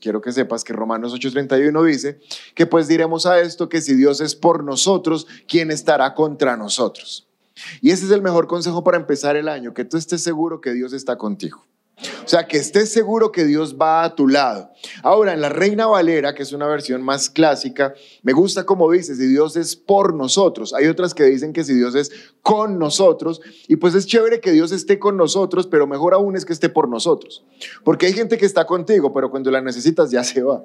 Quiero 0.00 0.20
que 0.20 0.32
sepas 0.32 0.62
que 0.64 0.72
Romanos 0.74 1.14
8:31 1.14 1.84
dice 1.84 2.20
que 2.54 2.66
pues 2.66 2.88
diremos 2.88 3.24
a 3.24 3.40
esto 3.40 3.70
que 3.70 3.80
si 3.80 3.94
Dios 3.94 4.20
es 4.20 4.34
por 4.34 4.64
nosotros, 4.64 5.26
¿quién 5.46 5.70
estará 5.70 6.14
contra 6.14 6.58
nosotros? 6.58 7.26
Y 7.80 7.90
ese 7.90 8.04
es 8.04 8.10
el 8.10 8.20
mejor 8.20 8.46
consejo 8.46 8.84
para 8.84 8.98
empezar 8.98 9.36
el 9.36 9.48
año, 9.48 9.72
que 9.72 9.86
tú 9.86 9.96
estés 9.96 10.22
seguro 10.22 10.60
que 10.60 10.72
Dios 10.72 10.92
está 10.92 11.16
contigo. 11.16 11.64
O 12.24 12.28
sea, 12.28 12.46
que 12.46 12.58
estés 12.58 12.92
seguro 12.92 13.32
que 13.32 13.44
Dios 13.44 13.76
va 13.80 14.04
a 14.04 14.14
tu 14.14 14.28
lado. 14.28 14.70
Ahora, 15.02 15.34
en 15.34 15.40
la 15.40 15.48
Reina 15.48 15.86
Valera, 15.86 16.34
que 16.34 16.44
es 16.44 16.52
una 16.52 16.66
versión 16.66 17.02
más 17.02 17.28
clásica, 17.28 17.94
me 18.22 18.32
gusta 18.32 18.64
como 18.64 18.90
dice, 18.90 19.16
si 19.16 19.26
Dios 19.26 19.56
es 19.56 19.74
por 19.74 20.14
nosotros. 20.14 20.74
Hay 20.74 20.86
otras 20.86 21.12
que 21.14 21.24
dicen 21.24 21.52
que 21.52 21.64
si 21.64 21.74
Dios 21.74 21.94
es 21.94 22.12
con 22.42 22.78
nosotros. 22.78 23.40
Y 23.66 23.76
pues 23.76 23.94
es 23.94 24.06
chévere 24.06 24.40
que 24.40 24.52
Dios 24.52 24.70
esté 24.70 24.98
con 24.98 25.16
nosotros, 25.16 25.66
pero 25.66 25.86
mejor 25.86 26.14
aún 26.14 26.36
es 26.36 26.44
que 26.44 26.52
esté 26.52 26.68
por 26.68 26.88
nosotros. 26.88 27.44
Porque 27.82 28.06
hay 28.06 28.12
gente 28.12 28.38
que 28.38 28.46
está 28.46 28.64
contigo, 28.64 29.12
pero 29.12 29.30
cuando 29.30 29.50
la 29.50 29.60
necesitas 29.60 30.10
ya 30.10 30.22
se 30.22 30.42
va. 30.42 30.64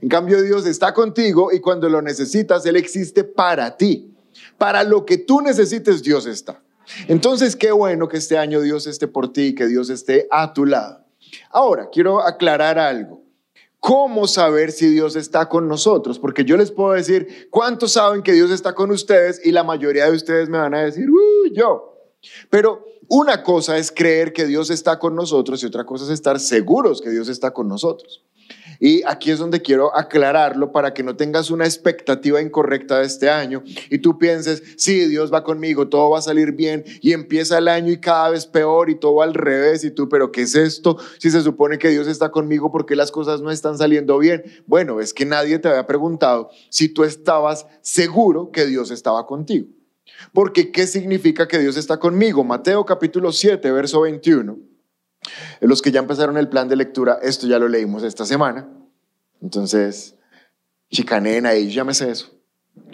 En 0.00 0.08
cambio, 0.08 0.42
Dios 0.42 0.66
está 0.66 0.94
contigo 0.94 1.52
y 1.52 1.60
cuando 1.60 1.88
lo 1.88 2.02
necesitas, 2.02 2.64
Él 2.66 2.76
existe 2.76 3.22
para 3.22 3.76
ti. 3.76 4.14
Para 4.56 4.82
lo 4.82 5.04
que 5.04 5.18
tú 5.18 5.40
necesites, 5.40 6.02
Dios 6.02 6.26
está. 6.26 6.62
Entonces, 7.08 7.56
qué 7.56 7.72
bueno 7.72 8.08
que 8.08 8.16
este 8.16 8.38
año 8.38 8.60
Dios 8.60 8.86
esté 8.86 9.08
por 9.08 9.32
ti, 9.32 9.54
que 9.54 9.66
Dios 9.66 9.90
esté 9.90 10.26
a 10.30 10.52
tu 10.52 10.66
lado. 10.66 11.04
Ahora, 11.50 11.88
quiero 11.90 12.20
aclarar 12.20 12.78
algo. 12.78 13.22
¿Cómo 13.80 14.26
saber 14.26 14.72
si 14.72 14.88
Dios 14.88 15.14
está 15.14 15.48
con 15.48 15.68
nosotros? 15.68 16.18
Porque 16.18 16.44
yo 16.44 16.56
les 16.56 16.72
puedo 16.72 16.94
decir, 16.94 17.48
¿cuántos 17.50 17.92
saben 17.92 18.22
que 18.22 18.32
Dios 18.32 18.50
está 18.50 18.74
con 18.74 18.90
ustedes? 18.90 19.40
Y 19.44 19.52
la 19.52 19.62
mayoría 19.62 20.06
de 20.06 20.16
ustedes 20.16 20.48
me 20.48 20.58
van 20.58 20.74
a 20.74 20.82
decir, 20.82 21.08
"Uh, 21.08 21.52
yo. 21.54 21.94
Pero 22.50 22.84
una 23.08 23.42
cosa 23.42 23.78
es 23.78 23.92
creer 23.92 24.32
que 24.32 24.46
Dios 24.46 24.70
está 24.70 24.98
con 24.98 25.14
nosotros 25.14 25.62
y 25.62 25.66
otra 25.66 25.86
cosa 25.86 26.04
es 26.04 26.10
estar 26.10 26.40
seguros 26.40 27.00
que 27.00 27.10
Dios 27.10 27.28
está 27.28 27.52
con 27.52 27.68
nosotros. 27.68 28.24
Y 28.80 29.02
aquí 29.04 29.30
es 29.30 29.38
donde 29.38 29.60
quiero 29.60 29.96
aclararlo 29.96 30.70
para 30.70 30.94
que 30.94 31.02
no 31.02 31.16
tengas 31.16 31.50
una 31.50 31.64
expectativa 31.64 32.40
incorrecta 32.40 32.98
de 32.98 33.06
este 33.06 33.28
año 33.28 33.62
y 33.90 33.98
tú 33.98 34.18
pienses, 34.18 34.62
sí, 34.76 35.06
Dios 35.06 35.32
va 35.32 35.42
conmigo, 35.42 35.88
todo 35.88 36.10
va 36.10 36.18
a 36.18 36.22
salir 36.22 36.52
bien 36.52 36.84
y 37.00 37.12
empieza 37.12 37.58
el 37.58 37.68
año 37.68 37.92
y 37.92 38.00
cada 38.00 38.30
vez 38.30 38.46
peor 38.46 38.88
y 38.90 38.94
todo 38.94 39.22
al 39.22 39.34
revés 39.34 39.82
y 39.84 39.90
tú, 39.90 40.08
pero 40.08 40.30
¿qué 40.30 40.42
es 40.42 40.54
esto? 40.54 40.96
Si 41.18 41.30
se 41.30 41.42
supone 41.42 41.78
que 41.78 41.88
Dios 41.88 42.06
está 42.06 42.30
conmigo, 42.30 42.70
¿por 42.70 42.86
qué 42.86 42.94
las 42.94 43.10
cosas 43.10 43.40
no 43.40 43.50
están 43.50 43.76
saliendo 43.78 44.18
bien? 44.18 44.44
Bueno, 44.66 45.00
es 45.00 45.12
que 45.12 45.26
nadie 45.26 45.58
te 45.58 45.68
había 45.68 45.86
preguntado 45.86 46.50
si 46.70 46.88
tú 46.88 47.04
estabas 47.04 47.66
seguro 47.80 48.50
que 48.52 48.66
Dios 48.66 48.90
estaba 48.90 49.26
contigo. 49.26 49.66
Porque 50.32 50.72
¿qué 50.72 50.86
significa 50.86 51.48
que 51.48 51.58
Dios 51.58 51.76
está 51.76 51.98
conmigo? 51.98 52.44
Mateo 52.44 52.84
capítulo 52.84 53.32
7, 53.32 53.70
verso 53.72 54.00
21. 54.02 54.67
Los 55.60 55.82
que 55.82 55.90
ya 55.90 56.00
empezaron 56.00 56.36
el 56.36 56.48
plan 56.48 56.68
de 56.68 56.76
lectura, 56.76 57.18
esto 57.22 57.46
ya 57.46 57.58
lo 57.58 57.68
leímos 57.68 58.02
esta 58.02 58.24
semana. 58.24 58.68
Entonces, 59.40 60.14
chicaneen 60.90 61.46
ahí, 61.46 61.70
llámese 61.70 62.10
eso. 62.10 62.30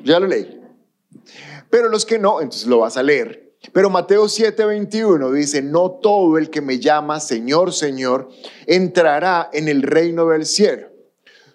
Ya 0.03 0.19
lo 0.21 0.27
leí. 0.27 0.61
Pero 1.71 1.89
los 1.89 2.05
que 2.05 2.19
no, 2.19 2.41
entonces 2.41 2.67
lo 2.67 2.79
vas 2.79 2.97
a 2.97 3.03
leer. 3.03 3.45
Pero 3.73 3.91
Mateo 3.91 4.25
7:21 4.27 5.33
dice, 5.33 5.63
no 5.63 5.91
todo 5.91 6.39
el 6.39 6.51
que 6.51 6.61
me 6.61 6.79
llama 6.79 7.21
Señor, 7.21 7.73
Señor, 7.73 8.29
entrará 8.67 9.51
en 9.53 9.69
el 9.69 9.83
reino 9.83 10.27
del 10.27 10.47
cielo. 10.47 10.89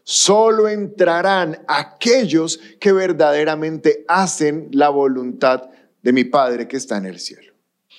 Solo 0.03 0.67
entrarán 0.67 1.63
aquellos 1.67 2.59
que 2.79 2.91
verdaderamente 2.91 4.05
hacen 4.07 4.69
la 4.71 4.89
voluntad 4.89 5.69
de 6.01 6.13
mi 6.13 6.23
Padre 6.23 6.67
que 6.67 6.77
está 6.77 6.97
en 6.97 7.05
el 7.05 7.19
cielo. 7.19 7.48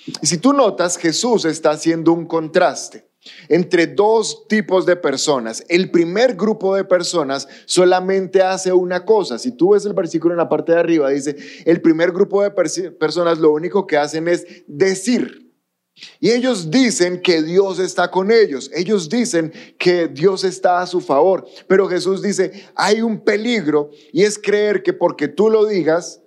Y 0.05 0.27
si 0.27 0.37
tú 0.37 0.53
notas, 0.53 0.97
Jesús 0.97 1.45
está 1.45 1.71
haciendo 1.71 2.13
un 2.13 2.25
contraste 2.25 3.11
entre 3.49 3.87
dos 3.87 4.47
tipos 4.47 4.85
de 4.85 4.95
personas. 4.95 5.63
El 5.69 5.91
primer 5.91 6.35
grupo 6.35 6.75
de 6.75 6.83
personas 6.83 7.47
solamente 7.65 8.41
hace 8.41 8.73
una 8.73 9.05
cosa. 9.05 9.37
Si 9.37 9.51
tú 9.51 9.73
ves 9.73 9.85
el 9.85 9.93
versículo 9.93 10.33
en 10.33 10.39
la 10.39 10.49
parte 10.49 10.71
de 10.71 10.79
arriba, 10.79 11.09
dice, 11.09 11.35
el 11.65 11.81
primer 11.81 12.11
grupo 12.11 12.41
de 12.41 12.51
personas 12.51 13.39
lo 13.39 13.51
único 13.51 13.85
que 13.85 13.97
hacen 13.97 14.27
es 14.27 14.45
decir. 14.67 15.41
Y 16.19 16.31
ellos 16.31 16.71
dicen 16.71 17.21
que 17.21 17.43
Dios 17.43 17.77
está 17.77 18.09
con 18.09 18.31
ellos. 18.31 18.71
Ellos 18.73 19.09
dicen 19.09 19.53
que 19.77 20.07
Dios 20.07 20.43
está 20.43 20.81
a 20.81 20.87
su 20.87 21.01
favor. 21.01 21.45
Pero 21.67 21.87
Jesús 21.87 22.21
dice, 22.21 22.69
hay 22.75 23.01
un 23.01 23.19
peligro 23.23 23.91
y 24.11 24.23
es 24.23 24.39
creer 24.39 24.81
que 24.81 24.93
porque 24.93 25.27
tú 25.27 25.49
lo 25.49 25.65
digas, 25.65 26.20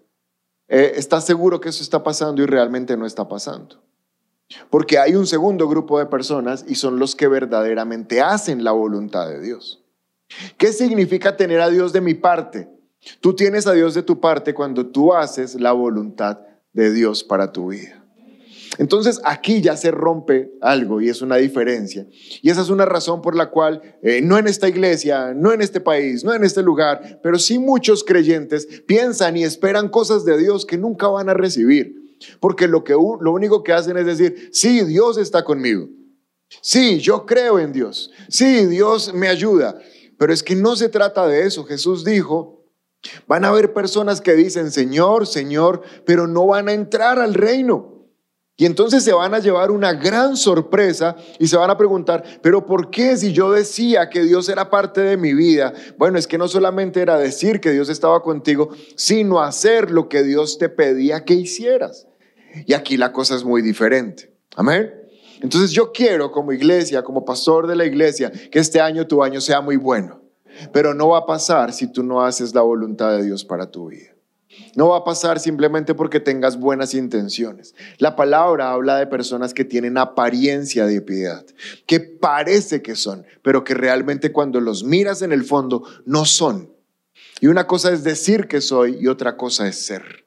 eh, 0.68 0.92
estás 0.96 1.24
seguro 1.24 1.60
que 1.60 1.68
eso 1.68 1.82
está 1.82 2.02
pasando 2.02 2.42
y 2.42 2.46
realmente 2.46 2.96
no 2.96 3.06
está 3.06 3.28
pasando. 3.28 3.82
Porque 4.70 4.98
hay 4.98 5.14
un 5.14 5.26
segundo 5.26 5.68
grupo 5.68 5.98
de 5.98 6.06
personas 6.06 6.64
y 6.68 6.74
son 6.74 6.98
los 6.98 7.16
que 7.16 7.28
verdaderamente 7.28 8.20
hacen 8.20 8.62
la 8.62 8.72
voluntad 8.72 9.28
de 9.28 9.40
Dios. 9.40 9.82
¿Qué 10.56 10.72
significa 10.72 11.36
tener 11.36 11.60
a 11.60 11.70
Dios 11.70 11.92
de 11.92 12.00
mi 12.00 12.14
parte? 12.14 12.68
Tú 13.20 13.34
tienes 13.34 13.66
a 13.66 13.72
Dios 13.72 13.94
de 13.94 14.02
tu 14.02 14.20
parte 14.20 14.54
cuando 14.54 14.86
tú 14.86 15.14
haces 15.14 15.54
la 15.54 15.72
voluntad 15.72 16.40
de 16.72 16.92
Dios 16.92 17.24
para 17.24 17.52
tu 17.52 17.68
vida. 17.68 18.03
Entonces 18.78 19.20
aquí 19.24 19.60
ya 19.60 19.76
se 19.76 19.90
rompe 19.90 20.52
algo 20.60 21.00
y 21.00 21.08
es 21.08 21.22
una 21.22 21.36
diferencia. 21.36 22.06
Y 22.42 22.50
esa 22.50 22.62
es 22.62 22.70
una 22.70 22.84
razón 22.84 23.22
por 23.22 23.36
la 23.36 23.50
cual 23.50 23.80
eh, 24.02 24.20
no 24.22 24.38
en 24.38 24.46
esta 24.46 24.68
iglesia, 24.68 25.32
no 25.34 25.52
en 25.52 25.60
este 25.60 25.80
país, 25.80 26.24
no 26.24 26.34
en 26.34 26.44
este 26.44 26.62
lugar, 26.62 27.20
pero 27.22 27.38
sí 27.38 27.58
muchos 27.58 28.02
creyentes 28.02 28.66
piensan 28.86 29.36
y 29.36 29.44
esperan 29.44 29.88
cosas 29.88 30.24
de 30.24 30.36
Dios 30.38 30.66
que 30.66 30.78
nunca 30.78 31.08
van 31.08 31.28
a 31.28 31.34
recibir. 31.34 32.04
Porque 32.40 32.68
lo, 32.68 32.84
que, 32.84 32.92
lo 32.92 33.32
único 33.32 33.62
que 33.62 33.72
hacen 33.72 33.96
es 33.96 34.06
decir, 34.06 34.50
sí, 34.52 34.84
Dios 34.84 35.18
está 35.18 35.44
conmigo. 35.44 35.88
Sí, 36.60 36.98
yo 36.98 37.26
creo 37.26 37.58
en 37.58 37.72
Dios. 37.72 38.10
Sí, 38.28 38.66
Dios 38.66 39.12
me 39.14 39.28
ayuda. 39.28 39.78
Pero 40.18 40.32
es 40.32 40.42
que 40.42 40.54
no 40.54 40.76
se 40.76 40.88
trata 40.88 41.26
de 41.26 41.46
eso. 41.46 41.64
Jesús 41.64 42.04
dijo, 42.04 42.64
van 43.26 43.44
a 43.44 43.48
haber 43.48 43.72
personas 43.72 44.20
que 44.20 44.34
dicen, 44.34 44.70
Señor, 44.70 45.26
Señor, 45.26 45.82
pero 46.06 46.26
no 46.26 46.46
van 46.46 46.68
a 46.68 46.72
entrar 46.72 47.18
al 47.18 47.34
reino. 47.34 47.93
Y 48.56 48.66
entonces 48.66 49.02
se 49.02 49.12
van 49.12 49.34
a 49.34 49.40
llevar 49.40 49.72
una 49.72 49.94
gran 49.94 50.36
sorpresa 50.36 51.16
y 51.40 51.48
se 51.48 51.56
van 51.56 51.70
a 51.70 51.76
preguntar, 51.76 52.22
pero 52.40 52.64
¿por 52.64 52.88
qué 52.88 53.16
si 53.16 53.32
yo 53.32 53.50
decía 53.50 54.08
que 54.08 54.22
Dios 54.22 54.48
era 54.48 54.70
parte 54.70 55.00
de 55.00 55.16
mi 55.16 55.34
vida? 55.34 55.72
Bueno, 55.98 56.18
es 56.18 56.28
que 56.28 56.38
no 56.38 56.46
solamente 56.46 57.00
era 57.00 57.18
decir 57.18 57.60
que 57.60 57.72
Dios 57.72 57.88
estaba 57.88 58.22
contigo, 58.22 58.68
sino 58.94 59.40
hacer 59.40 59.90
lo 59.90 60.08
que 60.08 60.22
Dios 60.22 60.58
te 60.58 60.68
pedía 60.68 61.24
que 61.24 61.34
hicieras. 61.34 62.06
Y 62.64 62.74
aquí 62.74 62.96
la 62.96 63.12
cosa 63.12 63.34
es 63.34 63.42
muy 63.42 63.60
diferente. 63.60 64.32
Amén. 64.54 64.92
Entonces 65.40 65.72
yo 65.72 65.90
quiero 65.90 66.30
como 66.30 66.52
iglesia, 66.52 67.02
como 67.02 67.24
pastor 67.24 67.66
de 67.66 67.74
la 67.74 67.84
iglesia, 67.84 68.30
que 68.30 68.60
este 68.60 68.80
año 68.80 69.08
tu 69.08 69.24
año 69.24 69.40
sea 69.40 69.60
muy 69.60 69.76
bueno. 69.76 70.20
Pero 70.72 70.94
no 70.94 71.08
va 71.08 71.18
a 71.18 71.26
pasar 71.26 71.72
si 71.72 71.90
tú 71.90 72.04
no 72.04 72.24
haces 72.24 72.54
la 72.54 72.62
voluntad 72.62 73.16
de 73.16 73.24
Dios 73.24 73.44
para 73.44 73.68
tu 73.68 73.88
vida. 73.88 74.13
No 74.76 74.88
va 74.88 74.98
a 74.98 75.04
pasar 75.04 75.38
simplemente 75.38 75.94
porque 75.94 76.20
tengas 76.20 76.58
buenas 76.58 76.94
intenciones. 76.94 77.74
La 77.98 78.16
palabra 78.16 78.72
habla 78.72 78.96
de 78.96 79.06
personas 79.06 79.54
que 79.54 79.64
tienen 79.64 79.98
apariencia 79.98 80.86
de 80.86 81.00
piedad, 81.00 81.44
que 81.86 82.00
parece 82.00 82.82
que 82.82 82.96
son, 82.96 83.24
pero 83.42 83.64
que 83.64 83.74
realmente 83.74 84.32
cuando 84.32 84.60
los 84.60 84.84
miras 84.84 85.22
en 85.22 85.32
el 85.32 85.44
fondo 85.44 85.84
no 86.04 86.24
son. 86.24 86.70
Y 87.40 87.46
una 87.46 87.66
cosa 87.66 87.92
es 87.92 88.04
decir 88.04 88.48
que 88.48 88.60
soy 88.60 88.98
y 89.00 89.06
otra 89.06 89.36
cosa 89.36 89.68
es 89.68 89.86
ser. 89.86 90.24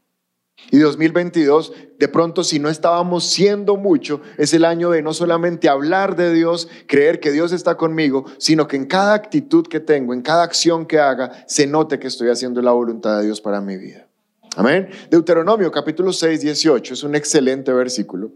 Y 0.72 0.80
2022, 0.80 1.72
de 1.98 2.08
pronto, 2.08 2.44
si 2.44 2.60
no 2.60 2.70
estábamos 2.70 3.26
siendo 3.26 3.78
mucho, 3.78 4.22
es 4.38 4.54
el 4.54 4.66
año 4.66 4.90
de 4.90 5.02
no 5.02 5.14
solamente 5.14 5.70
hablar 5.70 6.16
de 6.16 6.34
Dios, 6.34 6.68
creer 6.88 7.20
que 7.20 7.32
Dios 7.32 7.54
está 7.54 7.76
conmigo, 7.76 8.26
sino 8.38 8.68
que 8.68 8.76
en 8.76 8.86
cada 8.86 9.14
actitud 9.14 9.66
que 9.68 9.80
tengo, 9.80 10.14
en 10.14 10.22
cada 10.22 10.44
acción 10.44 10.86
que 10.86 11.00
haga, 11.00 11.46
se 11.48 11.68
note 11.68 12.00
que 12.00 12.08
estoy 12.08 12.30
haciendo 12.30 12.62
la 12.62 12.72
voluntad 12.72 13.18
de 13.18 13.26
Dios 13.26 13.40
para 13.40 13.62
mi 13.62 13.78
vida. 13.78 14.07
Amén. 14.58 14.90
Deuteronomio 15.12 15.72
capítulo 15.72 16.12
6, 16.12 16.42
18 16.42 16.96
es 16.96 17.04
un 17.04 17.14
excelente 17.14 17.72
versículo. 17.72 18.32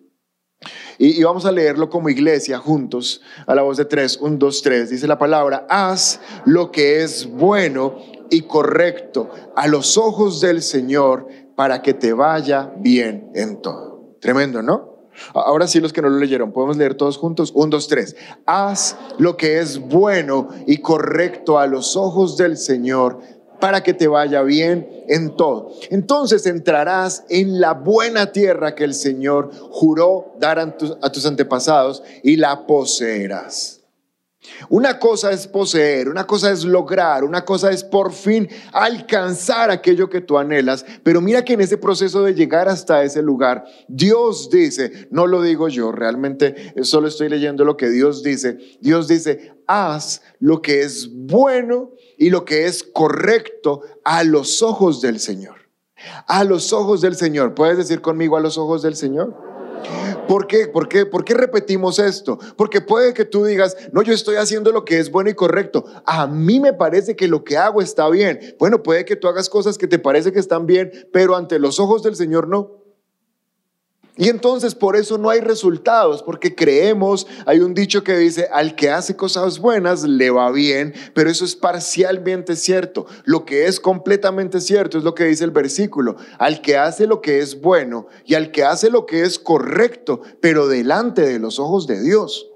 Y, 0.99 1.19
y 1.19 1.23
vamos 1.23 1.47
a 1.47 1.51
leerlo 1.51 1.89
como 1.89 2.09
iglesia 2.09 2.59
juntos 2.59 3.23
a 3.47 3.55
la 3.55 3.63
voz 3.63 3.77
de 3.77 3.85
tres. 3.85 4.17
Un, 4.17 4.37
dos, 4.37 4.61
tres. 4.61 4.91
Dice 4.91 5.07
la 5.07 5.17
palabra, 5.17 5.65
haz 5.67 6.21
lo 6.45 6.71
que 6.71 7.01
es 7.01 7.25
bueno 7.25 7.97
y 8.29 8.43
correcto 8.43 9.31
a 9.55 9.67
los 9.67 9.97
ojos 9.97 10.41
del 10.41 10.61
Señor 10.61 11.27
para 11.55 11.81
que 11.81 11.95
te 11.95 12.13
vaya 12.13 12.71
bien 12.77 13.31
en 13.33 13.59
todo. 13.59 14.15
Tremendo, 14.21 14.61
¿no? 14.61 15.09
Ahora 15.33 15.65
sí, 15.65 15.79
los 15.79 15.91
que 15.91 16.03
no 16.03 16.09
lo 16.09 16.19
leyeron, 16.19 16.51
podemos 16.51 16.77
leer 16.77 16.93
todos 16.93 17.17
juntos. 17.17 17.51
Un, 17.55 17.71
dos, 17.71 17.87
tres. 17.87 18.15
Haz 18.45 18.95
lo 19.17 19.37
que 19.37 19.57
es 19.57 19.79
bueno 19.79 20.49
y 20.67 20.77
correcto 20.77 21.57
a 21.57 21.65
los 21.65 21.97
ojos 21.97 22.37
del 22.37 22.57
Señor 22.57 23.40
para 23.61 23.81
que 23.83 23.93
te 23.93 24.09
vaya 24.09 24.41
bien 24.41 25.05
en 25.07 25.37
todo. 25.37 25.71
Entonces 25.89 26.45
entrarás 26.45 27.23
en 27.29 27.61
la 27.61 27.73
buena 27.73 28.33
tierra 28.33 28.75
que 28.75 28.83
el 28.83 28.93
Señor 28.93 29.51
juró 29.69 30.33
dar 30.39 30.59
a 30.59 30.77
tus, 30.77 31.25
antepasados 31.25 32.03
y 32.23 32.35
la 32.35 32.67
poseerás. 32.67 33.80
Una 34.69 34.97
cosa 34.97 35.31
es 35.31 35.47
poseer, 35.47 36.09
una 36.09 36.25
cosa 36.25 36.51
es 36.51 36.63
lograr, 36.63 37.23
una 37.23 37.45
cosa 37.45 37.71
es 37.71 37.83
por 37.83 38.11
fin 38.11 38.49
alcanzar 38.73 39.69
aquello 39.69 40.09
que 40.09 40.21
tú 40.21 40.37
anhelas. 40.37 40.83
Pero 41.03 41.21
mira 41.21 41.45
que 41.45 41.53
en 41.53 41.61
ese 41.61 41.77
proceso 41.77 42.23
de 42.23 42.33
llegar 42.33 42.67
hasta 42.67 43.03
ese 43.03 43.21
lugar, 43.21 43.65
Dios 43.87 44.49
dice, 44.49 45.07
no 45.11 45.27
lo 45.27 45.43
digo 45.43 45.67
yo, 45.67 45.91
realmente 45.91 46.73
solo 46.83 47.07
estoy 47.07 47.29
leyendo 47.29 47.65
lo 47.65 47.77
que 47.77 47.89
Dios 47.89 48.23
dice. 48.23 48.57
Dios 48.81 49.07
dice, 49.07 49.53
haz 49.67 50.23
lo 50.39 50.61
que 50.61 50.81
es 50.81 51.09
bueno 51.11 51.91
y 52.17 52.31
lo 52.31 52.43
que 52.43 52.65
es 52.65 52.83
correcto 52.83 53.81
a 54.03 54.23
los 54.23 54.63
ojos 54.63 55.01
del 55.01 55.19
Señor. 55.19 55.69
A 56.25 56.43
los 56.43 56.73
ojos 56.73 57.01
del 57.01 57.15
Señor. 57.15 57.53
¿Puedes 57.53 57.77
decir 57.77 58.01
conmigo 58.01 58.37
a 58.37 58.41
los 58.41 58.57
ojos 58.57 58.81
del 58.81 58.95
Señor? 58.95 59.50
¿Por 60.27 60.47
qué? 60.47 60.67
¿Por 60.67 60.87
qué? 60.87 61.05
¿Por 61.05 61.25
qué 61.25 61.33
repetimos 61.33 61.99
esto? 61.99 62.39
Porque 62.55 62.81
puede 62.81 63.13
que 63.13 63.25
tú 63.25 63.45
digas, 63.45 63.75
no, 63.91 64.01
yo 64.01 64.13
estoy 64.13 64.35
haciendo 64.35 64.71
lo 64.71 64.85
que 64.85 64.99
es 64.99 65.11
bueno 65.11 65.29
y 65.29 65.33
correcto. 65.33 65.85
A 66.05 66.27
mí 66.27 66.59
me 66.59 66.73
parece 66.73 67.15
que 67.15 67.27
lo 67.27 67.43
que 67.43 67.57
hago 67.57 67.81
está 67.81 68.09
bien. 68.09 68.55
Bueno, 68.59 68.83
puede 68.83 69.05
que 69.05 69.15
tú 69.15 69.27
hagas 69.27 69.49
cosas 69.49 69.77
que 69.77 69.87
te 69.87 69.99
parece 69.99 70.31
que 70.31 70.39
están 70.39 70.65
bien, 70.65 70.91
pero 71.11 71.35
ante 71.35 71.59
los 71.59 71.79
ojos 71.79 72.03
del 72.03 72.15
Señor 72.15 72.47
no. 72.47 72.80
Y 74.21 74.29
entonces 74.29 74.75
por 74.75 74.95
eso 74.95 75.17
no 75.17 75.31
hay 75.31 75.39
resultados, 75.39 76.21
porque 76.21 76.53
creemos, 76.53 77.25
hay 77.47 77.59
un 77.59 77.73
dicho 77.73 78.03
que 78.03 78.15
dice, 78.15 78.47
al 78.53 78.75
que 78.75 78.91
hace 78.91 79.15
cosas 79.15 79.57
buenas 79.57 80.03
le 80.03 80.29
va 80.29 80.51
bien, 80.51 80.93
pero 81.15 81.27
eso 81.27 81.43
es 81.43 81.55
parcialmente 81.55 82.55
cierto. 82.55 83.07
Lo 83.23 83.45
que 83.45 83.65
es 83.65 83.79
completamente 83.79 84.61
cierto 84.61 84.99
es 84.99 85.03
lo 85.03 85.15
que 85.15 85.23
dice 85.23 85.43
el 85.43 85.49
versículo, 85.49 86.17
al 86.37 86.61
que 86.61 86.77
hace 86.77 87.07
lo 87.07 87.19
que 87.19 87.39
es 87.39 87.61
bueno 87.61 88.05
y 88.23 88.35
al 88.35 88.51
que 88.51 88.63
hace 88.63 88.91
lo 88.91 89.07
que 89.07 89.23
es 89.23 89.39
correcto, 89.39 90.21
pero 90.39 90.67
delante 90.67 91.23
de 91.23 91.39
los 91.39 91.57
ojos 91.57 91.87
de 91.87 91.99
Dios. 91.99 92.47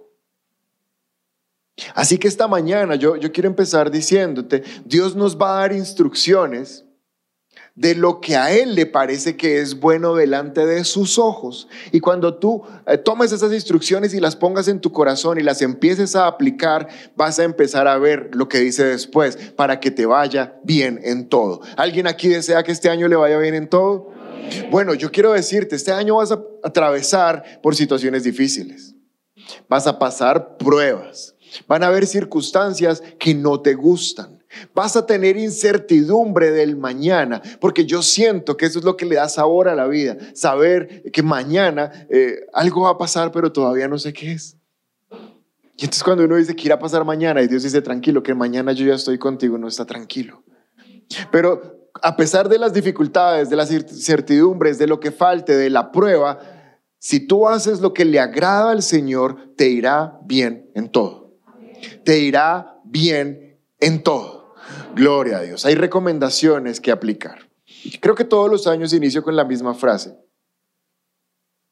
Así 1.95 2.19
que 2.19 2.27
esta 2.27 2.47
mañana 2.47 2.93
yo, 2.93 3.15
yo 3.15 3.31
quiero 3.31 3.49
empezar 3.49 3.89
diciéndote, 3.89 4.61
Dios 4.85 5.15
nos 5.15 5.35
va 5.35 5.57
a 5.57 5.61
dar 5.61 5.73
instrucciones 5.73 6.84
de 7.75 7.93
lo 7.93 8.21
que 8.21 8.37
a 8.37 8.55
Él 8.55 8.73
le 8.73 8.85
parece 8.85 9.35
que 9.35 9.59
es 9.59 9.79
bueno 9.79 10.15
delante 10.15 10.65
de 10.65 10.85
sus 10.85 11.19
ojos. 11.19 11.67
Y 11.91 11.99
cuando 11.99 12.35
tú 12.35 12.63
eh, 12.87 12.97
tomes 12.97 13.33
esas 13.33 13.51
instrucciones 13.51 14.13
y 14.13 14.21
las 14.21 14.37
pongas 14.37 14.69
en 14.69 14.79
tu 14.79 14.93
corazón 14.93 15.37
y 15.37 15.43
las 15.43 15.61
empieces 15.61 16.15
a 16.15 16.27
aplicar, 16.27 16.87
vas 17.17 17.37
a 17.37 17.43
empezar 17.43 17.87
a 17.87 17.97
ver 17.97 18.29
lo 18.33 18.47
que 18.47 18.59
dice 18.59 18.85
después 18.85 19.35
para 19.57 19.81
que 19.81 19.91
te 19.91 20.05
vaya 20.05 20.55
bien 20.63 21.01
en 21.03 21.27
todo. 21.27 21.61
¿Alguien 21.75 22.07
aquí 22.07 22.29
desea 22.29 22.63
que 22.63 22.71
este 22.71 22.89
año 22.89 23.09
le 23.09 23.17
vaya 23.17 23.37
bien 23.37 23.55
en 23.55 23.67
todo? 23.67 24.09
Bueno, 24.71 24.93
yo 24.93 25.11
quiero 25.11 25.33
decirte, 25.33 25.75
este 25.75 25.91
año 25.91 26.15
vas 26.15 26.31
a 26.31 26.41
atravesar 26.63 27.59
por 27.61 27.75
situaciones 27.75 28.23
difíciles. 28.23 28.95
Vas 29.67 29.85
a 29.85 29.99
pasar 29.99 30.55
pruebas. 30.57 31.35
Van 31.67 31.83
a 31.83 31.87
haber 31.87 32.07
circunstancias 32.07 33.03
que 33.19 33.33
no 33.33 33.59
te 33.59 33.73
gustan. 33.73 34.34
Vas 34.73 34.95
a 34.95 35.05
tener 35.05 35.37
incertidumbre 35.37 36.51
del 36.51 36.75
mañana, 36.75 37.41
porque 37.59 37.85
yo 37.85 38.01
siento 38.01 38.57
que 38.57 38.65
eso 38.65 38.79
es 38.79 38.85
lo 38.85 38.97
que 38.97 39.05
le 39.05 39.15
da 39.15 39.29
sabor 39.29 39.67
a 39.67 39.75
la 39.75 39.87
vida, 39.87 40.17
saber 40.33 41.03
que 41.11 41.23
mañana 41.23 41.91
eh, 42.09 42.45
algo 42.53 42.81
va 42.81 42.91
a 42.91 42.97
pasar, 42.97 43.31
pero 43.31 43.51
todavía 43.51 43.87
no 43.87 43.97
sé 43.97 44.13
qué 44.13 44.33
es. 44.33 44.57
Y 45.77 45.83
entonces 45.83 46.03
cuando 46.03 46.23
uno 46.23 46.37
dice 46.37 46.55
que 46.55 46.63
irá 46.63 46.75
a 46.75 46.79
pasar 46.79 47.03
mañana 47.03 47.41
y 47.41 47.47
Dios 47.47 47.63
dice 47.63 47.81
tranquilo, 47.81 48.23
que 48.23 48.33
mañana 48.33 48.71
yo 48.71 48.85
ya 48.85 48.95
estoy 48.95 49.17
contigo, 49.17 49.57
no 49.57 49.67
está 49.67 49.85
tranquilo. 49.85 50.43
Pero 51.31 51.89
a 52.01 52.15
pesar 52.15 52.49
de 52.49 52.57
las 52.57 52.73
dificultades, 52.73 53.49
de 53.49 53.55
las 53.55 53.71
incertidumbres, 53.71 54.77
de 54.77 54.87
lo 54.87 54.99
que 54.99 55.11
falte, 55.11 55.55
de 55.55 55.69
la 55.69 55.91
prueba, 55.91 56.39
si 56.99 57.19
tú 57.19 57.47
haces 57.47 57.81
lo 57.81 57.93
que 57.93 58.05
le 58.05 58.19
agrada 58.19 58.71
al 58.71 58.81
Señor, 58.81 59.53
te 59.55 59.69
irá 59.69 60.17
bien 60.23 60.69
en 60.75 60.89
todo. 60.89 61.37
Te 62.03 62.19
irá 62.19 62.79
bien 62.85 63.59
en 63.79 64.01
todo. 64.01 64.44
Gloria 64.95 65.39
a 65.39 65.41
Dios. 65.41 65.65
Hay 65.65 65.75
recomendaciones 65.75 66.79
que 66.79 66.91
aplicar. 66.91 67.49
Creo 67.99 68.15
que 68.15 68.23
todos 68.23 68.49
los 68.49 68.65
años 68.65 68.93
inicio 68.93 69.23
con 69.23 69.35
la 69.35 69.43
misma 69.43 69.73
frase. 69.73 70.17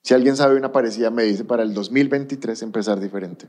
Si 0.03 0.13
alguien 0.13 0.35
sabe 0.35 0.57
una 0.57 0.73
parecida, 0.73 1.09
me 1.09 1.23
dice 1.23 1.45
para 1.45 1.63
el 1.63 1.73
2023 1.73 2.61
empezar 2.61 2.99
diferente. 2.99 3.47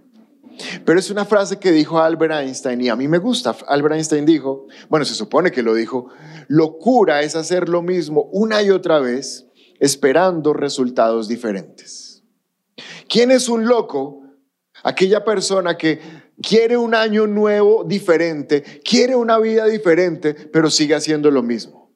Pero 0.84 1.00
es 1.00 1.10
una 1.10 1.24
frase 1.24 1.58
que 1.58 1.72
dijo 1.72 1.98
Albert 1.98 2.34
Einstein 2.34 2.80
y 2.80 2.88
a 2.88 2.94
mí 2.94 3.08
me 3.08 3.18
gusta. 3.18 3.56
Albert 3.66 3.96
Einstein 3.96 4.24
dijo, 4.24 4.66
bueno, 4.88 5.04
se 5.04 5.14
supone 5.14 5.50
que 5.50 5.64
lo 5.64 5.74
dijo, 5.74 6.10
locura 6.46 7.22
es 7.22 7.34
hacer 7.34 7.68
lo 7.68 7.82
mismo 7.82 8.28
una 8.32 8.62
y 8.62 8.70
otra 8.70 9.00
vez 9.00 9.48
esperando 9.80 10.52
resultados 10.52 11.26
diferentes. 11.26 12.22
¿Quién 13.08 13.32
es 13.32 13.48
un 13.48 13.66
loco? 13.66 14.23
Aquella 14.84 15.24
persona 15.24 15.76
que 15.76 16.00
quiere 16.40 16.76
un 16.76 16.94
año 16.94 17.26
nuevo 17.26 17.84
diferente, 17.84 18.62
quiere 18.84 19.16
una 19.16 19.38
vida 19.38 19.66
diferente, 19.66 20.34
pero 20.34 20.70
sigue 20.70 20.94
haciendo 20.94 21.30
lo 21.30 21.42
mismo. 21.42 21.90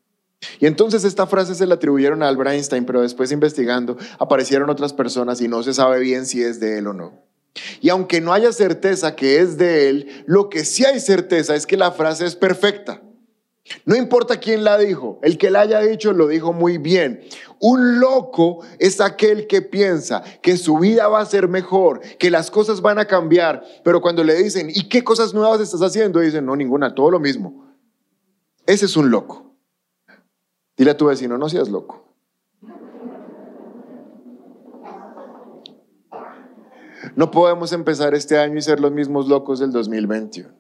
Y 0.58 0.67
entonces 0.67 1.05
esta 1.05 1.26
frase 1.26 1.55
se 1.55 1.67
la 1.67 1.75
atribuyeron 1.75 2.23
a 2.23 2.29
Albert 2.29 2.50
Einstein, 2.50 2.87
pero 2.87 3.02
después 3.02 3.31
investigando 3.32 3.96
aparecieron 4.19 4.70
otras 4.70 4.93
personas 4.93 5.40
y 5.40 5.49
no 5.49 5.62
se 5.62 5.75
sabe 5.75 6.00
bien 6.00 6.26
si 6.26 6.43
es 6.43 6.61
de 6.61 6.79
él 6.79 6.87
o 6.87 6.93
no. 6.93 7.29
Y 7.81 7.88
aunque 7.90 8.20
no 8.20 8.32
haya 8.32 8.52
certeza 8.52 9.17
que 9.17 9.41
es 9.41 9.58
de 9.58 9.88
él, 9.88 10.25
lo 10.26 10.49
que 10.49 10.64
sí 10.64 10.84
hay 10.84 11.00
certeza 11.00 11.55
es 11.55 11.67
que 11.67 11.76
la 11.76 11.93
frase 11.93 12.25
es 12.25 12.37
perfecta. 12.37 13.02
No 13.85 13.97
importa 13.97 14.38
quién 14.38 14.65
la 14.65 14.79
dijo, 14.79 15.19
el 15.23 15.38
que 15.38 15.50
la 15.50 15.61
haya 15.61 15.81
dicho 15.81 16.12
lo 16.12 16.29
dijo 16.29 16.53
muy 16.53 16.79
bien. 16.79 17.23
Un 17.61 18.00
loco 18.00 18.61
es 18.79 19.00
aquel 19.00 19.47
que 19.47 19.62
piensa 19.62 20.23
que 20.43 20.56
su 20.56 20.79
vida 20.79 21.09
va 21.09 21.20
a 21.20 21.26
ser 21.26 21.49
mejor, 21.49 22.00
que 22.19 22.31
las 22.31 22.50
cosas 22.50 22.81
van 22.81 22.99
a 22.99 23.06
cambiar, 23.06 23.65
pero 23.85 24.00
cuando 24.00 24.25
le 24.25 24.35
dicen, 24.35 24.70
¿y 24.70 24.88
qué 24.88 25.03
cosas 25.03 25.35
nuevas 25.35 25.61
estás 25.61 25.82
haciendo? 25.82 26.20
Dicen, 26.20 26.47
no, 26.47 26.56
ninguna, 26.56 26.94
todo 26.94 27.11
lo 27.11 27.20
mismo. 27.20 27.67
Ese 28.67 28.87
es 28.87 28.97
un 28.97 29.11
loco. 29.11 29.55
Dile 30.76 30.93
a 30.93 30.97
tu 30.97 31.06
vecino, 31.06 31.37
no 31.38 31.49
seas 31.49 31.69
loco. 31.69 32.05
No 37.17 37.31
podemos 37.31 37.73
empezar 37.73 38.15
este 38.15 38.38
año 38.38 38.59
y 38.59 38.62
ser 38.62 38.81
los 38.81 38.93
mismos 38.93 39.29
locos 39.29 39.59
del 39.59 39.73
2021. 39.73 40.57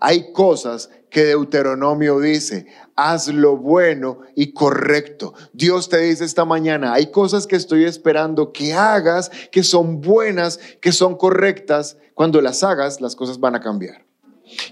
Hay 0.00 0.32
cosas 0.32 0.90
que 1.10 1.24
Deuteronomio 1.24 2.20
dice, 2.20 2.66
haz 2.94 3.28
lo 3.28 3.56
bueno 3.56 4.20
y 4.34 4.52
correcto. 4.52 5.34
Dios 5.52 5.88
te 5.88 5.98
dice 5.98 6.24
esta 6.24 6.44
mañana, 6.44 6.92
hay 6.92 7.10
cosas 7.10 7.46
que 7.46 7.56
estoy 7.56 7.84
esperando 7.84 8.52
que 8.52 8.74
hagas, 8.74 9.30
que 9.50 9.62
son 9.62 10.00
buenas, 10.00 10.58
que 10.80 10.92
son 10.92 11.16
correctas. 11.16 11.96
Cuando 12.14 12.40
las 12.40 12.62
hagas, 12.62 13.00
las 13.00 13.16
cosas 13.16 13.40
van 13.40 13.54
a 13.54 13.60
cambiar. 13.60 14.04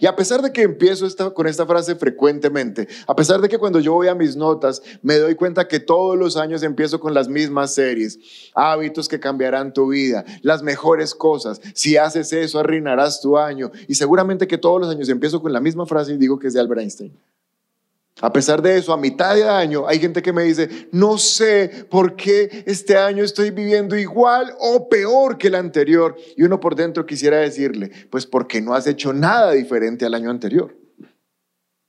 Y 0.01 0.07
a 0.07 0.17
pesar 0.17 0.43
de 0.43 0.53
que 0.53 0.63
empiezo 0.63 1.07
con 1.35 1.47
esta 1.47 1.67
frase 1.67 1.95
frecuentemente, 1.97 2.89
a 3.07 3.17
pesar 3.17 3.41
de 3.41 3.49
que 3.49 3.59
cuando 3.59 3.81
yo 3.81 3.93
voy 3.93 4.09
a 4.09 4.15
mis 4.15 4.37
notas 4.37 4.83
me 5.03 5.17
doy 5.17 5.35
cuenta 5.35 5.69
que 5.69 5.81
todos 5.81 6.17
los 6.17 6.37
años 6.37 6.63
empiezo 6.63 7.01
con 7.01 7.15
las 7.15 7.29
mismas 7.29 7.75
series, 7.75 8.19
hábitos 8.55 9.09
que 9.09 9.21
cambiarán 9.21 9.73
tu 9.73 9.89
vida, 9.89 10.25
las 10.43 10.63
mejores 10.63 11.15
cosas, 11.15 11.61
si 11.75 11.97
haces 11.97 12.33
eso 12.33 12.59
arruinarás 12.59 13.21
tu 13.21 13.37
año, 13.37 13.71
y 13.89 13.95
seguramente 13.95 14.47
que 14.47 14.59
todos 14.59 14.81
los 14.81 14.91
años 14.91 15.09
empiezo 15.09 15.41
con 15.43 15.53
la 15.53 15.61
misma 15.61 15.87
frase 15.87 16.13
y 16.13 16.17
digo 16.17 16.39
que 16.39 16.49
es 16.49 16.55
de 16.55 16.61
Albert 16.61 16.81
Einstein. 16.81 17.19
A 18.21 18.33
pesar 18.33 18.63
de 18.63 18.79
eso, 18.79 18.93
a 18.93 18.97
mitad 18.97 19.35
de 19.35 19.45
año 19.45 19.89
hay 19.89 19.99
gente 19.99 20.23
que 20.23 20.33
me 20.33 20.45
dice, 20.45 20.89
no 20.93 21.19
sé 21.19 21.87
por 21.91 22.15
qué 22.15 22.63
este 22.65 22.97
año 22.97 23.25
estoy 23.25 23.51
viviendo 23.51 23.97
igual 23.97 24.55
o 24.61 24.89
peor 24.89 25.37
que 25.37 25.49
el 25.49 25.57
anterior. 25.57 26.17
Y 26.37 26.45
uno 26.45 26.61
por 26.61 26.77
dentro 26.77 27.07
quisiera 27.07 27.39
decirle, 27.39 27.91
pues 28.11 28.25
porque 28.25 28.61
no 28.61 28.75
has 28.75 28.87
hecho 28.87 29.13
nada 29.13 29.51
diferente 29.53 30.07
al 30.07 30.15
año 30.15 30.31
anterior. 30.31 30.77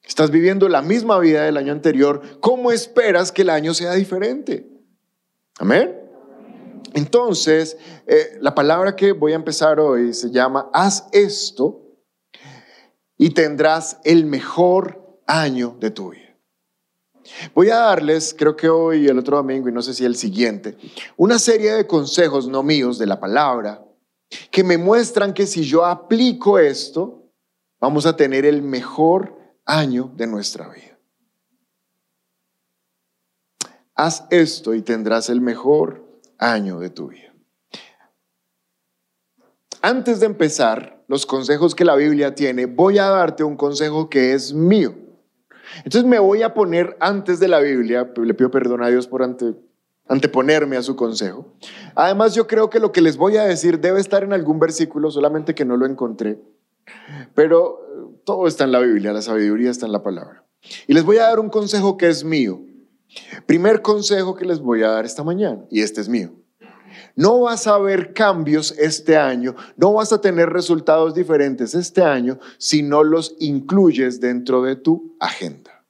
Estás 0.04 0.32
viviendo 0.32 0.68
la 0.68 0.82
misma 0.82 1.20
vida 1.20 1.44
del 1.44 1.58
año 1.58 1.72
anterior. 1.72 2.22
¿Cómo 2.40 2.72
esperas 2.72 3.32
que 3.32 3.44
el 3.44 3.50
año 3.52 3.74
sea 3.74 3.94
diferente? 3.94 4.68
Amén. 5.60 5.96
Entonces, 6.94 7.78
eh, 8.08 8.38
la 8.42 8.56
palabra 8.56 8.96
que 8.96 9.12
voy 9.12 9.34
a 9.34 9.36
empezar 9.36 9.80
hoy 9.80 10.14
se 10.14 10.32
llama, 10.32 10.70
haz 10.74 11.08
esto 11.12 11.82
y 13.18 13.32
tendrás 13.32 14.00
el 14.04 14.26
mejor 14.26 15.05
año 15.26 15.76
de 15.80 15.92
tu 15.92 16.12
vida. 16.12 16.36
Voy 17.54 17.70
a 17.70 17.78
darles, 17.78 18.36
creo 18.38 18.56
que 18.56 18.70
hoy, 18.70 19.08
el 19.08 19.18
otro 19.18 19.38
domingo 19.38 19.68
y 19.68 19.72
no 19.72 19.82
sé 19.82 19.94
si 19.94 20.06
el 20.06 20.16
siguiente, 20.16 20.78
una 21.18 21.40
serie 21.40 21.74
de 21.74 21.88
consejos 21.88 22.48
no 22.48 22.62
míos 22.62 23.00
de 23.00 23.08
la 23.08 23.20
palabra 23.20 23.84
que 24.52 24.64
me 24.64 24.78
muestran 24.78 25.34
que 25.34 25.48
si 25.48 25.64
yo 25.64 25.86
aplico 25.86 26.60
esto, 26.60 27.24
vamos 27.80 28.06
a 28.06 28.16
tener 28.16 28.46
el 28.46 28.62
mejor 28.62 29.38
año 29.66 30.12
de 30.16 30.28
nuestra 30.28 30.68
vida. 30.70 30.98
Haz 33.96 34.26
esto 34.30 34.74
y 34.74 34.82
tendrás 34.82 35.30
el 35.30 35.42
mejor 35.42 36.06
año 36.38 36.80
de 36.80 36.90
tu 36.90 37.08
vida. 37.08 37.34
Antes 39.82 40.20
de 40.20 40.26
empezar 40.26 41.04
los 41.08 41.26
consejos 41.26 41.76
que 41.76 41.86
la 41.86 41.96
Biblia 41.96 42.36
tiene, 42.36 42.66
voy 42.66 42.98
a 42.98 43.06
darte 43.06 43.44
un 43.44 43.56
consejo 43.56 44.10
que 44.10 44.34
es 44.34 44.54
mío. 44.54 45.05
Entonces 45.78 46.06
me 46.06 46.20
voy 46.20 46.44
a 46.44 46.54
poner 46.54 46.96
antes 47.00 47.40
de 47.40 47.48
la 47.48 47.60
Biblia, 47.60 48.12
le 48.16 48.34
pido 48.34 48.52
perdón 48.52 48.84
a 48.84 48.90
Dios 48.90 49.08
por 49.08 49.24
anteponerme 50.08 50.78
a 50.78 50.82
su 50.82 50.96
consejo. 50.96 51.54
Además, 51.96 52.36
yo 52.36 52.48
creo 52.48 52.70
que 52.70 52.80
lo 52.80 52.92
que 52.92 53.02
les 53.02 53.18
voy 53.18 53.38
a 53.38 53.44
decir 53.44 53.80
debe 53.80 54.00
estar 54.00 54.24
en 54.24 54.34
algún 54.34 54.60
versículo, 54.60 55.12
solamente 55.12 55.56
que 55.56 55.66
no 55.66 55.78
lo 55.78 55.86
encontré. 55.86 56.40
Pero 57.34 57.80
eh, 57.80 58.20
todo 58.24 58.48
está 58.48 58.64
en 58.64 58.72
la 58.72 58.80
Biblia, 58.80 59.14
la 59.14 59.22
sabiduría 59.22 59.72
está 59.72 59.86
en 59.86 59.92
la 59.92 60.04
palabra. 60.04 60.44
Y 60.88 60.94
les 60.94 61.04
voy 61.04 61.18
a 61.18 61.24
dar 61.24 61.40
un 61.40 61.50
consejo 61.50 61.98
que 61.98 62.08
es 62.08 62.24
mío. 62.24 62.62
Primer 63.46 63.82
consejo 63.82 64.36
que 64.36 64.46
les 64.46 64.60
voy 64.60 64.84
a 64.84 64.90
dar 64.90 65.06
esta 65.06 65.24
mañana, 65.24 65.66
y 65.70 65.82
este 65.82 66.02
es 66.02 66.10
mío. 66.10 66.34
No 67.16 67.42
vas 67.42 67.68
a 67.68 67.78
ver 67.78 68.14
cambios 68.14 68.72
este 68.78 69.16
año, 69.16 69.56
no 69.78 69.94
vas 69.94 70.12
a 70.12 70.20
tener 70.20 70.50
resultados 70.50 71.16
diferentes 71.16 71.74
este 71.74 72.04
año 72.04 72.40
si 72.58 72.84
no 72.84 73.04
los 73.04 73.36
incluyes 73.40 74.20
dentro 74.20 74.62
de 74.62 74.76
tu 74.76 75.16
agenda. 75.20 75.86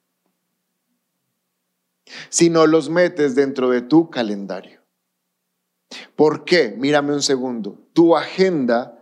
Si 2.28 2.48
no 2.48 2.66
los 2.66 2.88
metes 2.88 3.34
dentro 3.34 3.70
de 3.70 3.82
tu 3.82 4.08
calendario. 4.08 4.80
¿Por 6.14 6.44
qué? 6.44 6.74
Mírame 6.78 7.12
un 7.12 7.22
segundo. 7.22 7.78
Tu 7.92 8.16
agenda 8.16 8.96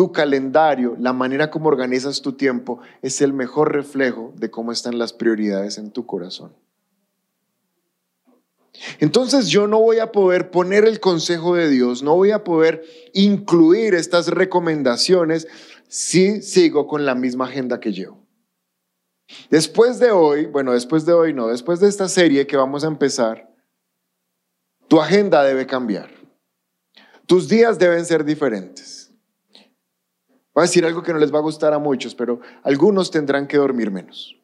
tu 0.00 0.12
calendario, 0.12 0.96
la 0.98 1.12
manera 1.12 1.50
como 1.50 1.68
organizas 1.68 2.22
tu 2.22 2.32
tiempo, 2.32 2.80
es 3.02 3.20
el 3.20 3.34
mejor 3.34 3.74
reflejo 3.74 4.32
de 4.34 4.50
cómo 4.50 4.72
están 4.72 4.98
las 4.98 5.12
prioridades 5.12 5.76
en 5.76 5.90
tu 5.90 6.06
corazón. 6.06 6.54
Entonces 8.98 9.48
yo 9.48 9.66
no 9.66 9.80
voy 9.80 9.98
a 9.98 10.12
poder 10.12 10.50
poner 10.50 10.84
el 10.84 11.00
consejo 11.00 11.54
de 11.54 11.68
Dios, 11.68 12.02
no 12.02 12.16
voy 12.16 12.30
a 12.30 12.44
poder 12.44 12.84
incluir 13.12 13.94
estas 13.94 14.28
recomendaciones 14.28 15.46
si 15.88 16.42
sigo 16.42 16.86
con 16.86 17.04
la 17.04 17.14
misma 17.14 17.46
agenda 17.46 17.80
que 17.80 17.92
llevo. 17.92 18.26
Después 19.50 19.98
de 19.98 20.10
hoy, 20.10 20.46
bueno, 20.46 20.72
después 20.72 21.04
de 21.06 21.12
hoy 21.12 21.32
no, 21.32 21.48
después 21.48 21.80
de 21.80 21.88
esta 21.88 22.08
serie 22.08 22.46
que 22.46 22.56
vamos 22.56 22.84
a 22.84 22.88
empezar, 22.88 23.54
tu 24.88 25.00
agenda 25.00 25.44
debe 25.44 25.66
cambiar. 25.66 26.10
Tus 27.26 27.48
días 27.48 27.78
deben 27.78 28.04
ser 28.04 28.24
diferentes. 28.24 29.12
Voy 30.52 30.62
a 30.62 30.66
decir 30.66 30.84
algo 30.84 31.02
que 31.02 31.12
no 31.12 31.18
les 31.18 31.32
va 31.32 31.38
a 31.38 31.42
gustar 31.42 31.72
a 31.72 31.78
muchos, 31.78 32.14
pero 32.14 32.40
algunos 32.64 33.10
tendrán 33.10 33.46
que 33.46 33.56
dormir 33.56 33.90
menos. 33.90 34.39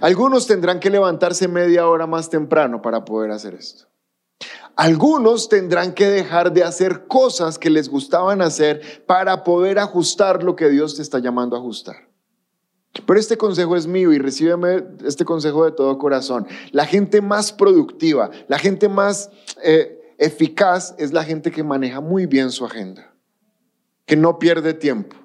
Algunos 0.00 0.46
tendrán 0.46 0.80
que 0.80 0.90
levantarse 0.90 1.48
media 1.48 1.88
hora 1.88 2.06
más 2.06 2.30
temprano 2.30 2.82
para 2.82 3.04
poder 3.04 3.30
hacer 3.30 3.54
esto. 3.54 3.86
Algunos 4.76 5.48
tendrán 5.48 5.92
que 5.92 6.06
dejar 6.06 6.52
de 6.52 6.62
hacer 6.62 7.08
cosas 7.08 7.58
que 7.58 7.68
les 7.68 7.88
gustaban 7.88 8.40
hacer 8.40 9.02
para 9.06 9.42
poder 9.42 9.78
ajustar 9.78 10.44
lo 10.44 10.54
que 10.54 10.68
Dios 10.68 10.94
te 10.94 11.02
está 11.02 11.18
llamando 11.18 11.56
a 11.56 11.58
ajustar. 11.58 12.08
Pero 13.06 13.18
este 13.18 13.36
consejo 13.36 13.76
es 13.76 13.86
mío 13.86 14.12
y 14.12 14.18
recíbeme 14.18 14.84
este 15.04 15.24
consejo 15.24 15.64
de 15.64 15.72
todo 15.72 15.98
corazón. 15.98 16.46
La 16.70 16.86
gente 16.86 17.20
más 17.20 17.52
productiva, 17.52 18.30
la 18.46 18.58
gente 18.58 18.88
más 18.88 19.30
eh, 19.62 20.14
eficaz 20.18 20.94
es 20.98 21.12
la 21.12 21.24
gente 21.24 21.50
que 21.50 21.62
maneja 21.62 22.00
muy 22.00 22.26
bien 22.26 22.50
su 22.50 22.64
agenda, 22.64 23.12
que 24.06 24.16
no 24.16 24.38
pierde 24.38 24.74
tiempo, 24.74 25.16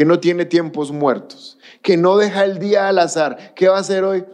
que 0.00 0.06
no 0.06 0.18
tiene 0.18 0.46
tiempos 0.46 0.90
muertos, 0.92 1.58
que 1.82 1.98
no 1.98 2.16
deja 2.16 2.46
el 2.46 2.58
día 2.58 2.88
al 2.88 2.98
azar. 3.00 3.52
¿Qué 3.54 3.68
va 3.68 3.76
a 3.76 3.80
hacer 3.80 4.02
hoy? 4.02 4.24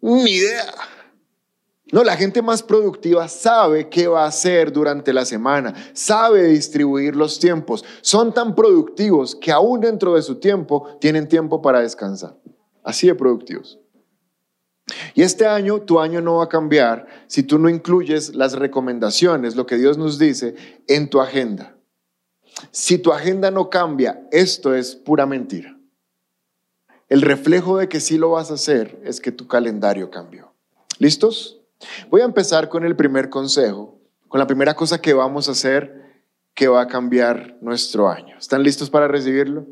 Ni 0.00 0.32
idea. 0.32 0.64
No, 1.92 2.02
la 2.02 2.16
gente 2.16 2.42
más 2.42 2.64
productiva 2.64 3.28
sabe 3.28 3.88
qué 3.88 4.08
va 4.08 4.24
a 4.24 4.26
hacer 4.26 4.72
durante 4.72 5.12
la 5.12 5.24
semana, 5.24 5.72
sabe 5.92 6.42
distribuir 6.48 7.14
los 7.14 7.38
tiempos. 7.38 7.84
Son 8.00 8.34
tan 8.34 8.52
productivos 8.56 9.36
que 9.36 9.52
aún 9.52 9.80
dentro 9.80 10.16
de 10.16 10.22
su 10.22 10.40
tiempo 10.40 10.98
tienen 11.00 11.28
tiempo 11.28 11.62
para 11.62 11.82
descansar. 11.82 12.36
Así 12.82 13.06
de 13.06 13.14
productivos. 13.14 13.78
Y 15.14 15.22
este 15.22 15.46
año, 15.46 15.82
tu 15.82 16.00
año 16.00 16.20
no 16.20 16.38
va 16.38 16.46
a 16.46 16.48
cambiar 16.48 17.06
si 17.28 17.44
tú 17.44 17.60
no 17.60 17.68
incluyes 17.68 18.34
las 18.34 18.54
recomendaciones, 18.54 19.54
lo 19.54 19.66
que 19.66 19.76
Dios 19.76 19.98
nos 19.98 20.18
dice, 20.18 20.56
en 20.88 21.08
tu 21.08 21.20
agenda. 21.20 21.75
Si 22.70 22.98
tu 22.98 23.12
agenda 23.12 23.50
no 23.50 23.70
cambia, 23.70 24.26
esto 24.30 24.74
es 24.74 24.96
pura 24.96 25.26
mentira. 25.26 25.76
El 27.08 27.22
reflejo 27.22 27.78
de 27.78 27.88
que 27.88 28.00
sí 28.00 28.18
lo 28.18 28.30
vas 28.30 28.50
a 28.50 28.54
hacer 28.54 29.00
es 29.04 29.20
que 29.20 29.32
tu 29.32 29.46
calendario 29.46 30.10
cambió. 30.10 30.52
¿Listos? 30.98 31.60
Voy 32.10 32.22
a 32.22 32.24
empezar 32.24 32.68
con 32.68 32.84
el 32.84 32.96
primer 32.96 33.28
consejo, 33.28 33.98
con 34.28 34.40
la 34.40 34.46
primera 34.46 34.74
cosa 34.74 35.00
que 35.00 35.14
vamos 35.14 35.48
a 35.48 35.52
hacer 35.52 36.06
que 36.54 36.68
va 36.68 36.80
a 36.80 36.88
cambiar 36.88 37.58
nuestro 37.60 38.08
año. 38.08 38.36
¿Están 38.38 38.62
listos 38.62 38.88
para 38.90 39.06
recibirlo? 39.06 39.66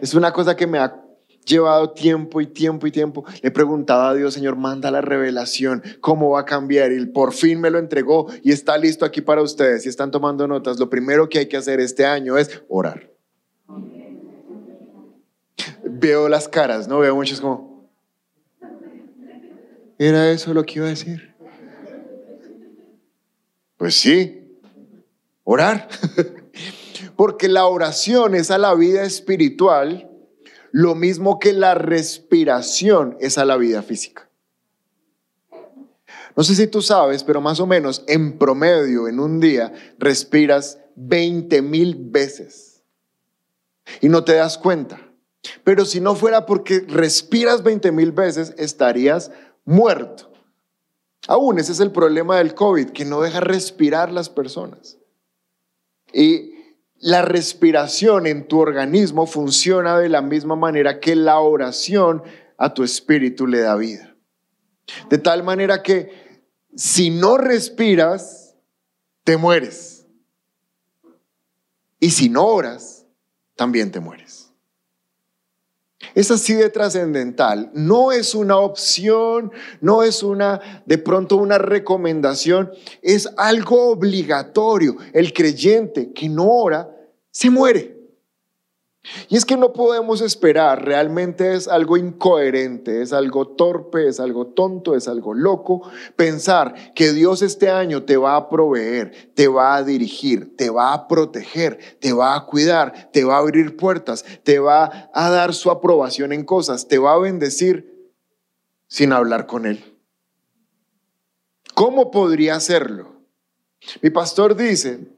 Es 0.00 0.14
una 0.14 0.32
cosa 0.32 0.56
que 0.56 0.66
me 0.66 0.78
ha 0.78 1.01
llevado 1.44 1.90
tiempo 1.90 2.40
y 2.40 2.46
tiempo 2.46 2.86
y 2.86 2.90
tiempo. 2.90 3.24
Le 3.42 3.50
preguntaba 3.50 4.10
a 4.10 4.14
Dios, 4.14 4.34
Señor, 4.34 4.56
manda 4.56 4.90
la 4.90 5.00
revelación, 5.00 5.82
cómo 6.00 6.30
va 6.30 6.40
a 6.40 6.44
cambiar. 6.44 6.92
Y 6.92 7.06
por 7.06 7.32
fin 7.32 7.60
me 7.60 7.70
lo 7.70 7.78
entregó 7.78 8.28
y 8.42 8.52
está 8.52 8.78
listo 8.78 9.04
aquí 9.04 9.20
para 9.20 9.42
ustedes. 9.42 9.82
Si 9.82 9.88
están 9.88 10.10
tomando 10.10 10.46
notas, 10.46 10.78
lo 10.78 10.88
primero 10.88 11.28
que 11.28 11.40
hay 11.40 11.46
que 11.46 11.56
hacer 11.56 11.80
este 11.80 12.04
año 12.04 12.38
es 12.38 12.62
orar. 12.68 13.10
Veo 15.84 16.28
las 16.28 16.48
caras, 16.48 16.88
¿no? 16.88 16.98
Veo 17.00 17.14
muchos 17.14 17.40
como... 17.40 17.90
¿Era 19.98 20.30
eso 20.32 20.52
lo 20.52 20.64
que 20.64 20.78
iba 20.78 20.86
a 20.86 20.90
decir? 20.90 21.32
Pues 23.76 23.94
sí, 23.94 24.58
orar. 25.44 25.88
Porque 27.16 27.48
la 27.48 27.66
oración 27.66 28.34
es 28.34 28.50
a 28.50 28.58
la 28.58 28.74
vida 28.74 29.02
espiritual 29.04 30.11
lo 30.72 30.94
mismo 30.94 31.38
que 31.38 31.52
la 31.52 31.74
respiración 31.74 33.16
es 33.20 33.38
a 33.38 33.44
la 33.44 33.56
vida 33.56 33.82
física. 33.82 34.28
No 36.34 36.42
sé 36.42 36.54
si 36.54 36.66
tú 36.66 36.80
sabes, 36.80 37.22
pero 37.24 37.42
más 37.42 37.60
o 37.60 37.66
menos 37.66 38.04
en 38.08 38.38
promedio 38.38 39.06
en 39.06 39.20
un 39.20 39.38
día 39.38 39.72
respiras 39.98 40.78
20 40.96 41.60
mil 41.60 41.94
veces 41.94 42.82
y 44.00 44.08
no 44.08 44.24
te 44.24 44.34
das 44.34 44.56
cuenta. 44.56 44.98
Pero 45.62 45.84
si 45.84 46.00
no 46.00 46.14
fuera 46.14 46.46
porque 46.46 46.80
respiras 46.88 47.62
20 47.62 47.92
mil 47.92 48.12
veces, 48.12 48.54
estarías 48.56 49.30
muerto. 49.64 50.32
Aún 51.28 51.58
ese 51.58 51.72
es 51.72 51.80
el 51.80 51.92
problema 51.92 52.38
del 52.38 52.54
COVID, 52.54 52.90
que 52.90 53.04
no 53.04 53.20
deja 53.20 53.40
respirar 53.40 54.10
las 54.10 54.30
personas. 54.30 54.98
Y 56.12 56.54
la 57.02 57.20
respiración 57.22 58.28
en 58.28 58.46
tu 58.46 58.60
organismo 58.60 59.26
funciona 59.26 59.98
de 59.98 60.08
la 60.08 60.22
misma 60.22 60.54
manera 60.54 61.00
que 61.00 61.16
la 61.16 61.40
oración 61.40 62.22
a 62.56 62.72
tu 62.74 62.84
espíritu 62.84 63.48
le 63.48 63.58
da 63.58 63.74
vida. 63.74 64.14
De 65.10 65.18
tal 65.18 65.42
manera 65.42 65.82
que 65.82 66.46
si 66.76 67.10
no 67.10 67.38
respiras, 67.38 68.54
te 69.24 69.36
mueres. 69.36 70.06
Y 71.98 72.10
si 72.10 72.28
no 72.28 72.46
oras, 72.46 73.04
también 73.56 73.90
te 73.90 73.98
mueres. 73.98 74.52
Es 76.14 76.30
así 76.30 76.54
de 76.54 76.70
trascendental. 76.70 77.72
No 77.74 78.12
es 78.12 78.32
una 78.32 78.58
opción, 78.58 79.50
no 79.80 80.04
es 80.04 80.22
una, 80.22 80.82
de 80.86 80.98
pronto 80.98 81.36
una 81.36 81.58
recomendación, 81.58 82.70
es 83.02 83.28
algo 83.36 83.90
obligatorio. 83.90 84.96
El 85.12 85.32
creyente 85.32 86.12
que 86.12 86.28
no 86.28 86.48
ora 86.48 86.91
se 87.32 87.50
muere. 87.50 88.02
Y 89.28 89.36
es 89.36 89.44
que 89.44 89.56
no 89.56 89.72
podemos 89.72 90.20
esperar, 90.20 90.84
realmente 90.84 91.54
es 91.54 91.66
algo 91.66 91.96
incoherente, 91.96 93.02
es 93.02 93.12
algo 93.12 93.48
torpe, 93.48 94.06
es 94.06 94.20
algo 94.20 94.46
tonto, 94.46 94.94
es 94.94 95.08
algo 95.08 95.34
loco, 95.34 95.90
pensar 96.14 96.94
que 96.94 97.12
Dios 97.12 97.42
este 97.42 97.68
año 97.68 98.04
te 98.04 98.16
va 98.16 98.36
a 98.36 98.48
proveer, 98.48 99.32
te 99.34 99.48
va 99.48 99.74
a 99.74 99.82
dirigir, 99.82 100.56
te 100.56 100.70
va 100.70 100.92
a 100.92 101.08
proteger, 101.08 101.80
te 101.98 102.12
va 102.12 102.36
a 102.36 102.46
cuidar, 102.46 103.10
te 103.10 103.24
va 103.24 103.36
a 103.36 103.40
abrir 103.40 103.76
puertas, 103.76 104.24
te 104.44 104.60
va 104.60 105.10
a 105.12 105.30
dar 105.30 105.52
su 105.52 105.72
aprobación 105.72 106.32
en 106.32 106.44
cosas, 106.44 106.86
te 106.86 106.98
va 106.98 107.14
a 107.14 107.18
bendecir 107.18 108.12
sin 108.86 109.12
hablar 109.12 109.48
con 109.48 109.66
Él. 109.66 109.98
¿Cómo 111.74 112.12
podría 112.12 112.54
hacerlo? 112.54 113.16
Mi 114.00 114.10
pastor 114.10 114.54
dice 114.54 115.08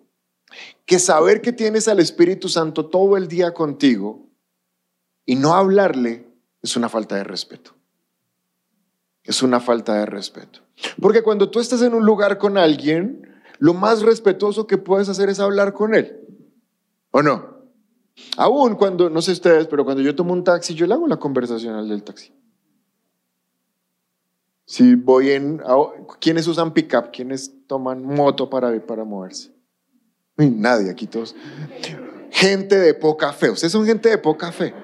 que 0.86 0.98
saber 0.98 1.40
que 1.40 1.52
tienes 1.52 1.88
al 1.88 2.00
Espíritu 2.00 2.48
Santo 2.48 2.86
todo 2.86 3.16
el 3.16 3.28
día 3.28 3.54
contigo 3.54 4.28
y 5.24 5.36
no 5.36 5.54
hablarle 5.54 6.28
es 6.62 6.76
una 6.76 6.88
falta 6.88 7.16
de 7.16 7.24
respeto. 7.24 7.74
Es 9.22 9.42
una 9.42 9.60
falta 9.60 9.94
de 9.94 10.06
respeto. 10.06 10.60
Porque 11.00 11.22
cuando 11.22 11.50
tú 11.50 11.60
estás 11.60 11.80
en 11.82 11.94
un 11.94 12.04
lugar 12.04 12.36
con 12.36 12.58
alguien, 12.58 13.26
lo 13.58 13.72
más 13.72 14.02
respetuoso 14.02 14.66
que 14.66 14.76
puedes 14.76 15.08
hacer 15.08 15.30
es 15.30 15.40
hablar 15.40 15.72
con 15.72 15.94
él. 15.94 16.20
¿O 17.10 17.22
no? 17.22 17.54
Aún 18.36 18.74
cuando, 18.74 19.08
no 19.08 19.22
sé 19.22 19.32
ustedes, 19.32 19.66
pero 19.66 19.84
cuando 19.84 20.02
yo 20.02 20.14
tomo 20.14 20.32
un 20.32 20.44
taxi, 20.44 20.74
yo 20.74 20.86
le 20.86 20.94
hago 20.94 21.06
la 21.06 21.16
conversación 21.16 21.74
al 21.74 21.88
del 21.88 22.02
taxi. 22.02 22.32
Si 24.66 24.94
voy 24.94 25.30
en... 25.30 25.62
¿Quiénes 26.20 26.46
usan 26.46 26.72
pickup? 26.74 27.10
¿Quiénes 27.12 27.66
toman 27.66 28.04
moto 28.04 28.50
para, 28.50 28.84
para 28.84 29.04
moverse? 29.04 29.53
Nadie 30.36 30.90
aquí 30.90 31.06
todos. 31.06 31.34
Gente 32.30 32.76
de 32.78 32.94
poca 32.94 33.32
fe. 33.32 33.50
Ustedes 33.50 33.72
son 33.72 33.86
gente 33.86 34.08
de 34.08 34.18
poca 34.18 34.50
fe. 34.50 34.74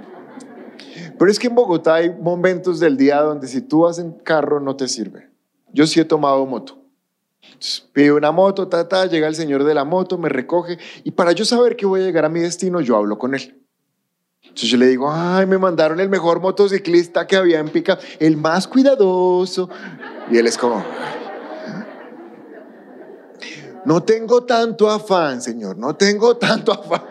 Pero 1.18 1.30
es 1.30 1.38
que 1.38 1.48
en 1.48 1.54
Bogotá 1.54 1.96
hay 1.96 2.10
momentos 2.10 2.80
del 2.80 2.96
día 2.96 3.20
donde 3.20 3.48
si 3.48 3.60
tú 3.60 3.80
vas 3.80 3.98
en 3.98 4.12
carro 4.12 4.60
no 4.60 4.76
te 4.76 4.88
sirve. 4.88 5.28
Yo 5.72 5.86
sí 5.86 6.00
he 6.00 6.04
tomado 6.04 6.46
moto. 6.46 6.78
Entonces, 7.42 7.80
Pide 7.92 8.12
una 8.12 8.32
moto, 8.32 8.68
ta, 8.68 8.88
ta, 8.88 9.06
llega 9.06 9.26
el 9.26 9.34
señor 9.34 9.64
de 9.64 9.74
la 9.74 9.84
moto, 9.84 10.18
me 10.18 10.28
recoge 10.28 10.78
y 11.04 11.10
para 11.10 11.32
yo 11.32 11.44
saber 11.44 11.76
que 11.76 11.86
voy 11.86 12.00
a 12.00 12.04
llegar 12.04 12.24
a 12.24 12.28
mi 12.28 12.40
destino, 12.40 12.80
yo 12.80 12.96
hablo 12.96 13.18
con 13.18 13.34
él. 13.34 13.60
Entonces 14.42 14.70
yo 14.70 14.78
le 14.78 14.86
digo, 14.86 15.12
ay, 15.12 15.46
me 15.46 15.58
mandaron 15.58 16.00
el 16.00 16.08
mejor 16.08 16.40
motociclista 16.40 17.26
que 17.26 17.36
había 17.36 17.60
en 17.60 17.68
Pica, 17.68 17.98
el 18.18 18.36
más 18.36 18.66
cuidadoso. 18.66 19.70
Y 20.30 20.38
él 20.38 20.46
es 20.46 20.56
como, 20.58 20.84
no 23.84 24.02
tengo 24.02 24.44
tanto 24.44 24.90
afán, 24.90 25.40
Señor, 25.40 25.76
no 25.76 25.96
tengo 25.96 26.36
tanto 26.38 26.72
afán. 26.72 27.02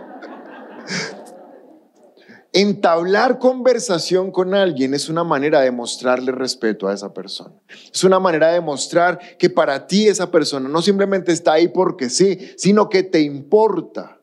Entablar 2.51 3.37
conversación 3.37 4.31
con 4.31 4.55
alguien 4.55 4.95
es 4.95 5.07
una 5.07 5.23
manera 5.23 5.61
de 5.61 5.69
mostrarle 5.69 6.31
respeto 6.31 6.87
a 6.87 6.93
esa 6.93 7.13
persona. 7.13 7.53
Es 7.93 8.03
una 8.03 8.19
manera 8.19 8.51
de 8.51 8.59
mostrar 8.59 9.19
que 9.37 9.51
para 9.51 9.85
ti 9.85 10.07
esa 10.07 10.31
persona 10.31 10.67
no 10.67 10.81
simplemente 10.81 11.31
está 11.31 11.53
ahí 11.53 11.67
porque 11.67 12.09
sí, 12.09 12.39
sino 12.57 12.89
que 12.89 13.03
te 13.03 13.21
importa. 13.21 14.19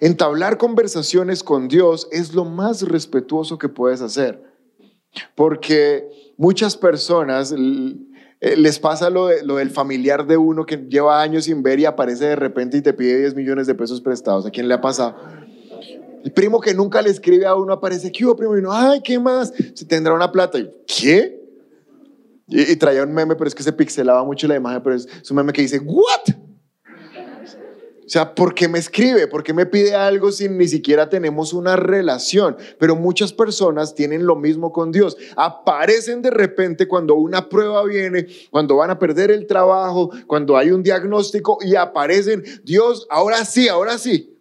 Entablar 0.00 0.58
conversaciones 0.58 1.42
con 1.42 1.68
Dios 1.68 2.06
es 2.12 2.34
lo 2.34 2.44
más 2.44 2.82
respetuoso 2.82 3.56
que 3.56 3.70
puedes 3.70 4.02
hacer. 4.02 4.42
Porque 5.34 6.34
muchas 6.36 6.76
personas 6.76 7.54
eh, 8.42 8.56
les 8.56 8.80
pasa 8.80 9.08
lo, 9.08 9.28
de- 9.28 9.44
lo 9.44 9.56
del 9.56 9.70
familiar 9.70 10.26
de 10.26 10.36
uno 10.36 10.66
que 10.66 10.76
lleva 10.76 11.22
años 11.22 11.44
sin 11.44 11.62
ver 11.62 11.78
y 11.78 11.84
aparece 11.84 12.24
de 12.26 12.36
repente 12.36 12.76
y 12.76 12.82
te 12.82 12.92
pide 12.92 13.20
10 13.20 13.36
millones 13.36 13.68
de 13.68 13.74
pesos 13.76 14.00
prestados. 14.00 14.44
¿A 14.44 14.50
quién 14.50 14.66
le 14.66 14.74
ha 14.74 14.80
pasado? 14.80 15.14
El 16.24 16.32
primo 16.32 16.60
que 16.60 16.74
nunca 16.74 17.00
le 17.02 17.10
escribe 17.10 17.46
a 17.46 17.54
uno 17.54 17.72
aparece, 17.72 18.10
¿qué 18.10 18.24
hubo, 18.26 18.34
primo? 18.34 18.56
Y 18.56 18.58
uno, 18.58 18.72
ay, 18.72 19.00
¿qué 19.00 19.18
más? 19.18 19.52
Se 19.74 19.84
tendrá 19.84 20.12
una 20.12 20.30
plata. 20.32 20.58
Y, 20.58 20.68
¿Qué? 20.86 21.40
Y, 22.48 22.76
traía 22.76 23.04
un 23.04 23.12
meme, 23.14 23.36
pero 23.36 23.46
es 23.46 23.54
que 23.54 23.62
se 23.62 23.72
pixelaba 23.72 24.24
mucho 24.24 24.46
la 24.48 24.56
imagen, 24.56 24.82
pero 24.82 24.96
es, 24.96 25.06
es 25.06 25.30
un 25.30 25.36
meme 25.36 25.52
que 25.52 25.62
dice, 25.62 25.78
¿what? 25.78 26.34
O 28.12 28.18
sea, 28.18 28.34
¿por 28.34 28.54
qué 28.54 28.68
me 28.68 28.78
escribe? 28.78 29.26
¿Por 29.26 29.42
qué 29.42 29.54
me 29.54 29.64
pide 29.64 29.94
algo 29.94 30.32
si 30.32 30.46
ni 30.46 30.68
siquiera 30.68 31.08
tenemos 31.08 31.54
una 31.54 31.76
relación? 31.76 32.58
Pero 32.78 32.94
muchas 32.94 33.32
personas 33.32 33.94
tienen 33.94 34.26
lo 34.26 34.36
mismo 34.36 34.70
con 34.70 34.92
Dios. 34.92 35.16
Aparecen 35.34 36.20
de 36.20 36.28
repente 36.28 36.86
cuando 36.86 37.14
una 37.14 37.48
prueba 37.48 37.82
viene, 37.84 38.26
cuando 38.50 38.76
van 38.76 38.90
a 38.90 38.98
perder 38.98 39.30
el 39.30 39.46
trabajo, 39.46 40.10
cuando 40.26 40.58
hay 40.58 40.72
un 40.72 40.82
diagnóstico 40.82 41.56
y 41.62 41.74
aparecen, 41.74 42.44
Dios, 42.64 43.06
ahora 43.08 43.46
sí, 43.46 43.68
ahora 43.68 43.96
sí. 43.96 44.38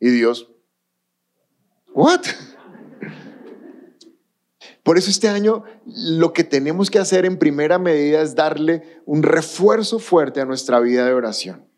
Y 0.00 0.10
Dios, 0.10 0.50
¿what? 1.94 2.22
Por 4.82 4.98
eso 4.98 5.10
este 5.10 5.28
año 5.28 5.62
lo 5.86 6.32
que 6.32 6.42
tenemos 6.42 6.90
que 6.90 6.98
hacer 6.98 7.24
en 7.24 7.38
primera 7.38 7.78
medida 7.78 8.20
es 8.20 8.34
darle 8.34 9.00
un 9.06 9.22
refuerzo 9.22 10.00
fuerte 10.00 10.40
a 10.40 10.44
nuestra 10.44 10.80
vida 10.80 11.06
de 11.06 11.12
oración. 11.12 11.70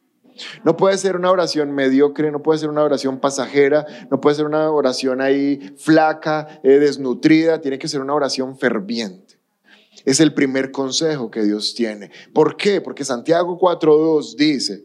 No 0.65 0.77
puede 0.77 0.99
ser 0.99 1.17
una 1.17 1.31
oración 1.31 1.73
mediocre, 1.73 2.31
no 2.31 2.43
puede 2.43 2.59
ser 2.59 2.71
una 2.71 2.83
oración 2.83 3.21
pasajera, 3.21 3.87
no 4.11 4.21
puede 4.21 4.37
ser 4.37 4.47
una 4.47 4.71
oración 4.71 5.21
ahí 5.21 5.75
flaca, 5.77 6.61
eh, 6.63 6.79
desnutrida, 6.79 7.61
tiene 7.61 7.79
que 7.79 7.89
ser 7.89 8.01
una 8.01 8.15
oración 8.15 8.59
ferviente. 8.59 9.39
Es 10.05 10.21
el 10.21 10.35
primer 10.35 10.71
consejo 10.71 11.31
que 11.31 11.43
Dios 11.43 11.75
tiene. 11.75 12.11
¿Por 12.33 12.57
qué? 12.57 12.81
Porque 12.81 13.05
Santiago 13.05 13.59
4.2 13.59 14.37
dice, 14.37 14.85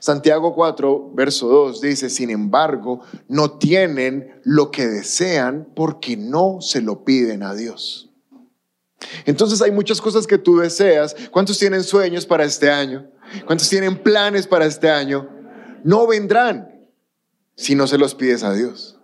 Santiago 0.00 0.54
4, 0.54 1.12
verso 1.14 1.48
2 1.48 1.80
dice, 1.80 2.10
sin 2.10 2.30
embargo, 2.30 3.00
no 3.28 3.58
tienen 3.58 4.40
lo 4.44 4.70
que 4.70 4.86
desean 4.86 5.68
porque 5.74 6.16
no 6.16 6.58
se 6.60 6.82
lo 6.82 7.04
piden 7.04 7.42
a 7.42 7.54
Dios. 7.54 8.10
Entonces 9.24 9.62
hay 9.62 9.70
muchas 9.70 10.00
cosas 10.00 10.26
que 10.26 10.38
tú 10.38 10.58
deseas. 10.58 11.16
¿Cuántos 11.30 11.58
tienen 11.58 11.82
sueños 11.82 12.26
para 12.26 12.44
este 12.44 12.70
año? 12.70 13.10
¿Cuántos 13.46 13.68
tienen 13.68 13.96
planes 13.96 14.46
para 14.46 14.66
este 14.66 14.90
año? 14.90 15.28
No 15.84 16.06
vendrán 16.06 16.90
si 17.56 17.74
no 17.74 17.86
se 17.86 17.98
los 17.98 18.14
pides 18.14 18.42
a 18.42 18.52
Dios. 18.52 18.98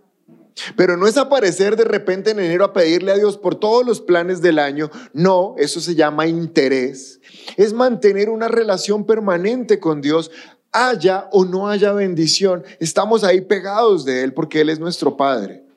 Pero 0.76 0.96
no 0.96 1.06
es 1.06 1.16
aparecer 1.16 1.76
de 1.76 1.84
repente 1.84 2.30
en 2.30 2.40
enero 2.40 2.64
a 2.64 2.72
pedirle 2.72 3.12
a 3.12 3.16
Dios 3.16 3.36
por 3.36 3.54
todos 3.54 3.86
los 3.86 4.00
planes 4.00 4.42
del 4.42 4.58
año. 4.58 4.90
No, 5.12 5.54
eso 5.58 5.80
se 5.80 5.94
llama 5.94 6.26
interés. 6.26 7.20
Es 7.56 7.72
mantener 7.72 8.28
una 8.28 8.48
relación 8.48 9.06
permanente 9.06 9.78
con 9.78 10.00
Dios, 10.00 10.30
haya 10.72 11.28
o 11.30 11.44
no 11.44 11.68
haya 11.68 11.92
bendición. 11.92 12.64
Estamos 12.80 13.24
ahí 13.24 13.40
pegados 13.40 14.04
de 14.04 14.24
Él 14.24 14.34
porque 14.34 14.60
Él 14.60 14.70
es 14.70 14.80
nuestro 14.80 15.16
Padre. 15.16 15.67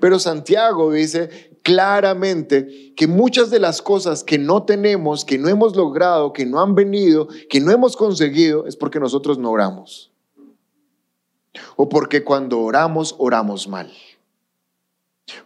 Pero 0.00 0.18
Santiago 0.18 0.92
dice 0.92 1.50
claramente 1.62 2.92
que 2.96 3.06
muchas 3.06 3.50
de 3.50 3.58
las 3.60 3.80
cosas 3.82 4.22
que 4.24 4.38
no 4.38 4.64
tenemos, 4.64 5.24
que 5.24 5.38
no 5.38 5.48
hemos 5.48 5.76
logrado, 5.76 6.32
que 6.32 6.44
no 6.46 6.60
han 6.60 6.74
venido, 6.74 7.28
que 7.48 7.60
no 7.60 7.70
hemos 7.72 7.96
conseguido, 7.96 8.66
es 8.66 8.76
porque 8.76 9.00
nosotros 9.00 9.38
no 9.38 9.50
oramos. 9.50 10.12
O 11.76 11.88
porque 11.88 12.24
cuando 12.24 12.60
oramos, 12.60 13.14
oramos 13.18 13.68
mal. 13.68 13.90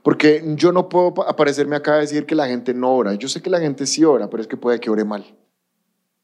Porque 0.03 0.43
yo 0.57 0.73
no 0.73 0.89
puedo 0.89 1.15
pa- 1.15 1.25
aparecerme 1.29 1.77
acá 1.77 1.95
a 1.95 1.99
decir 1.99 2.27
que 2.27 2.35
la 2.35 2.47
gente 2.49 2.75
no 2.75 2.95
ora. 2.95 3.15
Yo 3.15 3.29
sé 3.29 3.43
que 3.43 3.51
la 3.51 3.61
gente 3.61 3.87
sí 3.87 4.05
ora, 4.05 4.29
pero 4.31 4.41
es 4.41 4.49
que 4.49 4.57
puede 4.57 4.81
que 4.81 4.91
ore 4.91 5.05
mal. 5.05 5.37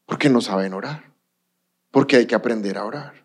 Porque 0.05 0.29
no 0.29 0.41
saben 0.41 0.73
orar. 0.73 1.11
Porque 1.91 2.15
hay 2.17 2.25
que 2.25 2.35
aprender 2.35 2.77
a 2.77 2.85
orar. 2.85 3.22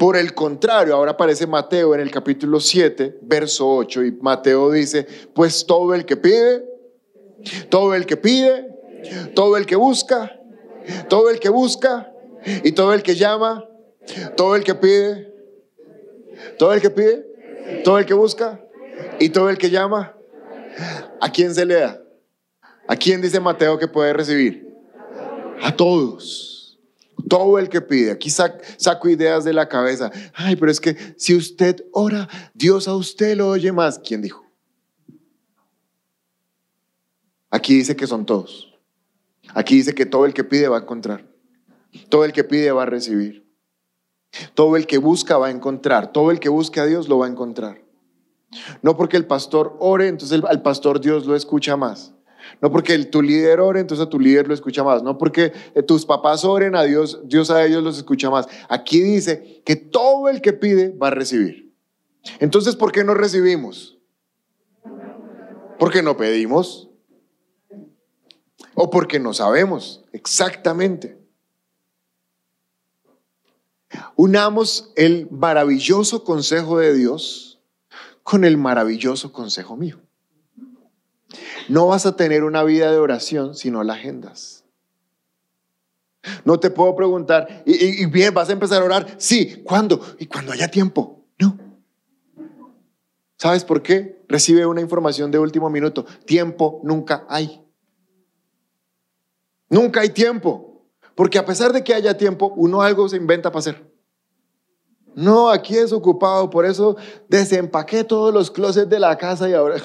Por 0.00 0.16
el 0.16 0.32
contrario, 0.32 0.94
ahora 0.94 1.10
aparece 1.10 1.46
Mateo 1.46 1.94
en 1.94 2.00
el 2.00 2.10
capítulo 2.10 2.58
7, 2.58 3.18
verso 3.20 3.68
8, 3.68 4.04
y 4.06 4.12
Mateo 4.12 4.70
dice, 4.70 5.06
pues 5.34 5.66
todo 5.66 5.94
el 5.94 6.06
que 6.06 6.16
pide, 6.16 6.64
todo 7.68 7.94
el 7.94 8.06
que 8.06 8.16
pide, 8.16 8.66
todo 9.34 9.58
el 9.58 9.66
que 9.66 9.76
busca, 9.76 10.40
todo 11.10 11.28
el 11.28 11.38
que 11.38 11.50
busca, 11.50 12.10
y 12.64 12.72
todo 12.72 12.94
el 12.94 13.02
que 13.02 13.14
llama, 13.14 13.68
todo 14.38 14.56
el 14.56 14.64
que 14.64 14.74
pide, 14.74 15.34
todo 16.58 16.72
el 16.72 16.80
que 16.80 16.88
pide, 16.88 17.26
todo 17.84 17.98
el 17.98 18.06
que 18.06 18.14
busca, 18.14 18.58
y 19.18 19.28
todo 19.28 19.50
el 19.50 19.58
que 19.58 19.68
llama, 19.68 20.16
¿a 21.20 21.30
quién 21.30 21.54
se 21.54 21.66
le 21.66 21.74
da? 21.74 22.02
¿A 22.88 22.96
quién 22.96 23.20
dice 23.20 23.38
Mateo 23.38 23.78
que 23.78 23.86
puede 23.86 24.14
recibir? 24.14 24.66
A 25.60 25.76
todos. 25.76 26.59
Todo 27.28 27.58
el 27.58 27.68
que 27.68 27.80
pide. 27.80 28.12
Aquí 28.12 28.28
sac- 28.30 28.60
saco 28.76 29.08
ideas 29.08 29.44
de 29.44 29.52
la 29.52 29.68
cabeza. 29.68 30.10
Ay, 30.34 30.56
pero 30.56 30.70
es 30.70 30.80
que 30.80 30.96
si 31.16 31.34
usted 31.36 31.84
ora, 31.92 32.28
Dios 32.54 32.88
a 32.88 32.94
usted 32.94 33.36
lo 33.36 33.48
oye 33.48 33.72
más. 33.72 33.98
¿Quién 33.98 34.22
dijo? 34.22 34.44
Aquí 37.50 37.74
dice 37.74 37.96
que 37.96 38.06
son 38.06 38.26
todos. 38.26 38.72
Aquí 39.54 39.74
dice 39.76 39.94
que 39.94 40.06
todo 40.06 40.24
el 40.26 40.34
que 40.34 40.44
pide 40.44 40.68
va 40.68 40.78
a 40.78 40.80
encontrar. 40.82 41.26
Todo 42.08 42.24
el 42.24 42.32
que 42.32 42.44
pide 42.44 42.70
va 42.70 42.84
a 42.84 42.86
recibir. 42.86 43.44
Todo 44.54 44.76
el 44.76 44.86
que 44.86 44.98
busca 44.98 45.36
va 45.38 45.48
a 45.48 45.50
encontrar. 45.50 46.12
Todo 46.12 46.30
el 46.30 46.38
que 46.38 46.48
busque 46.48 46.78
a 46.78 46.86
Dios 46.86 47.08
lo 47.08 47.18
va 47.18 47.26
a 47.26 47.30
encontrar. 47.30 47.82
No 48.82 48.96
porque 48.96 49.16
el 49.16 49.26
pastor 49.26 49.76
ore, 49.80 50.08
entonces 50.08 50.40
al 50.48 50.62
pastor 50.62 51.00
Dios 51.00 51.26
lo 51.26 51.34
escucha 51.34 51.76
más. 51.76 52.14
No 52.60 52.70
porque 52.70 52.94
el- 52.94 53.10
tu 53.10 53.22
líder 53.22 53.60
ore, 53.60 53.80
entonces 53.80 54.06
a 54.06 54.10
tu 54.10 54.18
líder 54.20 54.48
lo 54.48 54.54
escucha 54.54 54.82
más. 54.84 55.02
No 55.02 55.18
porque 55.18 55.52
eh, 55.74 55.82
tus 55.82 56.04
papás 56.06 56.44
oren 56.44 56.74
a 56.76 56.82
Dios, 56.84 57.20
Dios 57.24 57.50
a 57.50 57.64
ellos 57.64 57.82
los 57.82 57.96
escucha 57.98 58.30
más. 58.30 58.46
Aquí 58.68 59.00
dice 59.00 59.62
que 59.64 59.76
todo 59.76 60.28
el 60.28 60.40
que 60.40 60.52
pide 60.52 60.90
va 60.90 61.08
a 61.08 61.10
recibir. 61.12 61.72
Entonces, 62.38 62.76
¿por 62.76 62.92
qué 62.92 63.02
no 63.04 63.14
recibimos? 63.14 63.98
Porque 65.78 66.02
no 66.02 66.16
pedimos. 66.16 66.90
O 68.74 68.90
porque 68.90 69.18
no 69.18 69.32
sabemos 69.32 70.04
exactamente. 70.12 71.18
Unamos 74.16 74.92
el 74.96 75.28
maravilloso 75.30 76.24
consejo 76.24 76.78
de 76.78 76.94
Dios 76.94 77.60
con 78.22 78.44
el 78.44 78.56
maravilloso 78.56 79.32
consejo 79.32 79.76
mío. 79.76 79.98
No 81.68 81.86
vas 81.86 82.06
a 82.06 82.16
tener 82.16 82.44
una 82.44 82.62
vida 82.64 82.90
de 82.90 82.98
oración 82.98 83.54
si 83.54 83.70
no 83.70 83.84
la 83.84 83.94
agendas. 83.94 84.64
No 86.44 86.60
te 86.60 86.70
puedo 86.70 86.94
preguntar, 86.94 87.62
y, 87.64 88.02
y- 88.02 88.06
bien, 88.06 88.34
vas 88.34 88.48
a 88.50 88.52
empezar 88.52 88.82
a 88.82 88.84
orar. 88.84 89.14
Sí, 89.18 89.62
¿cuándo? 89.64 90.00
Y 90.18 90.26
cuando 90.26 90.52
haya 90.52 90.68
tiempo. 90.68 91.24
No. 91.38 91.56
¿Sabes 93.38 93.64
por 93.64 93.82
qué? 93.82 94.22
Recibe 94.28 94.66
una 94.66 94.82
información 94.82 95.30
de 95.30 95.38
último 95.38 95.70
minuto. 95.70 96.04
Tiempo 96.26 96.80
nunca 96.84 97.24
hay. 97.28 97.64
Nunca 99.70 100.00
hay 100.00 100.10
tiempo. 100.10 100.84
Porque 101.14 101.38
a 101.38 101.46
pesar 101.46 101.72
de 101.72 101.82
que 101.82 101.94
haya 101.94 102.16
tiempo, 102.16 102.52
uno 102.56 102.82
algo 102.82 103.08
se 103.08 103.16
inventa 103.16 103.50
para 103.50 103.60
hacer. 103.60 103.90
No, 105.14 105.48
aquí 105.50 105.76
es 105.76 105.92
ocupado, 105.92 106.50
por 106.50 106.66
eso 106.66 106.96
desempaqué 107.28 108.04
todos 108.04 108.32
los 108.32 108.50
closets 108.50 108.88
de 108.88 108.98
la 109.00 109.16
casa 109.16 109.48
y 109.48 109.54
ahora... 109.54 109.76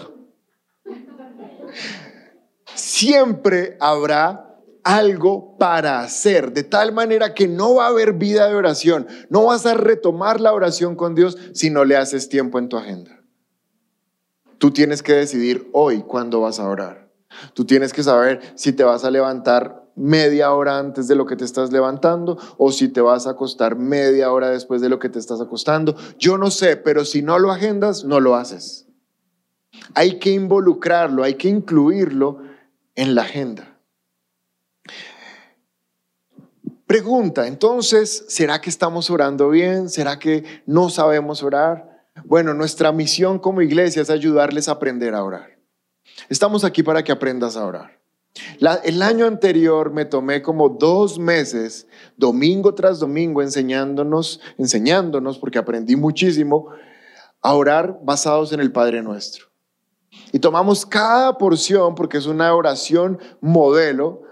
Siempre 2.76 3.78
habrá 3.80 4.46
algo 4.84 5.58
para 5.58 6.02
hacer, 6.02 6.54
de 6.54 6.64
tal 6.64 6.94
manera 6.94 7.34
que 7.34 7.48
no 7.48 7.76
va 7.76 7.86
a 7.86 7.90
haber 7.90 8.14
vida 8.14 8.48
de 8.48 8.56
oración. 8.56 9.08
No 9.30 9.46
vas 9.46 9.66
a 9.66 9.74
retomar 9.74 10.40
la 10.40 10.54
oración 10.54 10.96
con 10.96 11.16
Dios 11.16 11.38
si 11.54 11.72
no 11.72 11.86
le 11.86 11.98
haces 11.98 12.30
tiempo 12.30 12.60
en 12.60 12.70
tu 12.70 12.78
agenda. 12.78 13.20
Tú 14.60 14.72
tienes 14.72 15.02
que 15.02 15.14
decidir 15.14 15.70
hoy 15.74 16.04
cuándo 16.04 16.42
vas 16.42 16.60
a 16.60 16.70
orar. 16.70 17.12
Tú 17.54 17.66
tienes 17.66 17.94
que 17.94 18.04
saber 18.04 18.40
si 18.56 18.74
te 18.74 18.84
vas 18.84 19.04
a 19.04 19.12
levantar 19.12 19.86
media 19.96 20.52
hora 20.54 20.78
antes 20.78 21.08
de 21.08 21.16
lo 21.16 21.26
que 21.26 21.36
te 21.36 21.46
estás 21.46 21.72
levantando 21.72 22.38
o 22.58 22.72
si 22.72 22.90
te 22.90 23.02
vas 23.02 23.28
a 23.28 23.32
acostar 23.32 23.76
media 23.78 24.32
hora 24.32 24.50
después 24.50 24.82
de 24.82 24.90
lo 24.90 25.00
que 25.00 25.10
te 25.10 25.20
estás 25.20 25.42
acostando. 25.42 25.96
Yo 26.20 26.38
no 26.38 26.52
sé, 26.52 26.78
pero 26.78 27.06
si 27.06 27.22
no 27.22 27.40
lo 27.40 27.52
agendas, 27.52 28.04
no 28.04 28.20
lo 28.20 28.36
haces. 28.36 28.85
Hay 29.94 30.20
que 30.20 30.32
involucrarlo, 30.32 31.24
hay 31.24 31.36
que 31.36 31.48
incluirlo 31.48 32.42
en 32.96 33.16
la 33.16 33.24
agenda. 33.24 33.80
Pregunta, 36.88 37.48
entonces, 37.48 38.26
¿será 38.28 38.62
que 38.62 38.70
estamos 38.70 39.10
orando 39.10 39.50
bien? 39.50 39.90
¿Será 39.90 40.20
que 40.20 40.44
no 40.66 40.90
sabemos 40.90 41.42
orar? 41.42 42.06
Bueno, 42.26 42.54
nuestra 42.54 42.92
misión 42.92 43.40
como 43.40 43.62
iglesia 43.62 44.02
es 44.02 44.10
ayudarles 44.10 44.70
a 44.70 44.74
aprender 44.74 45.16
a 45.16 45.24
orar. 45.24 45.58
Estamos 46.30 46.64
aquí 46.64 46.84
para 46.84 47.04
que 47.04 47.12
aprendas 47.12 47.58
a 47.58 47.66
orar. 47.66 48.00
El 48.84 49.02
año 49.02 49.26
anterior 49.26 49.92
me 49.92 50.06
tomé 50.06 50.42
como 50.42 50.70
dos 50.70 51.18
meses, 51.18 51.88
domingo 52.18 52.76
tras 52.76 53.00
domingo, 53.00 53.42
enseñándonos, 53.42 54.42
enseñándonos, 54.58 55.40
porque 55.40 55.58
aprendí 55.58 55.96
muchísimo, 55.96 56.70
a 57.42 57.54
orar 57.54 58.00
basados 58.04 58.52
en 58.54 58.60
el 58.60 58.72
Padre 58.72 59.02
Nuestro. 59.02 59.46
Y 60.32 60.39
tomamos 60.39 60.86
cada 60.86 61.38
porción, 61.38 61.96
porque 61.96 62.18
es 62.18 62.26
una 62.26 62.54
oración 62.54 63.20
modelo. 63.41 64.24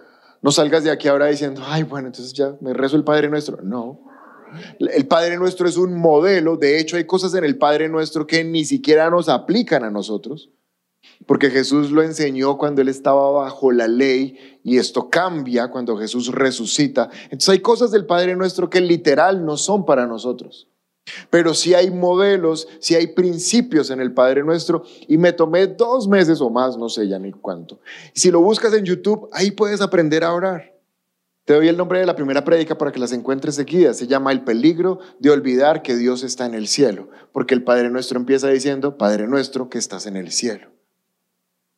No 0.41 0.51
salgas 0.51 0.83
de 0.83 0.91
aquí 0.91 1.07
ahora 1.07 1.27
diciendo, 1.27 1.61
ay, 1.65 1.83
bueno, 1.83 2.07
entonces 2.07 2.33
ya 2.33 2.55
me 2.61 2.73
rezo 2.73 2.97
el 2.97 3.03
Padre 3.03 3.29
Nuestro. 3.29 3.61
No. 3.61 4.01
El 4.79 5.07
Padre 5.07 5.37
Nuestro 5.37 5.67
es 5.67 5.77
un 5.77 5.95
modelo. 5.95 6.57
De 6.57 6.79
hecho, 6.79 6.97
hay 6.97 7.05
cosas 7.05 7.33
en 7.35 7.43
el 7.43 7.57
Padre 7.57 7.89
Nuestro 7.89 8.27
que 8.27 8.43
ni 8.43 8.65
siquiera 8.65 9.09
nos 9.09 9.29
aplican 9.29 9.83
a 9.83 9.89
nosotros. 9.89 10.49
Porque 11.25 11.49
Jesús 11.49 11.91
lo 11.91 12.01
enseñó 12.01 12.57
cuando 12.57 12.81
él 12.81 12.89
estaba 12.89 13.31
bajo 13.31 13.71
la 13.71 13.87
ley 13.87 14.59
y 14.63 14.77
esto 14.77 15.09
cambia 15.09 15.69
cuando 15.69 15.97
Jesús 15.97 16.29
resucita. 16.29 17.09
Entonces 17.25 17.49
hay 17.49 17.59
cosas 17.59 17.91
del 17.91 18.05
Padre 18.05 18.35
Nuestro 18.35 18.69
que 18.69 18.81
literal 18.81 19.45
no 19.45 19.57
son 19.57 19.85
para 19.85 20.07
nosotros. 20.07 20.69
Pero 21.29 21.53
sí 21.53 21.73
hay 21.73 21.91
modelos, 21.91 22.67
sí 22.79 22.95
hay 22.95 23.07
principios 23.07 23.89
en 23.89 23.99
el 23.99 24.13
Padre 24.13 24.43
Nuestro 24.43 24.83
y 25.07 25.17
me 25.17 25.33
tomé 25.33 25.67
dos 25.67 26.07
meses 26.07 26.39
o 26.41 26.49
más, 26.49 26.77
no 26.77 26.89
sé 26.89 27.07
ya 27.07 27.19
ni 27.19 27.31
cuánto. 27.31 27.79
Si 28.13 28.31
lo 28.31 28.41
buscas 28.41 28.73
en 28.73 28.85
YouTube, 28.85 29.27
ahí 29.31 29.51
puedes 29.51 29.81
aprender 29.81 30.23
a 30.23 30.33
orar. 30.33 30.73
Te 31.45 31.53
doy 31.53 31.67
el 31.67 31.75
nombre 31.75 31.99
de 31.99 32.05
la 32.05 32.15
primera 32.15 32.45
prédica 32.45 32.77
para 32.77 32.93
que 32.93 32.99
las 32.99 33.11
encuentres 33.11 33.55
seguidas. 33.55 33.97
Se 33.97 34.07
llama 34.07 34.31
El 34.31 34.45
peligro 34.45 34.99
de 35.19 35.29
olvidar 35.29 35.81
que 35.81 35.97
Dios 35.97 36.23
está 36.23 36.45
en 36.45 36.53
el 36.53 36.69
cielo. 36.69 37.09
Porque 37.33 37.53
el 37.53 37.63
Padre 37.63 37.89
Nuestro 37.89 38.17
empieza 38.17 38.47
diciendo, 38.47 38.97
Padre 38.97 39.27
Nuestro 39.27 39.69
que 39.69 39.77
estás 39.77 40.05
en 40.05 40.15
el 40.15 40.31
cielo. 40.31 40.69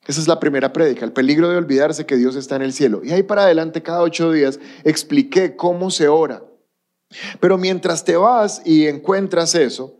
Esa 0.05 0.21
es 0.21 0.27
la 0.27 0.39
primera 0.39 0.71
prédica, 0.71 1.03
el 1.03 1.13
peligro 1.13 1.49
de 1.49 1.57
olvidarse 1.57 2.05
que 2.05 2.15
Dios 2.15 2.35
está 2.35 2.55
en 2.55 2.61
el 2.61 2.73
cielo. 2.73 3.01
Y 3.03 3.11
ahí 3.11 3.23
para 3.23 3.45
adelante, 3.45 3.81
cada 3.81 4.01
ocho 4.01 4.31
días, 4.31 4.59
expliqué 4.83 5.55
cómo 5.55 5.89
se 5.89 6.07
ora. 6.07 6.43
Pero 7.39 7.57
mientras 7.57 8.03
te 8.03 8.17
vas 8.17 8.61
y 8.65 8.87
encuentras 8.87 9.55
eso, 9.55 9.93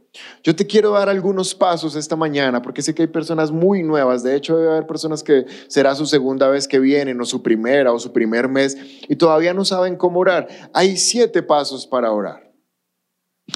yo 0.43 0.55
te 0.55 0.65
quiero 0.65 0.91
dar 0.91 1.09
algunos 1.09 1.55
pasos 1.55 1.95
esta 1.95 2.15
mañana, 2.15 2.61
porque 2.61 2.81
sé 2.81 2.93
que 2.93 3.03
hay 3.03 3.07
personas 3.07 3.51
muy 3.51 3.83
nuevas. 3.83 4.23
De 4.23 4.35
hecho, 4.35 4.57
debe 4.57 4.71
haber 4.71 4.87
personas 4.87 5.23
que 5.23 5.45
será 5.67 5.95
su 5.95 6.05
segunda 6.05 6.47
vez 6.47 6.67
que 6.67 6.79
vienen, 6.79 7.19
o 7.19 7.25
su 7.25 7.41
primera, 7.41 7.91
o 7.91 7.99
su 7.99 8.13
primer 8.13 8.47
mes, 8.47 8.77
y 9.07 9.15
todavía 9.15 9.53
no 9.53 9.65
saben 9.65 9.95
cómo 9.97 10.19
orar. 10.19 10.47
Hay 10.73 10.97
siete 10.97 11.43
pasos 11.43 11.87
para 11.87 12.11
orar. 12.11 12.53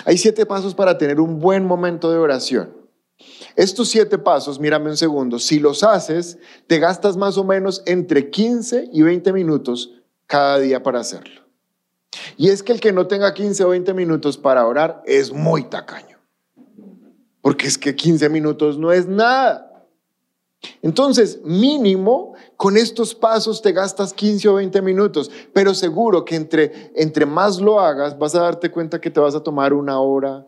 Hay 0.05 0.17
siete 0.17 0.45
pasos 0.45 0.75
para 0.75 0.97
tener 0.97 1.19
un 1.19 1.39
buen 1.39 1.65
momento 1.65 2.11
de 2.11 2.17
oración. 2.17 2.77
Estos 3.55 3.89
siete 3.89 4.17
pasos, 4.17 4.59
mírame 4.59 4.89
un 4.89 4.97
segundo, 4.97 5.39
si 5.39 5.59
los 5.59 5.83
haces, 5.83 6.37
te 6.67 6.79
gastas 6.79 7.17
más 7.17 7.37
o 7.37 7.43
menos 7.43 7.83
entre 7.85 8.29
15 8.29 8.89
y 8.93 9.01
20 9.01 9.33
minutos 9.33 9.91
cada 10.25 10.59
día 10.59 10.83
para 10.83 10.99
hacerlo. 10.99 11.48
Y 12.37 12.49
es 12.49 12.63
que 12.63 12.71
el 12.71 12.79
que 12.79 12.91
no 12.91 13.07
tenga 13.07 13.33
15 13.33 13.63
o 13.63 13.69
20 13.69 13.93
minutos 13.93 14.37
para 14.37 14.65
orar 14.65 15.01
es 15.05 15.31
muy 15.31 15.63
tacaño. 15.63 16.17
Porque 17.41 17.67
es 17.67 17.77
que 17.77 17.95
15 17.95 18.29
minutos 18.29 18.77
no 18.77 18.91
es 18.91 19.07
nada. 19.07 19.69
Entonces, 20.81 21.39
mínimo, 21.43 22.33
con 22.57 22.75
estos 22.75 23.15
pasos 23.15 23.61
te 23.61 23.71
gastas 23.71 24.13
15 24.13 24.49
o 24.49 24.53
20 24.55 24.81
minutos, 24.81 25.31
pero 25.53 25.73
seguro 25.73 26.25
que 26.25 26.35
entre, 26.35 26.91
entre 26.95 27.25
más 27.25 27.61
lo 27.61 27.79
hagas, 27.79 28.17
vas 28.17 28.35
a 28.35 28.41
darte 28.41 28.69
cuenta 28.69 28.99
que 28.99 29.09
te 29.09 29.19
vas 29.19 29.35
a 29.35 29.43
tomar 29.43 29.73
una 29.73 29.99
hora, 30.01 30.45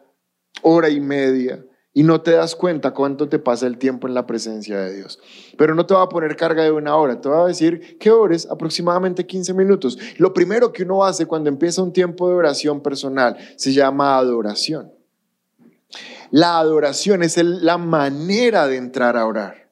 hora 0.62 0.90
y 0.90 1.00
media, 1.00 1.64
y 1.94 2.04
no 2.04 2.22
te 2.22 2.32
das 2.32 2.56
cuenta 2.56 2.92
cuánto 2.92 3.28
te 3.28 3.38
pasa 3.40 3.68
el 3.68 3.78
tiempo 3.78 4.08
en 4.08 4.14
la 4.14 4.26
presencia 4.26 4.80
de 4.80 4.96
Dios. 4.96 5.20
Pero 5.58 5.76
no 5.76 5.86
te 5.86 5.94
va 5.94 6.04
a 6.04 6.10
poner 6.10 6.36
carga 6.36 6.64
de 6.64 6.72
una 6.72 6.96
hora, 6.96 7.20
te 7.20 7.28
va 7.28 7.44
a 7.44 7.48
decir 7.48 7.98
que 8.00 8.12
ores 8.12 8.48
aproximadamente 8.50 9.26
15 9.26 9.54
minutos. 9.54 9.98
Lo 10.18 10.34
primero 10.34 10.72
que 10.72 10.84
uno 10.84 11.04
hace 11.04 11.26
cuando 11.26 11.50
empieza 11.50 11.84
un 11.84 11.92
tiempo 11.92 12.30
de 12.30 12.36
oración 12.36 12.82
personal 12.82 13.38
se 13.58 13.74
llama 13.74 14.18
adoración. 14.18 14.92
La 16.30 16.60
adoración 16.60 17.24
es 17.24 17.38
la 17.38 17.78
manera 17.78 18.68
de 18.68 18.78
entrar 18.78 19.18
a 19.18 19.26
orar. 19.26 19.70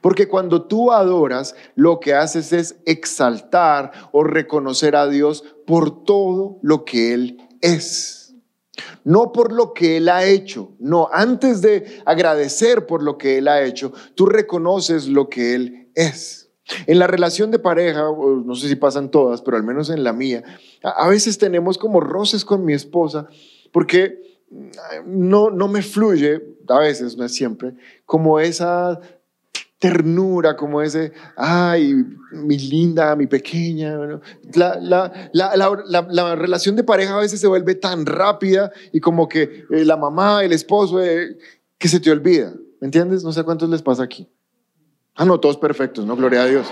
Porque 0.00 0.28
cuando 0.28 0.62
tú 0.66 0.92
adoras, 0.92 1.54
lo 1.74 2.00
que 2.00 2.14
haces 2.14 2.52
es 2.52 2.76
exaltar 2.84 3.92
o 4.12 4.24
reconocer 4.24 4.96
a 4.96 5.08
Dios 5.08 5.44
por 5.66 6.04
todo 6.04 6.58
lo 6.62 6.84
que 6.84 7.14
Él 7.14 7.38
es. 7.60 8.23
No 9.04 9.32
por 9.32 9.52
lo 9.52 9.72
que 9.72 9.98
Él 9.98 10.08
ha 10.08 10.24
hecho. 10.24 10.72
No, 10.78 11.08
antes 11.12 11.62
de 11.62 12.02
agradecer 12.04 12.86
por 12.86 13.02
lo 13.02 13.18
que 13.18 13.38
Él 13.38 13.48
ha 13.48 13.62
hecho, 13.62 13.92
tú 14.14 14.26
reconoces 14.26 15.08
lo 15.08 15.28
que 15.28 15.54
Él 15.54 15.90
es. 15.94 16.50
En 16.86 16.98
la 16.98 17.06
relación 17.06 17.50
de 17.50 17.58
pareja, 17.58 18.04
no 18.44 18.54
sé 18.54 18.68
si 18.68 18.76
pasan 18.76 19.10
todas, 19.10 19.42
pero 19.42 19.56
al 19.56 19.64
menos 19.64 19.90
en 19.90 20.02
la 20.02 20.14
mía, 20.14 20.42
a 20.82 21.08
veces 21.08 21.36
tenemos 21.36 21.76
como 21.76 22.00
roces 22.00 22.44
con 22.44 22.64
mi 22.64 22.72
esposa 22.72 23.28
porque 23.70 24.40
no, 25.04 25.50
no 25.50 25.68
me 25.68 25.82
fluye, 25.82 26.42
a 26.68 26.78
veces, 26.78 27.16
no 27.16 27.24
es 27.24 27.34
siempre, 27.34 27.74
como 28.06 28.40
esa 28.40 29.00
ternura, 29.88 30.56
como 30.56 30.80
ese, 30.80 31.12
ay, 31.36 31.94
mi 32.32 32.56
linda, 32.56 33.14
mi 33.16 33.26
pequeña. 33.26 33.98
la, 34.54 34.78
la, 34.80 35.30
la, 35.34 35.54
la, 35.56 35.82
la- 35.86 36.06
la 36.10 36.34
relación 36.36 36.74
de 36.74 36.82
pareja 36.84 37.14
a 37.14 37.20
veces 37.20 37.38
se 37.38 37.46
vuelve 37.46 37.74
tan 37.74 38.06
rápida 38.06 38.72
y 38.92 39.00
como 39.00 39.28
que 39.28 39.66
eh, 39.70 39.84
la 39.84 39.98
mamá, 39.98 40.42
el 40.42 40.52
esposo, 40.54 41.02
eh, 41.04 41.36
que 41.76 41.88
se 41.88 42.00
te 42.00 42.10
olvida. 42.10 42.54
¿Me 42.80 42.86
entiendes? 42.86 43.24
No 43.24 43.32
sé 43.32 43.42
cuántos 43.44 43.68
les 43.68 43.82
pasa 43.82 44.02
aquí. 44.04 44.26
Ah, 45.16 45.26
no, 45.26 45.38
todos 45.38 45.58
perfectos, 45.58 46.06
¿no? 46.06 46.16
Gloria 46.16 46.44
a 46.44 46.46
Dios. 46.46 46.66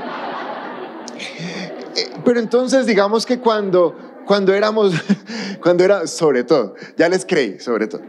Eh, 1.19 2.11
Pero 2.25 2.41
entonces, 2.41 2.87
digamos 2.87 3.27
que 3.27 3.39
cuando, 3.41 3.95
cuando 4.27 4.55
éramos, 4.55 4.95
cuando 5.63 5.85
era, 5.85 6.07
sobre 6.07 6.45
todo, 6.45 6.75
ya 6.97 7.11
les 7.11 7.27
creí, 7.27 7.61
sobre 7.61 7.89
todo. 7.89 8.01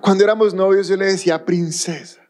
Cuando 0.00 0.24
éramos 0.24 0.54
novios, 0.54 0.88
yo 0.88 0.96
le 0.96 1.04
decía 1.04 1.44
princesa. 1.44 2.20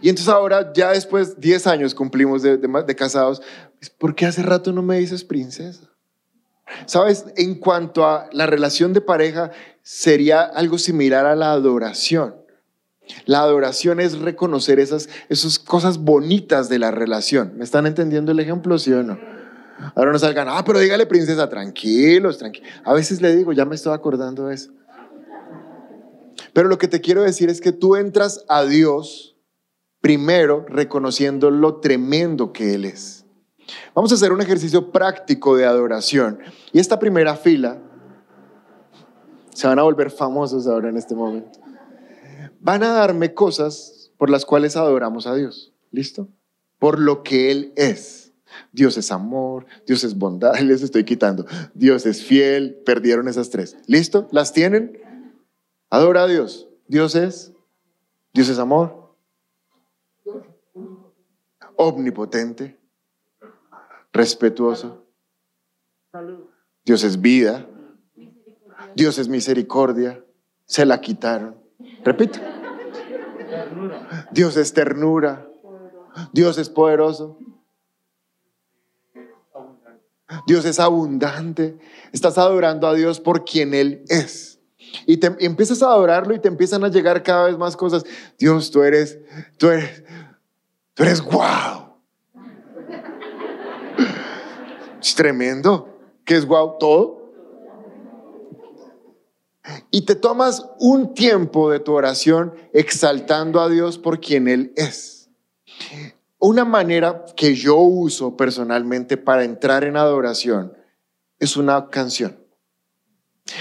Y 0.00 0.08
entonces 0.08 0.32
ahora, 0.32 0.72
ya 0.72 0.92
después, 0.92 1.40
10 1.40 1.66
años 1.66 1.94
cumplimos 1.94 2.42
de, 2.42 2.56
de 2.56 2.82
de 2.82 2.96
casados, 2.96 3.42
¿por 3.98 4.14
qué 4.14 4.26
hace 4.26 4.42
rato 4.42 4.72
no 4.72 4.82
me 4.82 4.98
dices 4.98 5.24
princesa? 5.24 5.90
Sabes, 6.86 7.26
en 7.36 7.56
cuanto 7.56 8.06
a 8.06 8.28
la 8.32 8.46
relación 8.46 8.92
de 8.92 9.00
pareja, 9.00 9.50
sería 9.82 10.42
algo 10.42 10.78
similar 10.78 11.26
a 11.26 11.36
la 11.36 11.52
adoración. 11.52 12.36
La 13.26 13.40
adoración 13.40 14.00
es 14.00 14.18
reconocer 14.18 14.80
esas, 14.80 15.08
esas 15.28 15.58
cosas 15.58 15.98
bonitas 15.98 16.68
de 16.68 16.78
la 16.78 16.90
relación. 16.90 17.52
¿Me 17.56 17.64
están 17.64 17.86
entendiendo 17.86 18.32
el 18.32 18.40
ejemplo, 18.40 18.78
sí 18.78 18.92
o 18.92 19.02
no? 19.02 19.18
Ahora 19.94 20.12
no 20.12 20.18
salgan, 20.18 20.48
ah, 20.48 20.62
pero 20.64 20.78
dígale 20.78 21.04
princesa, 21.04 21.48
tranquilos, 21.48 22.38
tranquilos. 22.38 22.68
A 22.84 22.94
veces 22.94 23.20
le 23.20 23.34
digo, 23.36 23.52
ya 23.52 23.64
me 23.64 23.74
estoy 23.74 23.92
acordando 23.92 24.46
de 24.46 24.54
eso. 24.54 24.70
Pero 26.52 26.68
lo 26.68 26.78
que 26.78 26.88
te 26.88 27.00
quiero 27.00 27.22
decir 27.22 27.50
es 27.50 27.60
que 27.60 27.72
tú 27.72 27.96
entras 27.96 28.44
a 28.48 28.64
Dios 28.64 29.33
primero 30.04 30.66
reconociendo 30.68 31.50
lo 31.50 31.76
tremendo 31.76 32.52
que 32.52 32.74
Él 32.74 32.84
es. 32.84 33.24
Vamos 33.94 34.12
a 34.12 34.16
hacer 34.16 34.32
un 34.32 34.42
ejercicio 34.42 34.92
práctico 34.92 35.56
de 35.56 35.64
adoración. 35.64 36.40
Y 36.74 36.78
esta 36.78 36.98
primera 36.98 37.36
fila, 37.36 37.78
se 39.54 39.66
van 39.66 39.78
a 39.78 39.82
volver 39.82 40.10
famosos 40.10 40.66
ahora 40.66 40.90
en 40.90 40.98
este 40.98 41.14
momento. 41.14 41.58
Van 42.60 42.82
a 42.82 42.88
darme 42.88 43.32
cosas 43.32 44.12
por 44.18 44.28
las 44.28 44.44
cuales 44.44 44.76
adoramos 44.76 45.26
a 45.26 45.34
Dios. 45.34 45.72
¿Listo? 45.90 46.28
Por 46.78 46.98
lo 46.98 47.22
que 47.22 47.50
Él 47.50 47.72
es. 47.74 48.34
Dios 48.72 48.98
es 48.98 49.10
amor, 49.10 49.64
Dios 49.86 50.04
es 50.04 50.18
bondad, 50.18 50.54
les 50.60 50.82
estoy 50.82 51.04
quitando. 51.04 51.46
Dios 51.72 52.04
es 52.04 52.22
fiel, 52.22 52.74
perdieron 52.84 53.26
esas 53.26 53.48
tres. 53.48 53.78
¿Listo? 53.86 54.28
¿Las 54.32 54.52
tienen? 54.52 55.00
Adora 55.88 56.24
a 56.24 56.26
Dios. 56.26 56.68
Dios 56.88 57.14
es, 57.14 57.54
Dios 58.34 58.50
es 58.50 58.58
amor, 58.58 59.03
omnipotente, 61.76 62.78
respetuoso. 64.12 65.06
Dios 66.84 67.02
es 67.02 67.20
vida, 67.20 67.66
Dios 68.94 69.18
es 69.18 69.28
misericordia. 69.28 70.24
Se 70.66 70.86
la 70.86 71.00
quitaron. 71.00 71.56
Repito. 72.04 72.38
Dios 74.32 74.56
es 74.56 74.72
ternura. 74.72 75.48
Dios 76.32 76.58
es 76.58 76.68
poderoso. 76.68 77.38
Dios 80.46 80.64
es 80.64 80.80
abundante. 80.80 81.78
Estás 82.12 82.38
adorando 82.38 82.86
a 82.86 82.94
Dios 82.94 83.20
por 83.20 83.44
quien 83.44 83.74
Él 83.74 84.04
es. 84.08 84.60
Y, 85.06 85.16
te, 85.16 85.34
y 85.40 85.46
empiezas 85.46 85.82
a 85.82 85.86
adorarlo 85.86 86.34
y 86.34 86.38
te 86.38 86.48
empiezan 86.48 86.84
a 86.84 86.88
llegar 86.88 87.22
cada 87.22 87.46
vez 87.46 87.58
más 87.58 87.76
cosas. 87.76 88.04
Dios, 88.38 88.70
tú 88.70 88.82
eres, 88.82 89.18
tú 89.58 89.68
eres, 89.68 90.04
tú 90.94 91.02
eres 91.02 91.20
guau. 91.20 91.98
Es 95.00 95.14
tremendo. 95.14 95.98
¿Qué 96.24 96.36
es 96.36 96.46
guau? 96.46 96.78
Todo. 96.78 97.24
Y 99.90 100.02
te 100.02 100.14
tomas 100.14 100.66
un 100.78 101.14
tiempo 101.14 101.70
de 101.70 101.80
tu 101.80 101.92
oración 101.92 102.54
exaltando 102.72 103.60
a 103.60 103.68
Dios 103.68 103.98
por 103.98 104.20
quien 104.20 104.48
Él 104.48 104.72
es. 104.76 105.30
Una 106.38 106.64
manera 106.64 107.24
que 107.36 107.54
yo 107.54 107.76
uso 107.76 108.36
personalmente 108.36 109.16
para 109.16 109.44
entrar 109.44 109.84
en 109.84 109.96
adoración 109.96 110.76
es 111.38 111.56
una 111.56 111.88
canción. 111.88 112.38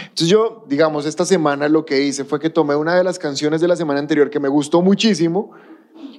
Entonces 0.01 0.27
yo, 0.27 0.65
digamos, 0.67 1.05
esta 1.05 1.25
semana 1.25 1.67
lo 1.67 1.85
que 1.85 2.01
hice 2.01 2.23
fue 2.23 2.39
que 2.39 2.49
tomé 2.49 2.75
una 2.75 2.95
de 2.95 3.03
las 3.03 3.19
canciones 3.19 3.61
de 3.61 3.67
la 3.67 3.75
semana 3.75 3.99
anterior 3.99 4.29
que 4.29 4.39
me 4.39 4.47
gustó 4.47 4.81
muchísimo 4.81 5.51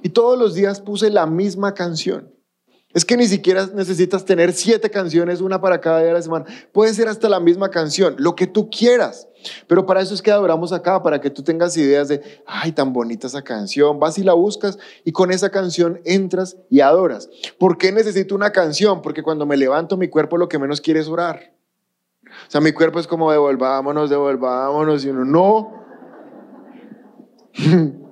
y 0.05 0.09
todos 0.09 0.37
los 0.37 0.53
días 0.53 0.81
puse 0.81 1.09
la 1.09 1.25
misma 1.25 1.73
canción. 1.73 2.31
Es 2.93 3.03
que 3.03 3.17
ni 3.17 3.25
siquiera 3.25 3.65
necesitas 3.73 4.23
tener 4.23 4.53
siete 4.53 4.91
canciones, 4.91 5.41
una 5.41 5.59
para 5.59 5.81
cada 5.81 5.97
día 5.97 6.09
de 6.09 6.13
la 6.13 6.21
semana. 6.21 6.45
Puede 6.71 6.93
ser 6.93 7.07
hasta 7.07 7.27
la 7.27 7.39
misma 7.39 7.71
canción, 7.71 8.13
lo 8.19 8.35
que 8.35 8.45
tú 8.45 8.69
quieras. 8.69 9.27
Pero 9.65 9.87
para 9.87 10.01
eso 10.01 10.13
es 10.13 10.21
que 10.21 10.29
adoramos 10.29 10.73
acá, 10.73 11.01
para 11.01 11.19
que 11.19 11.31
tú 11.31 11.41
tengas 11.41 11.75
ideas 11.75 12.07
de, 12.07 12.21
ay, 12.45 12.71
tan 12.71 12.93
bonita 12.93 13.25
esa 13.25 13.41
canción. 13.41 13.99
Vas 13.99 14.19
y 14.19 14.23
la 14.23 14.33
buscas 14.33 14.77
y 15.03 15.11
con 15.11 15.31
esa 15.31 15.49
canción 15.49 15.99
entras 16.05 16.55
y 16.69 16.81
adoras. 16.81 17.27
¿Por 17.57 17.79
qué 17.79 17.91
necesito 17.91 18.35
una 18.35 18.51
canción? 18.51 19.01
Porque 19.01 19.23
cuando 19.23 19.47
me 19.47 19.57
levanto 19.57 19.97
mi 19.97 20.07
cuerpo 20.07 20.37
lo 20.37 20.47
que 20.47 20.59
menos 20.59 20.81
quiere 20.81 20.99
es 20.99 21.07
orar. 21.07 21.51
O 22.47 22.51
sea, 22.51 22.61
mi 22.61 22.73
cuerpo 22.73 22.99
es 22.99 23.07
como 23.07 23.31
devolvámonos, 23.31 24.11
devolvámonos 24.11 25.03
y 25.03 25.09
uno 25.09 25.25
no. 25.25 25.83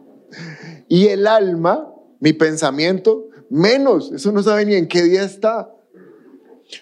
y 0.94 1.08
el 1.08 1.26
alma, 1.26 1.92
mi 2.20 2.34
pensamiento, 2.34 3.28
menos. 3.50 4.12
Eso 4.12 4.32
no 4.32 4.44
sabe 4.44 4.64
ni 4.64 4.76
en 4.76 4.88
qué 4.88 5.02
día 5.02 5.24
está. 5.24 5.74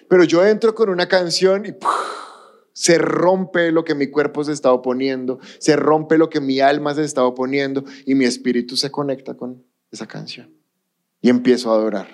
Pero 0.06 0.24
yo 0.24 0.44
entro 0.44 0.74
con 0.74 0.90
una 0.90 1.08
canción 1.08 1.64
y 1.64 1.74
se 2.74 2.98
rompe 2.98 3.72
lo 3.72 3.84
que 3.84 3.94
mi 3.94 4.08
cuerpo 4.08 4.44
se 4.44 4.52
está 4.52 4.70
oponiendo, 4.70 5.38
se 5.58 5.76
rompe 5.76 6.18
lo 6.18 6.28
que 6.28 6.42
mi 6.42 6.60
alma 6.60 6.94
se 6.94 7.04
está 7.04 7.24
oponiendo 7.24 7.84
y 8.04 8.14
mi 8.14 8.26
espíritu 8.26 8.76
se 8.76 8.90
conecta 8.90 9.32
con 9.32 9.64
esa 9.90 10.06
canción. 10.06 10.52
Y 11.22 11.30
empiezo 11.30 11.72
a 11.72 11.76
adorar. 11.76 12.08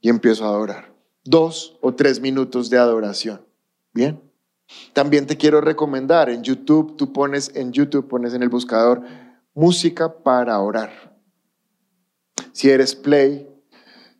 Y 0.00 0.08
empiezo 0.08 0.44
a 0.44 0.48
adorar. 0.48 0.92
Dos 1.22 1.78
o 1.82 1.94
tres 1.94 2.18
minutos 2.18 2.68
de 2.68 2.78
adoración. 2.78 3.46
Bien. 3.92 4.20
También 4.92 5.28
te 5.28 5.36
quiero 5.36 5.60
recomendar 5.60 6.30
en 6.30 6.42
YouTube, 6.42 6.96
tú 6.96 7.12
pones 7.12 7.54
en 7.54 7.70
YouTube, 7.70 8.08
pones 8.08 8.34
en 8.34 8.42
el 8.42 8.48
buscador 8.48 9.04
música 9.54 10.22
para 10.22 10.58
orar. 10.60 11.11
Si 12.52 12.70
eres 12.70 12.94
play, 12.94 13.48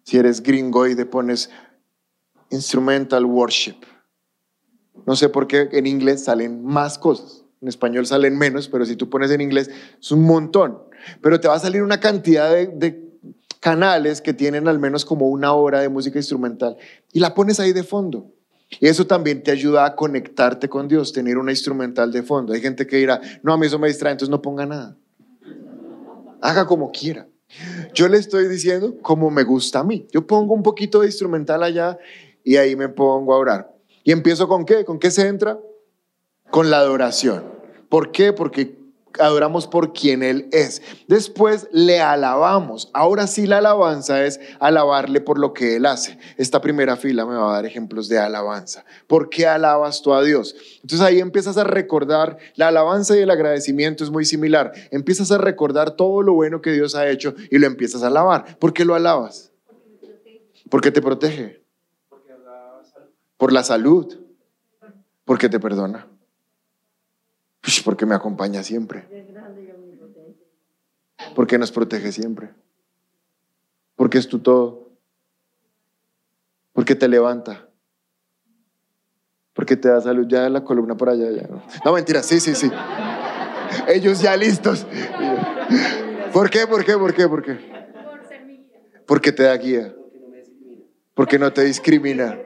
si 0.02 0.18
eres 0.18 0.42
gringoide, 0.42 1.06
pones 1.06 1.50
instrumental 2.50 3.24
worship. 3.24 3.76
No 5.06 5.16
sé 5.16 5.28
por 5.28 5.46
qué 5.46 5.68
en 5.72 5.86
inglés 5.86 6.24
salen 6.24 6.64
más 6.64 6.98
cosas. 6.98 7.44
En 7.60 7.68
español 7.68 8.06
salen 8.06 8.36
menos, 8.36 8.68
pero 8.68 8.84
si 8.84 8.96
tú 8.96 9.08
pones 9.08 9.30
en 9.30 9.40
inglés 9.40 9.70
es 10.00 10.10
un 10.10 10.24
montón. 10.24 10.78
Pero 11.20 11.40
te 11.40 11.48
va 11.48 11.54
a 11.54 11.60
salir 11.60 11.82
una 11.82 12.00
cantidad 12.00 12.50
de, 12.50 12.66
de 12.66 13.12
canales 13.60 14.20
que 14.20 14.34
tienen 14.34 14.66
al 14.66 14.78
menos 14.78 15.04
como 15.04 15.28
una 15.28 15.52
hora 15.52 15.80
de 15.80 15.88
música 15.88 16.18
instrumental 16.18 16.76
y 17.12 17.20
la 17.20 17.34
pones 17.34 17.60
ahí 17.60 17.72
de 17.72 17.84
fondo. 17.84 18.32
Y 18.80 18.88
eso 18.88 19.06
también 19.06 19.42
te 19.42 19.50
ayuda 19.50 19.84
a 19.84 19.94
conectarte 19.94 20.68
con 20.68 20.88
Dios, 20.88 21.12
tener 21.12 21.38
una 21.38 21.52
instrumental 21.52 22.10
de 22.10 22.22
fondo. 22.22 22.52
Hay 22.52 22.60
gente 22.60 22.86
que 22.86 22.96
dirá, 22.96 23.20
no, 23.42 23.52
a 23.52 23.58
mí 23.58 23.66
eso 23.66 23.78
me 23.78 23.88
distrae, 23.88 24.12
entonces 24.12 24.30
no 24.30 24.40
ponga 24.40 24.66
nada. 24.66 24.96
Haga 26.40 26.66
como 26.66 26.90
quiera. 26.90 27.28
Yo 27.94 28.08
le 28.08 28.18
estoy 28.18 28.48
diciendo 28.48 28.96
como 29.02 29.30
me 29.30 29.44
gusta 29.44 29.80
a 29.80 29.84
mí. 29.84 30.06
Yo 30.12 30.26
pongo 30.26 30.54
un 30.54 30.62
poquito 30.62 31.00
de 31.00 31.06
instrumental 31.06 31.62
allá 31.62 31.98
y 32.44 32.56
ahí 32.56 32.76
me 32.76 32.88
pongo 32.88 33.34
a 33.34 33.38
orar. 33.38 33.74
¿Y 34.04 34.12
empiezo 34.12 34.48
con 34.48 34.64
qué? 34.64 34.84
¿Con 34.84 34.98
qué 34.98 35.10
se 35.10 35.28
entra? 35.28 35.58
Con 36.50 36.70
la 36.70 36.78
adoración. 36.78 37.44
¿Por 37.88 38.10
qué? 38.10 38.32
Porque 38.32 38.81
adoramos 39.18 39.66
por 39.66 39.92
quien 39.92 40.22
Él 40.22 40.48
es. 40.52 40.82
Después 41.08 41.68
le 41.72 42.00
alabamos. 42.00 42.90
Ahora 42.92 43.26
sí 43.26 43.46
la 43.46 43.58
alabanza 43.58 44.24
es 44.24 44.40
alabarle 44.60 45.20
por 45.20 45.38
lo 45.38 45.52
que 45.52 45.76
Él 45.76 45.86
hace. 45.86 46.18
Esta 46.36 46.60
primera 46.60 46.96
fila 46.96 47.26
me 47.26 47.34
va 47.34 47.50
a 47.50 47.54
dar 47.54 47.66
ejemplos 47.66 48.08
de 48.08 48.18
alabanza. 48.18 48.84
¿Por 49.06 49.28
qué 49.28 49.46
alabas 49.46 50.02
tú 50.02 50.14
a 50.14 50.22
Dios? 50.22 50.54
Entonces 50.76 51.00
ahí 51.00 51.20
empiezas 51.20 51.56
a 51.56 51.64
recordar, 51.64 52.38
la 52.56 52.68
alabanza 52.68 53.16
y 53.16 53.20
el 53.20 53.30
agradecimiento 53.30 54.04
es 54.04 54.10
muy 54.10 54.24
similar. 54.24 54.72
Empiezas 54.90 55.30
a 55.32 55.38
recordar 55.38 55.92
todo 55.92 56.22
lo 56.22 56.34
bueno 56.34 56.60
que 56.60 56.72
Dios 56.72 56.94
ha 56.94 57.08
hecho 57.08 57.34
y 57.50 57.58
lo 57.58 57.66
empiezas 57.66 58.02
a 58.02 58.08
alabar. 58.08 58.58
¿Por 58.58 58.72
qué 58.72 58.84
lo 58.84 58.94
alabas? 58.94 59.50
Porque 60.70 60.90
te 60.90 61.02
protege. 61.02 61.62
Por 63.36 63.52
la 63.52 63.64
salud. 63.64 64.18
Porque 65.24 65.48
te 65.48 65.60
perdona. 65.60 66.11
Ush, 67.66 67.82
Porque 67.84 68.06
me 68.06 68.14
acompaña 68.14 68.62
siempre. 68.62 69.06
Porque 71.34 71.58
nos 71.58 71.70
protege 71.70 72.12
siempre. 72.12 72.50
Porque 73.96 74.18
es 74.18 74.28
tu 74.28 74.40
todo. 74.40 74.90
Porque 76.72 76.94
te 76.94 77.08
levanta. 77.08 77.68
Porque 79.52 79.76
te 79.76 79.88
da 79.88 80.00
salud. 80.00 80.26
Ya 80.28 80.48
la 80.48 80.64
columna 80.64 80.96
por 80.96 81.08
allá. 81.08 81.28
No, 81.84 81.92
mentira, 81.92 82.22
sí, 82.22 82.40
sí, 82.40 82.54
sí. 82.54 82.70
Ellos 83.86 84.20
ya 84.20 84.36
listos. 84.36 84.86
¿Por 86.32 86.50
qué? 86.50 86.66
¿Por 86.66 86.84
qué? 86.84 86.94
¿Por 86.94 87.14
qué? 87.14 87.28
¿Por 87.28 87.42
qué? 87.42 87.58
Porque 89.06 89.32
te 89.32 89.44
da 89.44 89.56
guía. 89.56 89.94
Porque 91.14 91.38
no 91.38 91.52
te 91.52 91.62
discrimina. 91.62 92.38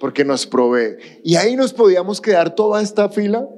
Porque 0.00 0.24
nos 0.24 0.46
provee. 0.46 0.96
Y 1.22 1.36
ahí 1.36 1.56
nos 1.56 1.72
podíamos 1.72 2.20
quedar 2.20 2.54
toda 2.54 2.82
esta 2.82 3.08
fila 3.08 3.48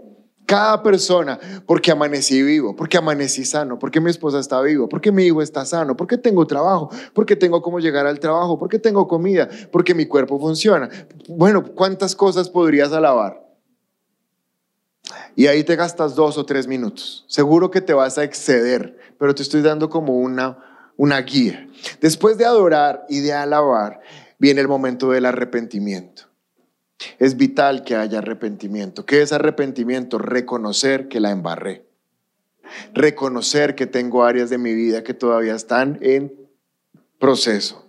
cada 0.46 0.82
persona, 0.82 1.38
porque 1.66 1.90
amanecí 1.90 2.42
vivo, 2.42 2.74
porque 2.76 2.98
amanecí 2.98 3.44
sano, 3.44 3.78
porque 3.78 4.00
mi 4.00 4.10
esposa 4.10 4.38
está 4.38 4.60
viva, 4.60 4.88
porque 4.88 5.12
mi 5.12 5.24
hijo 5.24 5.40
está 5.40 5.64
sano, 5.64 5.96
porque 5.96 6.18
tengo 6.18 6.46
trabajo, 6.46 6.90
porque 7.14 7.36
tengo 7.36 7.62
cómo 7.62 7.80
llegar 7.80 8.06
al 8.06 8.18
trabajo, 8.18 8.58
porque 8.58 8.78
tengo 8.78 9.06
comida, 9.08 9.48
porque 9.70 9.94
mi 9.94 10.06
cuerpo 10.06 10.38
funciona. 10.38 10.88
Bueno, 11.28 11.64
¿cuántas 11.74 12.16
cosas 12.16 12.48
podrías 12.48 12.92
alabar? 12.92 13.42
Y 15.34 15.46
ahí 15.46 15.64
te 15.64 15.76
gastas 15.76 16.14
dos 16.14 16.36
o 16.38 16.44
tres 16.44 16.66
minutos. 16.66 17.24
Seguro 17.28 17.70
que 17.70 17.80
te 17.80 17.94
vas 17.94 18.18
a 18.18 18.24
exceder, 18.24 18.98
pero 19.18 19.34
te 19.34 19.42
estoy 19.42 19.62
dando 19.62 19.88
como 19.88 20.18
una, 20.18 20.58
una 20.96 21.20
guía. 21.20 21.66
Después 22.00 22.36
de 22.36 22.44
adorar 22.44 23.06
y 23.08 23.20
de 23.20 23.32
alabar, 23.32 24.00
viene 24.38 24.60
el 24.60 24.68
momento 24.68 25.10
del 25.10 25.26
arrepentimiento. 25.26 26.31
Es 27.18 27.36
vital 27.36 27.84
que 27.84 27.96
haya 27.96 28.18
arrepentimiento. 28.18 29.06
¿Qué 29.06 29.22
es 29.22 29.32
arrepentimiento? 29.32 30.18
Reconocer 30.18 31.08
que 31.08 31.20
la 31.20 31.30
embarré. 31.30 31.84
Reconocer 32.94 33.74
que 33.74 33.86
tengo 33.86 34.24
áreas 34.24 34.50
de 34.50 34.58
mi 34.58 34.74
vida 34.74 35.02
que 35.02 35.14
todavía 35.14 35.54
están 35.54 35.98
en 36.00 36.32
proceso. 37.18 37.82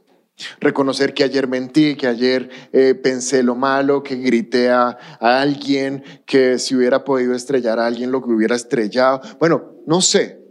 Reconocer 0.60 1.14
que 1.14 1.24
ayer 1.24 1.48
mentí, 1.48 1.96
que 1.96 2.08
ayer 2.08 2.50
eh, 2.72 2.96
pensé 2.96 3.44
lo 3.44 3.56
malo, 3.56 4.02
que 4.02 4.16
grité 4.16 4.70
a, 4.70 4.98
a 5.20 5.42
alguien, 5.42 6.04
que 6.26 6.58
si 6.58 6.76
hubiera 6.76 7.04
podido 7.04 7.36
estrellar 7.36 7.80
a 7.80 7.86
alguien 7.86 8.12
lo 8.12 8.22
que 8.24 8.32
hubiera 8.32 8.56
estrellado. 8.56 9.22
Bueno, 9.40 9.76
no 9.86 10.02
sé. 10.02 10.42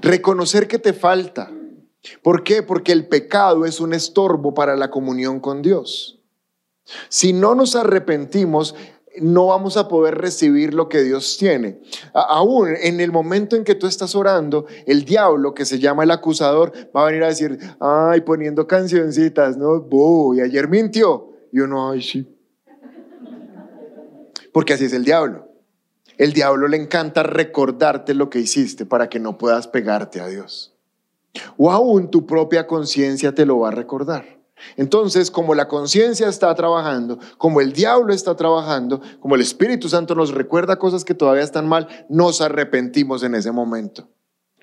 Reconocer 0.00 0.66
que 0.66 0.78
te 0.78 0.92
falta. 0.92 1.52
¿Por 2.22 2.42
qué? 2.42 2.62
Porque 2.62 2.92
el 2.92 3.06
pecado 3.06 3.64
es 3.64 3.80
un 3.80 3.92
estorbo 3.92 4.54
para 4.54 4.76
la 4.76 4.90
comunión 4.90 5.38
con 5.38 5.62
Dios. 5.62 6.21
Si 7.08 7.32
no 7.32 7.54
nos 7.54 7.76
arrepentimos, 7.76 8.74
no 9.20 9.46
vamos 9.46 9.76
a 9.76 9.88
poder 9.88 10.16
recibir 10.16 10.74
lo 10.74 10.88
que 10.88 11.02
Dios 11.02 11.36
tiene. 11.38 11.80
Aún 12.14 12.74
en 12.80 13.00
el 13.00 13.12
momento 13.12 13.56
en 13.56 13.64
que 13.64 13.74
tú 13.74 13.86
estás 13.86 14.14
orando, 14.14 14.66
el 14.86 15.04
diablo, 15.04 15.54
que 15.54 15.64
se 15.64 15.78
llama 15.78 16.04
el 16.04 16.10
acusador, 16.10 16.72
va 16.96 17.02
a 17.02 17.06
venir 17.06 17.22
a 17.24 17.28
decir, 17.28 17.58
ay, 17.80 18.22
poniendo 18.22 18.66
cancioncitas, 18.66 19.56
¿no? 19.56 19.86
Y 20.34 20.40
ayer 20.40 20.68
mintió. 20.68 21.32
Y 21.52 21.60
uno, 21.60 21.90
ay, 21.90 22.02
sí. 22.02 22.26
Porque 24.52 24.74
así 24.74 24.86
es 24.86 24.92
el 24.92 25.04
diablo. 25.04 25.48
El 26.18 26.32
diablo 26.32 26.68
le 26.68 26.76
encanta 26.76 27.22
recordarte 27.22 28.14
lo 28.14 28.30
que 28.30 28.38
hiciste 28.38 28.86
para 28.86 29.08
que 29.08 29.18
no 29.18 29.38
puedas 29.38 29.66
pegarte 29.66 30.20
a 30.20 30.26
Dios. 30.26 30.74
O 31.56 31.70
aún 31.70 32.10
tu 32.10 32.26
propia 32.26 32.66
conciencia 32.66 33.34
te 33.34 33.46
lo 33.46 33.60
va 33.60 33.68
a 33.68 33.72
recordar. 33.72 34.41
Entonces, 34.76 35.30
como 35.30 35.54
la 35.54 35.68
conciencia 35.68 36.28
está 36.28 36.54
trabajando, 36.54 37.18
como 37.38 37.60
el 37.60 37.72
diablo 37.72 38.12
está 38.12 38.36
trabajando, 38.36 39.00
como 39.20 39.34
el 39.34 39.40
Espíritu 39.40 39.88
Santo 39.88 40.14
nos 40.14 40.32
recuerda 40.32 40.76
cosas 40.76 41.04
que 41.04 41.14
todavía 41.14 41.42
están 41.42 41.68
mal, 41.68 41.88
nos 42.08 42.40
arrepentimos 42.40 43.22
en 43.22 43.34
ese 43.34 43.52
momento. 43.52 44.08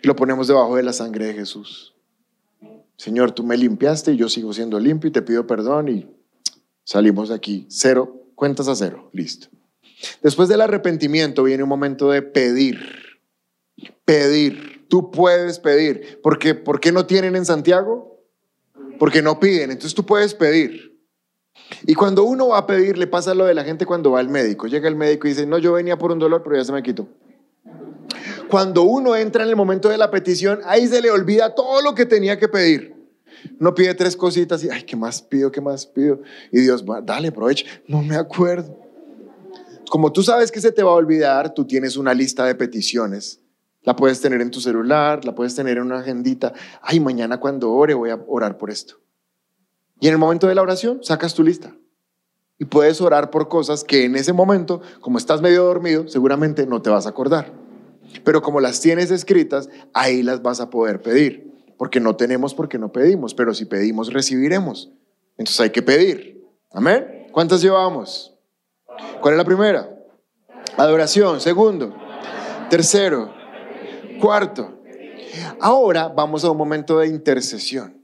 Y 0.02 0.08
lo 0.08 0.16
ponemos 0.16 0.48
debajo 0.48 0.76
de 0.76 0.84
la 0.84 0.94
sangre 0.94 1.26
de 1.28 1.34
Jesús. 1.34 1.96
Señor, 2.98 3.32
tú 3.32 3.44
me 3.44 3.58
limpiaste 3.58 4.14
y 4.14 4.18
yo 4.18 4.30
sigo 4.30 4.54
siendo 4.54 4.80
limpio 4.80 5.10
y 5.10 5.12
te 5.12 5.22
pido 5.22 5.48
perdón 5.48 5.88
y 5.90 6.20
Salimos 6.90 7.30
de 7.30 7.36
aquí, 7.36 7.68
cero, 7.70 8.26
cuentas 8.34 8.68
a 8.68 8.76
cero, 8.76 9.12
listo. 9.14 9.48
Después 10.24 10.50
del 10.50 10.60
arrepentimiento 10.60 11.44
viene 11.44 11.62
un 11.62 11.70
momento 11.70 12.10
de 12.10 12.24
pedir. 12.24 12.80
Pedir. 14.06 14.88
Tú 14.90 15.12
puedes 15.12 15.60
pedir. 15.60 16.20
Porque, 16.24 16.56
¿Por 16.56 16.80
qué 16.80 16.92
no 16.92 17.06
tienen 17.06 17.36
en 17.36 17.46
Santiago? 17.46 18.19
Porque 19.00 19.22
no 19.22 19.40
piden. 19.40 19.72
Entonces 19.72 19.96
tú 19.96 20.06
puedes 20.06 20.34
pedir. 20.34 20.90
Y 21.84 21.96
cuando 21.96 22.24
uno 22.24 22.50
va 22.50 22.60
a 22.60 22.68
pedir, 22.68 22.98
le 22.98 23.08
pasa 23.08 23.34
lo 23.34 23.46
de 23.46 23.54
la 23.54 23.64
gente 23.64 23.86
cuando 23.86 24.12
va 24.12 24.20
al 24.20 24.30
médico. 24.30 24.68
Llega 24.68 24.88
el 24.88 24.96
médico 24.96 25.28
y 25.28 25.32
dice, 25.32 25.46
no, 25.46 25.58
yo 25.58 25.74
venía 25.74 25.98
por 25.98 26.12
un 26.12 26.20
dolor, 26.20 26.44
pero 26.44 26.56
ya 26.56 26.64
se 26.64 26.72
me 26.72 26.84
quitó. 26.84 27.08
Cuando 28.50 28.84
uno 28.84 29.16
entra 29.16 29.44
en 29.44 29.50
el 29.50 29.56
momento 29.56 29.90
de 29.90 29.98
la 29.98 30.10
petición, 30.10 30.60
ahí 30.66 30.88
se 30.88 31.02
le 31.02 31.12
olvida 31.12 31.54
todo 31.54 31.82
lo 31.82 31.94
que 31.94 32.06
tenía 32.06 32.38
que 32.38 32.48
pedir. 32.48 32.96
No 33.60 33.74
pide 33.74 33.94
tres 33.94 34.16
cositas 34.16 34.64
y, 34.64 34.70
ay, 34.70 34.84
¿qué 34.84 34.96
más 34.96 35.22
pido? 35.22 35.52
¿Qué 35.52 35.62
más 35.62 35.86
pido? 35.86 36.22
Y 36.52 36.60
Dios, 36.62 36.84
dale, 37.04 37.30
aprovecha. 37.30 37.66
No 37.88 38.02
me 38.02 38.16
acuerdo. 38.16 38.78
Como 39.90 40.12
tú 40.12 40.24
sabes 40.24 40.52
que 40.52 40.62
se 40.62 40.72
te 40.72 40.84
va 40.84 40.92
a 40.92 40.96
olvidar, 40.96 41.54
tú 41.54 41.66
tienes 41.66 41.96
una 41.96 42.14
lista 42.14 42.46
de 42.46 42.56
peticiones. 42.56 43.39
La 43.84 43.96
puedes 43.96 44.22
tener 44.22 44.42
en 44.42 44.52
tu 44.52 44.60
celular, 44.60 45.24
la 45.26 45.34
puedes 45.34 45.56
tener 45.56 45.78
en 45.78 45.84
una 45.84 46.00
agendita. 46.00 46.54
Ay, 46.82 47.00
mañana 47.00 47.40
cuando 47.40 47.72
ore 47.72 47.94
voy 47.94 48.10
a 48.10 48.20
orar 48.28 48.58
por 48.58 48.70
esto. 48.70 48.96
Y 50.00 50.08
en 50.08 50.14
el 50.14 50.20
momento 50.20 50.48
de 50.48 50.56
la 50.56 50.62
oración, 50.62 51.04
sacas 51.04 51.34
tu 51.34 51.44
lista. 51.44 51.76
Y 52.58 52.66
puedes 52.66 53.00
orar 53.00 53.30
por 53.30 53.48
cosas 53.48 53.84
que 53.84 54.04
en 54.04 54.16
ese 54.16 54.34
momento, 54.34 54.82
como 55.00 55.18
estás 55.18 55.42
medio 55.42 55.64
dormido, 55.64 56.08
seguramente 56.10 56.66
no 56.66 56.82
te 56.82 56.90
vas 56.90 57.06
a 57.06 57.10
acordar. 57.10 57.54
Pero 58.24 58.42
como 58.42 58.60
las 58.60 58.82
tienes 58.82 59.12
escritas, 59.12 59.70
ahí 59.94 60.24
las 60.24 60.42
vas 60.42 60.60
a 60.60 60.70
poder 60.70 61.02
pedir. 61.02 61.50
Porque 61.78 62.02
no 62.02 62.18
tenemos 62.18 62.54
porque 62.54 62.78
no 62.78 62.92
pedimos, 62.92 63.34
pero 63.34 63.54
si 63.54 63.64
pedimos, 63.64 64.12
recibiremos. 64.12 64.92
Entonces 65.38 65.62
hay 65.62 65.70
que 65.70 65.82
pedir. 65.82 66.46
Amén. 66.72 67.28
¿Cuántas 67.32 67.62
llevamos? 67.62 68.36
¿Cuál 69.22 69.36
es 69.36 69.38
la 69.38 69.46
primera? 69.46 69.90
Adoración. 70.76 71.40
Segundo. 71.40 71.96
Tercero. 72.70 73.39
Cuarto. 74.20 74.80
Ahora 75.60 76.08
vamos 76.08 76.44
a 76.44 76.52
un 76.52 76.58
momento 76.58 77.00
de 77.00 77.08
intercesión. 77.08 78.00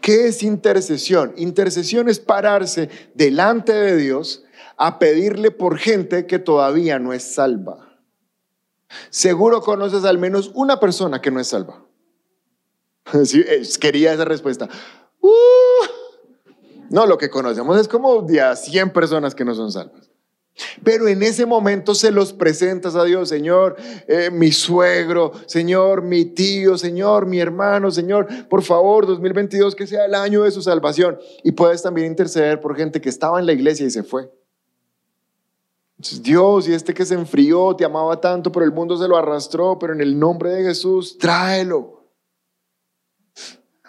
¿Qué 0.00 0.26
es 0.26 0.42
intercesión? 0.42 1.32
Intercesión 1.36 2.08
es 2.08 2.18
pararse 2.18 2.90
delante 3.14 3.72
de 3.72 3.96
Dios 3.96 4.44
a 4.76 4.98
pedirle 4.98 5.50
por 5.50 5.78
gente 5.78 6.26
que 6.26 6.38
todavía 6.38 6.98
no 6.98 7.12
es 7.12 7.22
salva. 7.22 8.00
Seguro 9.10 9.60
conoces 9.62 10.04
al 10.04 10.18
menos 10.18 10.50
una 10.54 10.80
persona 10.80 11.20
que 11.20 11.30
no 11.30 11.40
es 11.40 11.48
salva. 11.48 11.84
Quería 13.80 14.12
esa 14.12 14.24
respuesta. 14.24 14.68
Uh. 15.20 15.28
no, 16.90 17.06
lo 17.06 17.16
que 17.16 17.30
conocemos 17.30 17.80
es 17.80 17.86
como 17.86 18.22
de 18.22 18.40
a 18.40 18.56
100 18.56 18.92
personas 18.92 19.34
que 19.34 19.44
no 19.44 19.54
son 19.54 19.70
salvas. 19.70 20.11
Pero 20.84 21.08
en 21.08 21.22
ese 21.22 21.46
momento 21.46 21.94
se 21.94 22.10
los 22.10 22.32
presentas 22.32 22.94
a 22.94 23.04
Dios, 23.04 23.28
Señor, 23.28 23.76
eh, 24.06 24.30
mi 24.30 24.52
suegro, 24.52 25.32
Señor, 25.46 26.02
mi 26.02 26.26
tío, 26.26 26.76
Señor, 26.76 27.26
mi 27.26 27.40
hermano, 27.40 27.90
Señor, 27.90 28.28
por 28.48 28.62
favor, 28.62 29.06
2022 29.06 29.74
que 29.74 29.86
sea 29.86 30.04
el 30.04 30.14
año 30.14 30.42
de 30.42 30.50
su 30.50 30.62
salvación. 30.62 31.18
Y 31.42 31.52
puedes 31.52 31.82
también 31.82 32.06
interceder 32.06 32.60
por 32.60 32.76
gente 32.76 33.00
que 33.00 33.08
estaba 33.08 33.40
en 33.40 33.46
la 33.46 33.52
iglesia 33.52 33.86
y 33.86 33.90
se 33.90 34.02
fue. 34.02 34.30
Dios, 36.20 36.68
y 36.68 36.74
este 36.74 36.94
que 36.94 37.04
se 37.04 37.14
enfrió, 37.14 37.76
te 37.76 37.84
amaba 37.84 38.20
tanto, 38.20 38.50
pero 38.50 38.64
el 38.64 38.72
mundo 38.72 38.96
se 38.96 39.06
lo 39.06 39.16
arrastró, 39.16 39.78
pero 39.78 39.92
en 39.92 40.00
el 40.00 40.18
nombre 40.18 40.50
de 40.50 40.64
Jesús, 40.64 41.16
tráelo. 41.16 42.08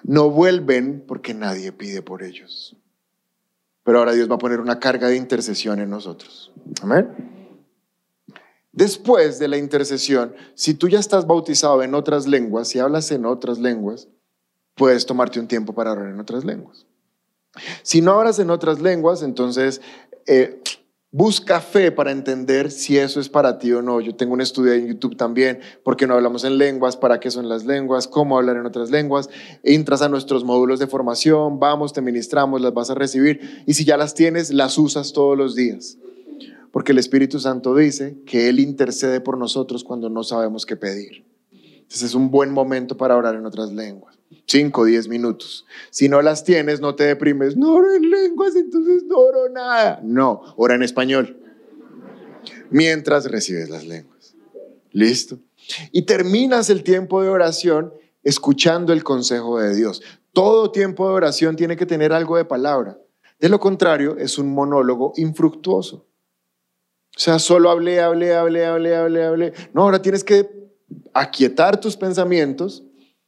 No 0.03 0.29
vuelven 0.29 1.03
porque 1.07 1.33
nadie 1.33 1.71
pide 1.71 2.01
por 2.01 2.23
ellos. 2.23 2.77
Pero 3.83 3.99
ahora 3.99 4.13
Dios 4.13 4.29
va 4.29 4.35
a 4.35 4.39
poner 4.39 4.59
una 4.59 4.79
carga 4.79 5.07
de 5.07 5.17
intercesión 5.17 5.79
en 5.79 5.89
nosotros. 5.89 6.51
Amén. 6.81 7.09
Después 8.71 9.37
de 9.37 9.47
la 9.47 9.57
intercesión, 9.57 10.33
si 10.55 10.73
tú 10.73 10.87
ya 10.87 10.99
estás 10.99 11.27
bautizado 11.27 11.83
en 11.83 11.93
otras 11.93 12.27
lenguas, 12.27 12.69
si 12.69 12.79
hablas 12.79 13.11
en 13.11 13.25
otras 13.25 13.59
lenguas, 13.59 14.07
puedes 14.73 15.05
tomarte 15.05 15.39
un 15.39 15.47
tiempo 15.47 15.73
para 15.73 15.91
orar 15.91 16.09
en 16.09 16.19
otras 16.19 16.43
lenguas. 16.43 16.87
Si 17.83 18.01
no 18.01 18.13
hablas 18.13 18.39
en 18.39 18.49
otras 18.49 18.81
lenguas, 18.81 19.21
entonces 19.21 19.79
eh, 20.25 20.59
Busca 21.15 21.61
fe 21.61 21.91
para 21.91 22.09
entender 22.09 22.71
si 22.71 22.97
eso 22.97 23.19
es 23.19 23.29
para 23.29 23.59
ti 23.59 23.71
o 23.71 23.83
no. 23.83 24.01
Yo 24.01 24.15
tengo 24.15 24.33
un 24.33 24.41
estudio 24.41 24.73
en 24.73 24.87
YouTube 24.87 25.15
también, 25.15 25.59
porque 25.83 26.07
no 26.07 26.15
hablamos 26.15 26.43
en 26.43 26.57
lenguas, 26.57 26.97
para 26.97 27.19
qué 27.19 27.29
son 27.29 27.47
las 27.47 27.65
lenguas, 27.65 28.07
cómo 28.07 28.35
hablar 28.35 28.57
en 28.57 28.65
otras 28.65 28.89
lenguas. 28.89 29.29
Entras 29.61 30.01
a 30.01 30.09
nuestros 30.09 30.43
módulos 30.43 30.79
de 30.79 30.87
formación, 30.87 31.59
vamos, 31.59 31.93
te 31.93 32.01
ministramos, 32.01 32.61
las 32.61 32.73
vas 32.73 32.89
a 32.89 32.95
recibir 32.95 33.63
y 33.67 33.75
si 33.75 33.85
ya 33.85 33.95
las 33.95 34.15
tienes, 34.15 34.51
las 34.51 34.79
usas 34.79 35.13
todos 35.13 35.37
los 35.37 35.53
días. 35.53 35.99
Porque 36.71 36.93
el 36.93 36.97
Espíritu 36.97 37.39
Santo 37.39 37.75
dice 37.75 38.17
que 38.25 38.49
Él 38.49 38.59
intercede 38.59 39.21
por 39.21 39.37
nosotros 39.37 39.83
cuando 39.83 40.09
no 40.09 40.23
sabemos 40.23 40.65
qué 40.65 40.77
pedir. 40.77 41.32
Entonces 41.83 42.03
es 42.03 42.15
un 42.15 42.31
buen 42.31 42.51
momento 42.51 42.97
para 42.97 43.15
orar 43.15 43.35
en 43.35 43.45
otras 43.45 43.71
lenguas. 43.71 44.17
5 44.47 44.81
o 44.81 44.85
10 44.85 45.07
minutos. 45.09 45.65
Si 45.89 46.09
no 46.09 46.21
las 46.21 46.43
tienes, 46.43 46.81
no 46.81 46.95
te 46.95 47.03
deprimes. 47.03 47.55
No 47.55 47.75
oro 47.75 47.93
en 47.93 48.09
lenguas, 48.09 48.55
entonces 48.55 49.03
no 49.03 49.17
oro 49.17 49.49
nada. 49.49 49.99
No, 50.03 50.41
ora 50.57 50.75
en 50.75 50.83
español. 50.83 51.39
Mientras 52.69 53.29
recibes 53.29 53.69
las 53.69 53.85
lenguas. 53.85 54.35
Listo. 54.91 55.39
Y 55.91 56.03
terminas 56.03 56.69
el 56.69 56.83
tiempo 56.83 57.21
de 57.21 57.29
oración 57.29 57.93
escuchando 58.23 58.93
el 58.93 59.03
consejo 59.03 59.59
de 59.59 59.75
Dios. 59.75 60.01
Todo 60.31 60.71
tiempo 60.71 61.07
de 61.07 61.15
oración 61.15 61.55
tiene 61.55 61.77
que 61.77 61.85
tener 61.85 62.11
algo 62.11 62.37
de 62.37 62.45
palabra. 62.45 62.97
De 63.39 63.49
lo 63.49 63.59
contrario, 63.59 64.17
es 64.17 64.37
un 64.37 64.53
monólogo 64.53 65.13
infructuoso. 65.17 66.07
O 67.15 67.19
sea, 67.19 67.37
solo 67.37 67.69
hablé, 67.69 68.01
hablé, 68.01 68.33
hablé, 68.33 68.65
hablé, 68.65 68.95
hablé, 68.95 69.23
hablé. 69.23 69.53
No, 69.73 69.83
ahora 69.83 70.01
tienes 70.01 70.23
que 70.23 70.62
aquietar 71.13 71.79
tus 71.79 71.95
pensamientos 71.95 72.83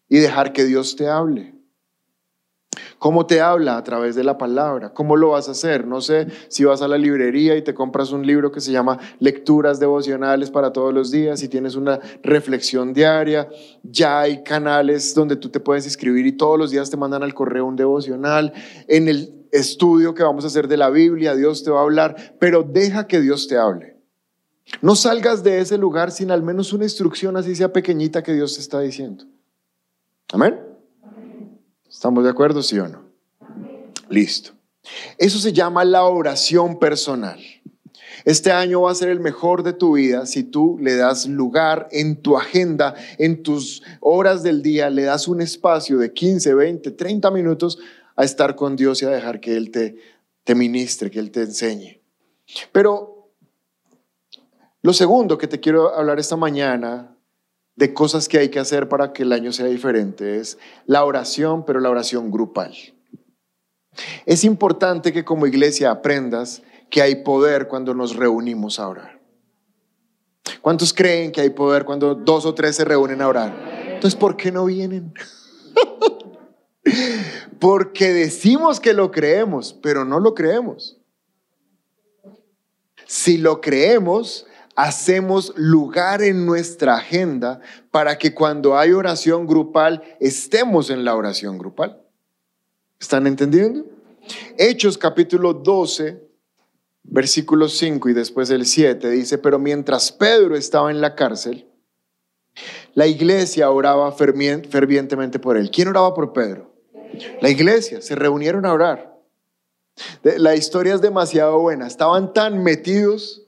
y 0.08 0.20
dejar 0.20 0.54
que 0.54 0.66
Dios 0.66 0.96
te 0.96 1.08
hable. 1.08 1.56
¿Cómo 3.00 3.26
te 3.26 3.42
habla? 3.42 3.78
A 3.78 3.84
través 3.84 4.16
de 4.16 4.24
la 4.24 4.38
palabra. 4.38 4.94
¿Cómo 4.94 5.16
lo 5.16 5.30
vas 5.30 5.48
a 5.48 5.52
hacer? 5.52 5.86
No 5.86 6.02
sé 6.02 6.28
si 6.48 6.64
vas 6.64 6.82
a 6.82 6.88
la 6.88 6.98
librería 6.98 7.56
y 7.56 7.62
te 7.62 7.74
compras 7.74 8.12
un 8.12 8.26
libro 8.26 8.52
que 8.52 8.62
se 8.62 8.72
llama 8.72 9.00
Lecturas 9.20 9.80
devocionales 9.80 10.50
para 10.50 10.74
todos 10.74 10.94
los 10.94 11.12
días 11.12 11.44
y 11.44 11.48
tienes 11.48 11.76
una 11.76 12.00
reflexión 12.24 12.94
diaria. 12.94 13.48
Ya 13.84 14.22
hay 14.22 14.44
canales 14.44 15.14
donde 15.14 15.36
tú 15.36 15.50
te 15.50 15.60
puedes 15.60 15.86
inscribir 15.86 16.26
y 16.26 16.32
todos 16.32 16.58
los 16.58 16.72
días 16.72 16.90
te 16.90 16.98
mandan 16.98 17.24
al 17.24 17.34
correo 17.34 17.66
un 17.66 17.76
devocional. 17.76 18.54
En 18.88 19.08
el 19.08 19.48
estudio 19.52 20.14
que 20.14 20.24
vamos 20.24 20.44
a 20.44 20.48
hacer 20.48 20.68
de 20.68 20.78
la 20.78 20.90
Biblia, 20.90 21.36
Dios 21.36 21.64
te 21.64 21.72
va 21.72 21.80
a 21.80 21.84
hablar, 21.84 22.36
pero 22.40 22.64
deja 22.64 23.08
que 23.08 23.22
Dios 23.22 23.48
te 23.48 23.58
hable. 23.58 23.95
No 24.82 24.96
salgas 24.96 25.44
de 25.44 25.60
ese 25.60 25.78
lugar 25.78 26.12
sin 26.12 26.32
al 26.32 26.44
menos 26.44 26.74
una 26.74 26.86
instrucción 26.86 27.38
así 27.38 27.56
sea 27.56 27.72
pequeñita 27.72 28.24
que 28.24 28.34
Dios 28.34 28.56
te 28.56 28.62
está 28.62 28.80
diciendo. 28.80 29.26
Amén. 30.32 30.60
¿Estamos 31.90 32.24
de 32.24 32.30
acuerdo, 32.30 32.62
sí 32.62 32.78
o 32.80 32.88
no? 32.88 33.04
Listo. 34.10 34.52
Eso 35.18 35.40
se 35.40 35.54
llama 35.54 35.86
la 35.86 36.04
oración 36.04 36.80
personal. 36.80 37.40
Este 38.24 38.52
año 38.52 38.82
va 38.82 38.92
a 38.92 38.96
ser 38.96 39.10
el 39.10 39.20
mejor 39.20 39.64
de 39.64 39.74
tu 39.74 39.94
vida 39.94 40.26
si 40.26 40.44
tú 40.44 40.78
le 40.82 40.96
das 40.96 41.28
lugar 41.28 41.88
en 41.92 42.22
tu 42.22 42.38
agenda, 42.38 42.96
en 43.18 43.44
tus 43.44 43.84
horas 44.00 44.42
del 44.42 44.62
día, 44.62 44.90
le 44.90 45.04
das 45.04 45.28
un 45.28 45.42
espacio 45.42 46.00
de 46.00 46.12
15, 46.12 46.54
20, 46.54 46.92
30 46.92 47.32
minutos 47.32 47.78
a 48.16 48.24
estar 48.24 48.56
con 48.56 48.76
Dios 48.76 49.02
y 49.02 49.06
a 49.06 49.10
dejar 49.10 49.40
que 49.40 49.56
Él 49.56 49.70
te, 49.70 49.98
te 50.44 50.56
ministre, 50.56 51.12
que 51.12 51.20
Él 51.20 51.32
te 51.32 51.42
enseñe. 51.42 52.02
Pero 52.72 53.15
lo 54.86 54.94
segundo 54.94 55.40
que 55.40 55.48
te 55.48 55.60
quiero 55.60 55.96
hablar 55.96 56.20
esta 56.20 56.36
mañana 56.36 57.18
de 57.76 57.92
cosas 57.92 58.30
que 58.30 58.38
hay 58.38 58.50
que 58.50 58.60
hacer 58.60 58.88
para 58.88 59.14
que 59.14 59.24
el 59.24 59.34
año 59.34 59.52
sea 59.52 59.66
diferente. 59.66 60.38
Es 60.38 60.60
la 60.86 61.04
oración, 61.04 61.66
pero 61.66 61.80
la 61.80 61.90
oración 61.90 62.30
grupal. 62.30 62.72
Es 64.28 64.44
importante 64.44 65.12
que 65.12 65.26
como 65.26 65.48
iglesia 65.48 65.90
aprendas 65.90 66.62
que 66.92 67.02
hay 67.02 67.24
poder 67.24 67.68
cuando 67.68 67.96
nos 67.96 68.16
reunimos 68.16 68.80
a 68.80 68.88
orar. 68.88 69.20
¿Cuántos 70.62 70.94
creen 70.94 71.32
que 71.32 71.42
hay 71.42 71.50
poder 71.50 71.84
cuando 71.84 72.14
dos 72.14 72.46
o 72.46 72.54
tres 72.54 72.76
se 72.76 72.86
reúnen 72.86 73.24
a 73.24 73.28
orar? 73.28 73.88
Entonces, 73.88 74.16
¿por 74.16 74.38
qué 74.38 74.52
no 74.52 74.66
vienen? 74.66 75.16
Porque 77.60 78.14
decimos 78.14 78.80
que 78.80 78.94
lo 78.94 79.10
creemos, 79.10 79.74
pero 79.82 80.06
no 80.06 80.20
lo 80.20 80.36
creemos. 80.36 81.00
Si 83.08 83.40
lo 83.40 83.62
creemos, 83.62 84.46
hacemos 84.76 85.54
lugar 85.56 86.22
en 86.22 86.46
nuestra 86.46 86.98
agenda 86.98 87.62
para 87.92 88.18
que 88.18 88.34
cuando 88.34 88.78
hay 88.78 88.92
oración 88.92 89.48
grupal 89.48 90.04
estemos 90.20 90.90
en 90.90 91.06
la 91.06 91.16
oración 91.16 91.58
grupal. 91.58 92.02
¿Están 93.00 93.28
entendiendo? 93.28 93.86
Hechos 94.58 94.98
capítulo 94.98 95.54
12, 95.54 96.22
versículo 97.04 97.70
5 97.70 98.10
y 98.10 98.14
después 98.14 98.50
el 98.50 98.66
7 98.66 99.10
dice, 99.10 99.38
pero 99.38 99.60
mientras 99.60 100.12
Pedro 100.12 100.56
estaba 100.56 100.92
en 100.92 101.02
la 101.02 101.16
cárcel, 101.16 101.68
la 102.94 103.08
iglesia 103.08 103.70
oraba 103.70 104.12
fervientemente 104.14 105.40
por 105.40 105.58
él. 105.58 105.70
¿Quién 105.72 105.90
oraba 105.90 106.14
por 106.14 106.34
Pedro? 106.34 106.74
La 107.42 107.50
iglesia, 107.50 108.02
se 108.02 108.16
reunieron 108.16 108.66
a 108.66 108.74
orar. 108.74 109.16
La 110.24 110.56
historia 110.56 110.96
es 110.96 111.02
demasiado 111.02 111.60
buena. 111.60 111.88
Estaban 111.88 112.34
tan 112.34 112.64
metidos, 112.64 113.45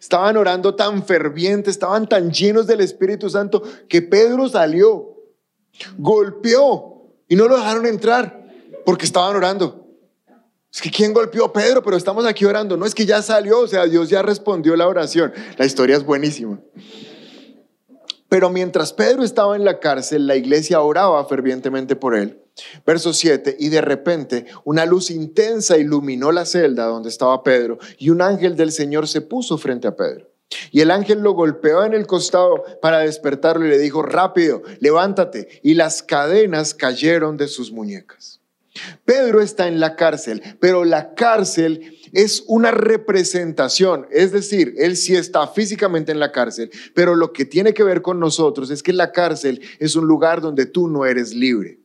estaban 0.00 0.36
orando 0.36 0.74
tan 0.74 1.04
ferviente, 1.04 1.70
estaban 1.70 2.08
tan 2.08 2.30
llenos 2.30 2.66
del 2.66 2.80
Espíritu 2.80 3.28
Santo 3.30 3.62
que 3.88 4.02
Pedro 4.02 4.48
salió, 4.48 5.16
golpeó 5.98 7.14
y 7.28 7.36
no 7.36 7.48
lo 7.48 7.56
dejaron 7.56 7.86
entrar 7.86 8.46
porque 8.84 9.04
estaban 9.04 9.36
orando. 9.36 9.82
Es 10.72 10.80
que 10.80 10.90
¿quién 10.90 11.12
golpeó 11.12 11.44
a 11.44 11.52
Pedro? 11.52 11.82
Pero 11.82 11.96
estamos 11.98 12.24
aquí 12.24 12.46
orando. 12.46 12.78
No 12.78 12.86
es 12.86 12.94
que 12.94 13.04
ya 13.04 13.20
salió, 13.20 13.60
o 13.60 13.68
sea, 13.68 13.84
Dios 13.84 14.08
ya 14.08 14.22
respondió 14.22 14.74
la 14.74 14.88
oración. 14.88 15.32
La 15.58 15.66
historia 15.66 15.96
es 15.96 16.04
buenísima. 16.04 16.58
Pero 18.32 18.48
mientras 18.48 18.94
Pedro 18.94 19.24
estaba 19.24 19.56
en 19.56 19.64
la 19.66 19.78
cárcel, 19.78 20.26
la 20.26 20.36
iglesia 20.36 20.80
oraba 20.80 21.22
fervientemente 21.26 21.96
por 21.96 22.16
él. 22.16 22.42
Verso 22.86 23.12
7, 23.12 23.58
y 23.60 23.68
de 23.68 23.82
repente 23.82 24.46
una 24.64 24.86
luz 24.86 25.10
intensa 25.10 25.76
iluminó 25.76 26.32
la 26.32 26.46
celda 26.46 26.86
donde 26.86 27.10
estaba 27.10 27.42
Pedro 27.42 27.78
y 27.98 28.08
un 28.08 28.22
ángel 28.22 28.56
del 28.56 28.72
Señor 28.72 29.06
se 29.06 29.20
puso 29.20 29.58
frente 29.58 29.86
a 29.86 29.96
Pedro. 29.96 30.30
Y 30.70 30.80
el 30.80 30.90
ángel 30.90 31.18
lo 31.18 31.34
golpeó 31.34 31.84
en 31.84 31.92
el 31.92 32.06
costado 32.06 32.64
para 32.80 33.00
despertarlo 33.00 33.66
y 33.66 33.68
le 33.68 33.78
dijo, 33.78 34.00
rápido, 34.00 34.62
levántate. 34.80 35.60
Y 35.62 35.74
las 35.74 36.02
cadenas 36.02 36.72
cayeron 36.72 37.36
de 37.36 37.48
sus 37.48 37.70
muñecas. 37.70 38.40
Pedro 39.04 39.42
está 39.42 39.68
en 39.68 39.78
la 39.78 39.94
cárcel, 39.94 40.42
pero 40.58 40.86
la 40.86 41.12
cárcel 41.12 41.98
es 42.12 42.44
una 42.46 42.70
representación, 42.70 44.06
es 44.10 44.32
decir, 44.32 44.74
él 44.78 44.96
sí 44.96 45.16
está 45.16 45.46
físicamente 45.48 46.12
en 46.12 46.20
la 46.20 46.32
cárcel, 46.32 46.70
pero 46.94 47.16
lo 47.16 47.32
que 47.32 47.44
tiene 47.44 47.74
que 47.74 47.82
ver 47.82 48.02
con 48.02 48.20
nosotros 48.20 48.70
es 48.70 48.82
que 48.82 48.92
la 48.92 49.12
cárcel 49.12 49.60
es 49.78 49.96
un 49.96 50.06
lugar 50.06 50.40
donde 50.40 50.66
tú 50.66 50.88
no 50.88 51.06
eres 51.06 51.34
libre. 51.34 51.82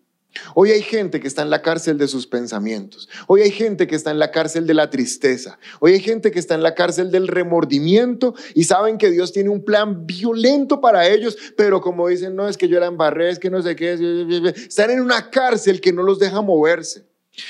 Hoy 0.54 0.72
hay 0.72 0.82
gente 0.82 1.20
que 1.20 1.28
está 1.28 1.42
en 1.42 1.50
la 1.50 1.62
cárcel 1.62 1.98
de 1.98 2.08
sus 2.08 2.28
pensamientos. 2.28 3.10
Hoy 3.28 3.42
hay 3.42 3.50
gente 3.52 3.88
que 3.88 3.96
está 3.96 4.12
en 4.12 4.20
la 4.20 4.30
cárcel 4.30 4.68
de 4.68 4.74
la 4.74 4.90
tristeza. 4.90 5.58
Hoy 5.80 5.94
hay 5.94 6.00
gente 6.00 6.32
que 6.32 6.38
está 6.38 6.56
en 6.56 6.62
la 6.62 6.76
cárcel 6.76 7.12
del 7.12 7.28
remordimiento 7.28 8.36
y 8.54 8.66
saben 8.66 8.98
que 8.98 9.10
Dios 9.10 9.32
tiene 9.32 9.50
un 9.50 9.64
plan 9.64 10.06
violento 10.06 10.80
para 10.80 11.08
ellos, 11.08 11.38
pero 11.56 11.82
como 11.82 12.08
dicen, 12.08 12.36
no, 12.36 12.48
es 12.48 12.58
que 12.58 12.68
yo 12.68 12.80
la 12.80 12.88
embarré, 12.88 13.30
es 13.30 13.40
que 13.40 13.50
no 13.50 13.62
sé 13.62 13.76
qué, 13.76 13.94
es, 13.94 14.58
están 14.58 14.92
en 14.92 15.02
una 15.02 15.32
cárcel 15.32 15.82
que 15.82 15.94
no 15.94 16.04
los 16.04 16.20
deja 16.20 16.42
moverse. 16.42 17.07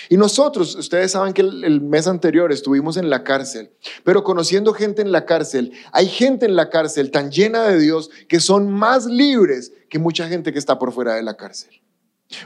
Y 0.10 0.18
nosotros, 0.18 0.76
ustedes 0.76 1.12
saben 1.12 1.34
que 1.34 1.42
el, 1.42 1.82
mes 1.82 2.08
anterior 2.08 2.52
estuvimos 2.52 2.98
en 2.98 3.10
la 3.10 3.24
cárcel, 3.24 3.72
pero 4.04 4.24
conociendo 4.24 4.74
gente 4.74 5.02
en 5.02 5.12
la 5.12 5.26
cárcel, 5.26 5.72
hay 5.92 6.08
gente 6.08 6.46
en 6.46 6.56
la 6.56 6.70
cárcel 6.70 7.12
tan 7.12 7.32
llena 7.32 7.64
de 7.64 7.80
Dios 7.80 8.10
que 8.28 8.40
son 8.40 8.70
más 8.70 9.06
libres 9.06 9.72
que 9.90 10.00
mucha 10.00 10.28
gente 10.28 10.52
que 10.52 10.60
está 10.60 10.78
por 10.78 10.92
fuera 10.92 11.16
de 11.16 11.24
la 11.24 11.38
cárcel. 11.38 11.82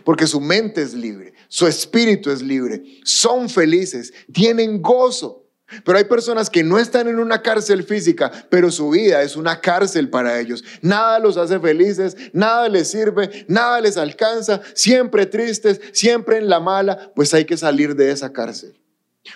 Porque 0.04 0.28
su 0.28 0.40
mente 0.40 0.84
es 0.84 0.94
libre, 0.94 1.34
su 1.48 1.66
espíritu 1.66 2.30
es 2.30 2.44
libre, 2.44 2.84
son 3.04 3.50
felices, 3.50 4.14
tienen 4.32 4.82
gozo. 4.82 5.41
Pero 5.84 5.98
hay 5.98 6.04
personas 6.06 6.50
que 6.50 6.64
no 6.64 6.78
están 6.78 7.08
en 7.08 7.20
una 7.20 7.42
cárcel 7.42 7.84
física, 7.84 8.32
pero 8.50 8.72
su 8.72 8.90
vida 8.90 9.22
es 9.22 9.36
una 9.36 9.62
cárcel 9.62 10.10
para 10.10 10.40
ellos. 10.40 10.64
Nada 10.82 11.20
los 11.20 11.38
hace 11.38 11.60
felices, 11.60 12.16
nada 12.34 12.68
les 12.70 12.90
sirve, 12.90 13.46
nada 13.48 13.80
les 13.82 13.98
alcanza, 13.98 14.62
siempre 14.74 15.26
tristes, 15.26 15.82
siempre 15.94 16.38
en 16.38 16.50
la 16.50 16.60
mala, 16.60 17.12
pues 17.16 17.34
hay 17.34 17.46
que 17.46 17.58
salir 17.58 17.96
de 17.96 18.12
esa 18.12 18.34
cárcel. 18.34 18.80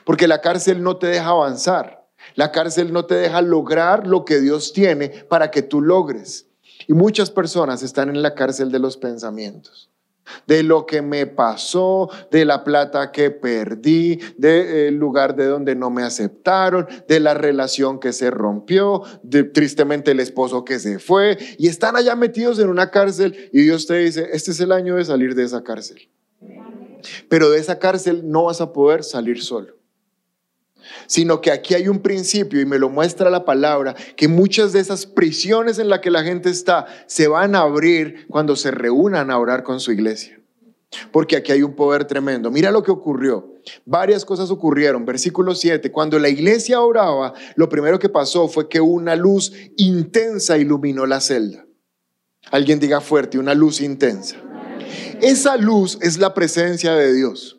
Porque 0.03 0.27
la 0.27 0.41
cárcel 0.41 0.83
no 0.83 0.97
te 0.97 1.07
deja 1.07 1.27
avanzar, 1.27 2.07
la 2.35 2.51
cárcel 2.51 2.91
no 2.91 3.05
te 3.05 3.15
deja 3.15 3.41
lograr 3.41 4.07
lo 4.07 4.25
que 4.25 4.39
Dios 4.39 4.73
tiene 4.73 5.09
para 5.09 5.51
que 5.51 5.61
tú 5.61 5.81
logres. 5.81 6.47
Y 6.87 6.93
muchas 6.93 7.31
personas 7.31 7.81
están 7.83 8.09
en 8.09 8.21
la 8.21 8.35
cárcel 8.35 8.71
de 8.71 8.79
los 8.79 8.97
pensamientos 8.97 9.89
de 10.47 10.63
lo 10.63 10.85
que 10.85 11.01
me 11.01 11.25
pasó, 11.25 12.09
de 12.31 12.45
la 12.45 12.63
plata 12.63 13.11
que 13.11 13.31
perdí, 13.31 14.19
del 14.37 14.95
lugar 14.95 15.35
de 15.35 15.45
donde 15.45 15.75
no 15.75 15.89
me 15.89 16.03
aceptaron, 16.03 16.87
de 17.07 17.19
la 17.19 17.33
relación 17.33 17.99
que 17.99 18.13
se 18.13 18.31
rompió, 18.31 19.03
de 19.23 19.43
tristemente 19.43 20.11
el 20.11 20.19
esposo 20.19 20.65
que 20.65 20.79
se 20.79 20.99
fue, 20.99 21.37
y 21.57 21.67
están 21.67 21.95
allá 21.95 22.15
metidos 22.15 22.59
en 22.59 22.69
una 22.69 22.91
cárcel 22.91 23.49
y 23.51 23.61
Dios 23.61 23.87
te 23.87 23.97
dice, 23.97 24.29
este 24.31 24.51
es 24.51 24.59
el 24.59 24.71
año 24.71 24.95
de 24.95 25.05
salir 25.05 25.35
de 25.35 25.43
esa 25.43 25.63
cárcel. 25.63 26.09
Pero 27.29 27.51
de 27.51 27.59
esa 27.59 27.77
cárcel 27.77 28.23
no 28.25 28.45
vas 28.45 28.61
a 28.61 28.73
poder 28.73 29.03
salir 29.03 29.41
solo 29.41 29.75
sino 31.07 31.41
que 31.41 31.51
aquí 31.51 31.73
hay 31.73 31.87
un 31.87 31.99
principio 31.99 32.61
y 32.61 32.65
me 32.65 32.79
lo 32.79 32.89
muestra 32.89 33.29
la 33.29 33.45
palabra, 33.45 33.95
que 34.15 34.27
muchas 34.27 34.73
de 34.73 34.79
esas 34.79 35.05
prisiones 35.05 35.79
en 35.79 35.89
las 35.89 35.99
que 35.99 36.11
la 36.11 36.23
gente 36.23 36.49
está 36.49 36.85
se 37.07 37.27
van 37.27 37.55
a 37.55 37.61
abrir 37.61 38.27
cuando 38.27 38.55
se 38.55 38.71
reúnan 38.71 39.31
a 39.31 39.39
orar 39.39 39.63
con 39.63 39.79
su 39.79 39.91
iglesia. 39.91 40.39
Porque 41.11 41.35
aquí 41.35 41.51
hay 41.51 41.63
un 41.63 41.75
poder 41.75 42.05
tremendo. 42.05 42.51
Mira 42.51 42.71
lo 42.71 42.83
que 42.83 42.91
ocurrió. 42.91 43.53
Varias 43.85 44.23
cosas 44.23 44.49
ocurrieron. 44.51 45.05
Versículo 45.05 45.55
7. 45.55 45.91
Cuando 45.91 46.19
la 46.19 46.29
iglesia 46.29 46.81
oraba, 46.81 47.33
lo 47.55 47.67
primero 47.69 47.99
que 47.99 48.09
pasó 48.09 48.47
fue 48.47 48.69
que 48.69 48.79
una 48.79 49.15
luz 49.15 49.51
intensa 49.77 50.57
iluminó 50.57 51.05
la 51.05 51.19
celda. 51.19 51.65
Alguien 52.51 52.79
diga 52.79 53.01
fuerte, 53.01 53.39
una 53.39 53.55
luz 53.55 53.81
intensa. 53.81 54.37
Esa 55.21 55.57
luz 55.57 55.97
es 56.01 56.19
la 56.19 56.33
presencia 56.33 56.93
de 56.93 57.13
Dios. 57.13 57.54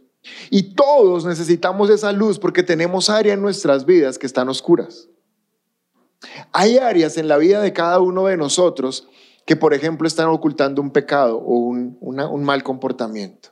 Y 0.50 0.74
todos 0.74 1.24
necesitamos 1.24 1.90
esa 1.90 2.12
luz 2.12 2.38
porque 2.38 2.62
tenemos 2.62 3.10
áreas 3.10 3.34
en 3.34 3.42
nuestras 3.42 3.84
vidas 3.86 4.18
que 4.18 4.26
están 4.26 4.48
oscuras. 4.48 5.08
Hay 6.52 6.78
áreas 6.78 7.16
en 7.16 7.28
la 7.28 7.36
vida 7.36 7.60
de 7.60 7.72
cada 7.72 8.00
uno 8.00 8.26
de 8.26 8.36
nosotros 8.36 9.08
que, 9.44 9.56
por 9.56 9.74
ejemplo, 9.74 10.08
están 10.08 10.28
ocultando 10.28 10.82
un 10.82 10.90
pecado 10.90 11.38
o 11.38 11.58
un, 11.58 12.44
mal 12.44 12.62
comportamiento. 12.62 13.50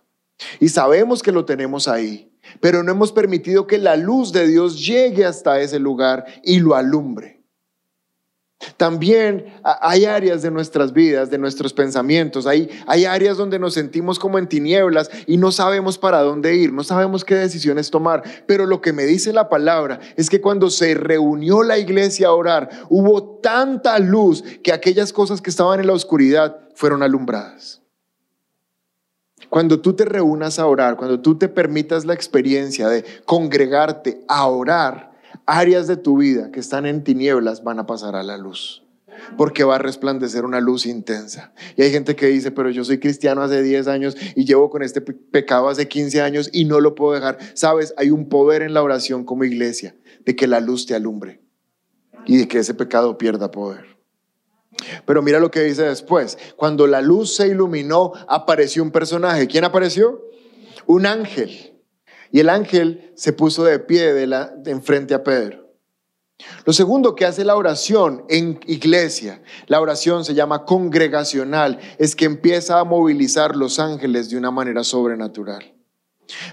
Y 0.58 0.68
sabemos 0.68 1.22
que 1.22 1.32
lo 1.32 1.44
tenemos 1.44 1.86
ahí, 1.86 2.32
pero 2.60 2.82
no 2.82 2.90
hemos 2.90 3.12
permitido 3.12 3.66
que 3.66 3.78
la 3.78 3.96
luz 3.96 4.32
de 4.32 4.48
Dios 4.48 4.84
llegue 4.84 5.24
hasta 5.24 5.60
ese 5.60 5.78
lugar 5.78 6.24
y 6.42 6.58
lo 6.58 6.74
alumbre. 6.74 7.33
También 8.76 9.46
hay 9.62 10.04
áreas 10.04 10.42
de 10.42 10.50
nuestras 10.50 10.92
vidas, 10.92 11.30
de 11.30 11.38
nuestros 11.38 11.72
pensamientos, 11.72 12.46
hay, 12.46 12.70
hay 12.86 13.04
áreas 13.04 13.36
donde 13.36 13.58
nos 13.58 13.74
sentimos 13.74 14.18
como 14.18 14.38
en 14.38 14.48
tinieblas 14.48 15.10
y 15.26 15.36
no 15.36 15.52
sabemos 15.52 15.98
para 15.98 16.20
dónde 16.22 16.54
ir, 16.56 16.72
no 16.72 16.84
sabemos 16.84 17.24
qué 17.24 17.34
decisiones 17.34 17.90
tomar. 17.90 18.22
Pero 18.46 18.66
lo 18.66 18.80
que 18.80 18.92
me 18.92 19.04
dice 19.04 19.32
la 19.32 19.48
palabra 19.48 20.00
es 20.16 20.30
que 20.30 20.40
cuando 20.40 20.70
se 20.70 20.94
reunió 20.94 21.62
la 21.62 21.78
iglesia 21.78 22.28
a 22.28 22.32
orar, 22.32 22.68
hubo 22.88 23.40
tanta 23.40 23.98
luz 23.98 24.44
que 24.62 24.72
aquellas 24.72 25.12
cosas 25.12 25.40
que 25.40 25.50
estaban 25.50 25.80
en 25.80 25.86
la 25.86 25.92
oscuridad 25.92 26.58
fueron 26.74 27.02
alumbradas. 27.02 27.82
Cuando 29.48 29.80
tú 29.80 29.94
te 29.94 30.04
reúnas 30.04 30.58
a 30.58 30.66
orar, 30.66 30.96
cuando 30.96 31.20
tú 31.20 31.38
te 31.38 31.48
permitas 31.48 32.04
la 32.04 32.14
experiencia 32.14 32.88
de 32.88 33.04
congregarte 33.24 34.20
a 34.26 34.46
orar, 34.46 35.13
áreas 35.46 35.86
de 35.86 35.96
tu 35.96 36.18
vida 36.18 36.50
que 36.50 36.60
están 36.60 36.86
en 36.86 37.04
tinieblas 37.04 37.62
van 37.64 37.78
a 37.78 37.86
pasar 37.86 38.16
a 38.16 38.22
la 38.22 38.36
luz. 38.38 38.82
Porque 39.38 39.64
va 39.64 39.76
a 39.76 39.78
resplandecer 39.78 40.44
una 40.44 40.60
luz 40.60 40.86
intensa. 40.86 41.52
Y 41.76 41.82
hay 41.82 41.90
gente 41.92 42.16
que 42.16 42.26
dice, 42.26 42.50
pero 42.50 42.68
yo 42.70 42.84
soy 42.84 42.98
cristiano 42.98 43.42
hace 43.42 43.62
10 43.62 43.86
años 43.86 44.16
y 44.34 44.44
llevo 44.44 44.70
con 44.70 44.82
este 44.82 45.00
pe- 45.00 45.12
pecado 45.14 45.68
hace 45.68 45.86
15 45.88 46.20
años 46.20 46.50
y 46.52 46.64
no 46.64 46.80
lo 46.80 46.94
puedo 46.94 47.12
dejar. 47.14 47.38
Sabes, 47.54 47.94
hay 47.96 48.10
un 48.10 48.28
poder 48.28 48.62
en 48.62 48.74
la 48.74 48.82
oración 48.82 49.24
como 49.24 49.44
iglesia 49.44 49.94
de 50.24 50.34
que 50.36 50.46
la 50.46 50.60
luz 50.60 50.84
te 50.86 50.94
alumbre 50.94 51.40
y 52.26 52.36
de 52.38 52.48
que 52.48 52.58
ese 52.58 52.74
pecado 52.74 53.16
pierda 53.16 53.50
poder. 53.50 53.86
Pero 55.06 55.22
mira 55.22 55.38
lo 55.38 55.50
que 55.50 55.60
dice 55.62 55.82
después. 55.82 56.36
Cuando 56.56 56.86
la 56.88 57.00
luz 57.00 57.36
se 57.36 57.46
iluminó, 57.46 58.12
apareció 58.28 58.82
un 58.82 58.90
personaje. 58.90 59.46
¿Quién 59.46 59.64
apareció? 59.64 60.22
Un 60.86 61.06
ángel. 61.06 61.73
Y 62.30 62.40
el 62.40 62.48
ángel 62.48 63.12
se 63.14 63.32
puso 63.32 63.64
de 63.64 63.78
pie 63.78 64.12
de 64.12 64.26
la, 64.26 64.46
de 64.46 64.70
enfrente 64.70 65.14
a 65.14 65.22
Pedro. 65.22 65.64
Lo 66.64 66.72
segundo 66.72 67.14
que 67.14 67.24
hace 67.24 67.44
la 67.44 67.56
oración 67.56 68.24
en 68.28 68.58
iglesia, 68.66 69.42
la 69.66 69.80
oración 69.80 70.24
se 70.24 70.34
llama 70.34 70.64
congregacional, 70.64 71.78
es 71.98 72.16
que 72.16 72.24
empieza 72.24 72.80
a 72.80 72.84
movilizar 72.84 73.54
los 73.54 73.78
ángeles 73.78 74.30
de 74.30 74.36
una 74.36 74.50
manera 74.50 74.82
sobrenatural. 74.82 75.74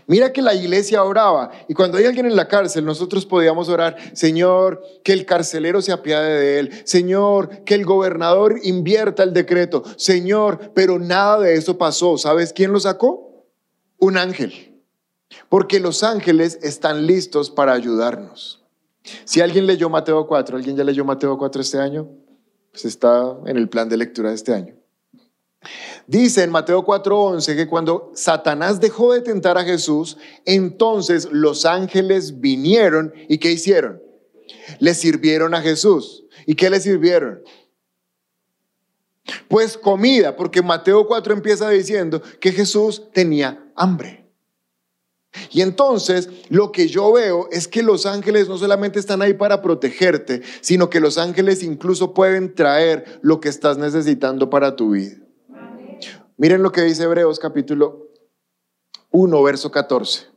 Mira 0.05 0.33
que 0.33 0.41
la 0.41 0.53
iglesia 0.53 1.03
oraba 1.03 1.49
y 1.67 1.73
cuando 1.73 1.97
hay 1.97 2.05
alguien 2.05 2.25
en 2.25 2.35
la 2.35 2.47
cárcel 2.47 2.83
nosotros 2.83 3.25
podíamos 3.25 3.69
orar, 3.69 3.95
Señor, 4.13 4.83
que 5.03 5.13
el 5.13 5.25
carcelero 5.25 5.81
se 5.81 5.93
apiade 5.93 6.39
de 6.39 6.59
él, 6.59 6.81
Señor, 6.83 7.63
que 7.63 7.75
el 7.75 7.85
gobernador 7.85 8.59
invierta 8.63 9.23
el 9.23 9.33
decreto, 9.33 9.83
Señor, 9.95 10.71
pero 10.75 10.99
nada 10.99 11.39
de 11.39 11.55
eso 11.55 11.77
pasó. 11.77 12.17
¿Sabes 12.17 12.51
quién 12.53 12.73
lo 12.73 12.79
sacó? 12.79 13.45
Un 13.97 14.17
ángel. 14.17 14.70
Porque 15.49 15.79
los 15.79 16.03
ángeles 16.03 16.59
están 16.61 17.07
listos 17.07 17.49
para 17.49 17.73
ayudarnos. 17.73 18.63
Si 19.25 19.41
alguien 19.41 19.65
leyó 19.65 19.89
Mateo 19.89 20.27
4, 20.27 20.57
¿alguien 20.57 20.75
ya 20.75 20.83
leyó 20.83 21.03
Mateo 21.05 21.37
4 21.37 21.61
este 21.61 21.79
año? 21.79 22.07
Pues 22.71 22.85
está 22.85 23.37
en 23.45 23.57
el 23.57 23.67
plan 23.67 23.89
de 23.89 23.97
lectura 23.97 24.29
de 24.29 24.35
este 24.35 24.53
año. 24.53 24.75
Dice 26.07 26.43
en 26.43 26.51
Mateo 26.51 26.83
4:11 26.83 27.55
que 27.55 27.67
cuando 27.67 28.11
Satanás 28.15 28.79
dejó 28.79 29.13
de 29.13 29.21
tentar 29.21 29.57
a 29.57 29.63
Jesús, 29.63 30.17
entonces 30.45 31.27
los 31.31 31.65
ángeles 31.65 32.39
vinieron 32.41 33.13
y 33.27 33.37
¿qué 33.37 33.51
hicieron? 33.51 34.01
Le 34.79 34.93
sirvieron 34.93 35.53
a 35.53 35.61
Jesús. 35.61 36.25
¿Y 36.45 36.55
qué 36.55 36.69
le 36.69 36.79
sirvieron? 36.79 37.43
Pues 39.47 39.77
comida, 39.77 40.35
porque 40.35 40.61
Mateo 40.61 41.05
4 41.05 41.33
empieza 41.33 41.69
diciendo 41.69 42.21
que 42.39 42.51
Jesús 42.51 43.03
tenía 43.13 43.63
hambre. 43.75 44.20
Y 45.49 45.61
entonces 45.61 46.29
lo 46.49 46.71
que 46.71 46.87
yo 46.87 47.11
veo 47.13 47.47
es 47.51 47.67
que 47.67 47.83
los 47.83 48.05
ángeles 48.05 48.49
no 48.49 48.57
solamente 48.57 48.99
están 48.99 49.21
ahí 49.21 49.33
para 49.33 49.61
protegerte, 49.61 50.41
sino 50.61 50.89
que 50.89 50.99
los 50.99 51.17
ángeles 51.17 51.63
incluso 51.63 52.13
pueden 52.13 52.53
traer 52.53 53.19
lo 53.21 53.39
que 53.39 53.49
estás 53.49 53.77
necesitando 53.77 54.49
para 54.49 54.75
tu 54.75 54.91
vida. 54.91 55.17
Miren 56.37 56.63
lo 56.63 56.71
que 56.71 56.81
dice 56.81 57.03
Hebreos 57.03 57.39
capítulo 57.39 58.09
1, 59.11 59.43
verso 59.43 59.71
14. 59.71 60.27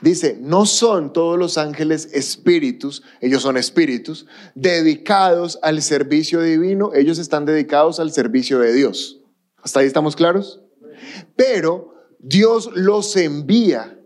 Dice, 0.00 0.36
no 0.40 0.66
son 0.66 1.12
todos 1.12 1.38
los 1.38 1.58
ángeles 1.58 2.08
espíritus, 2.12 3.02
ellos 3.20 3.42
son 3.42 3.56
espíritus, 3.56 4.26
dedicados 4.54 5.58
al 5.62 5.80
servicio 5.82 6.40
divino, 6.42 6.92
ellos 6.94 7.18
están 7.18 7.44
dedicados 7.44 8.00
al 8.00 8.12
servicio 8.12 8.58
de 8.58 8.72
Dios. 8.72 9.20
¿Hasta 9.62 9.80
ahí 9.80 9.86
estamos 9.86 10.16
claros? 10.16 10.60
Pero 11.36 11.91
Dios 12.22 12.70
los 12.74 13.16
envía 13.16 13.98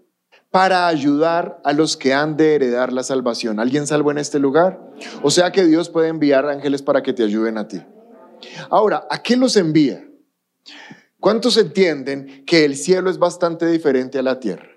para 0.51 0.89
ayudar 0.89 1.61
a 1.65 1.75
los 1.75 1.99
que 1.99 2.15
han 2.15 2.39
de 2.39 2.55
heredar 2.55 2.91
la 2.91 3.03
salvación. 3.03 3.61
¿Alguien 3.61 3.87
salvo 3.87 4.11
en 4.11 4.17
este 4.17 4.39
lugar? 4.39 4.81
O 5.23 5.31
sea 5.31 5.53
que 5.53 5.67
Dios 5.67 5.91
puede 5.91 6.09
enviar 6.09 6.49
ángeles 6.49 6.81
para 6.81 7.03
que 7.03 7.13
te 7.13 7.23
ayuden 7.23 7.59
a 7.59 7.69
ti. 7.69 7.83
Ahora, 8.71 9.07
¿a 9.11 9.23
qué 9.23 9.37
los 9.37 9.55
envía? 9.57 10.09
¿Cuántos 11.21 11.59
entienden 11.59 12.45
que 12.47 12.65
el 12.65 12.77
cielo 12.77 13.11
es 13.11 13.19
bastante 13.19 13.67
diferente 13.67 14.19
a 14.19 14.23
la 14.23 14.41
tierra? 14.41 14.69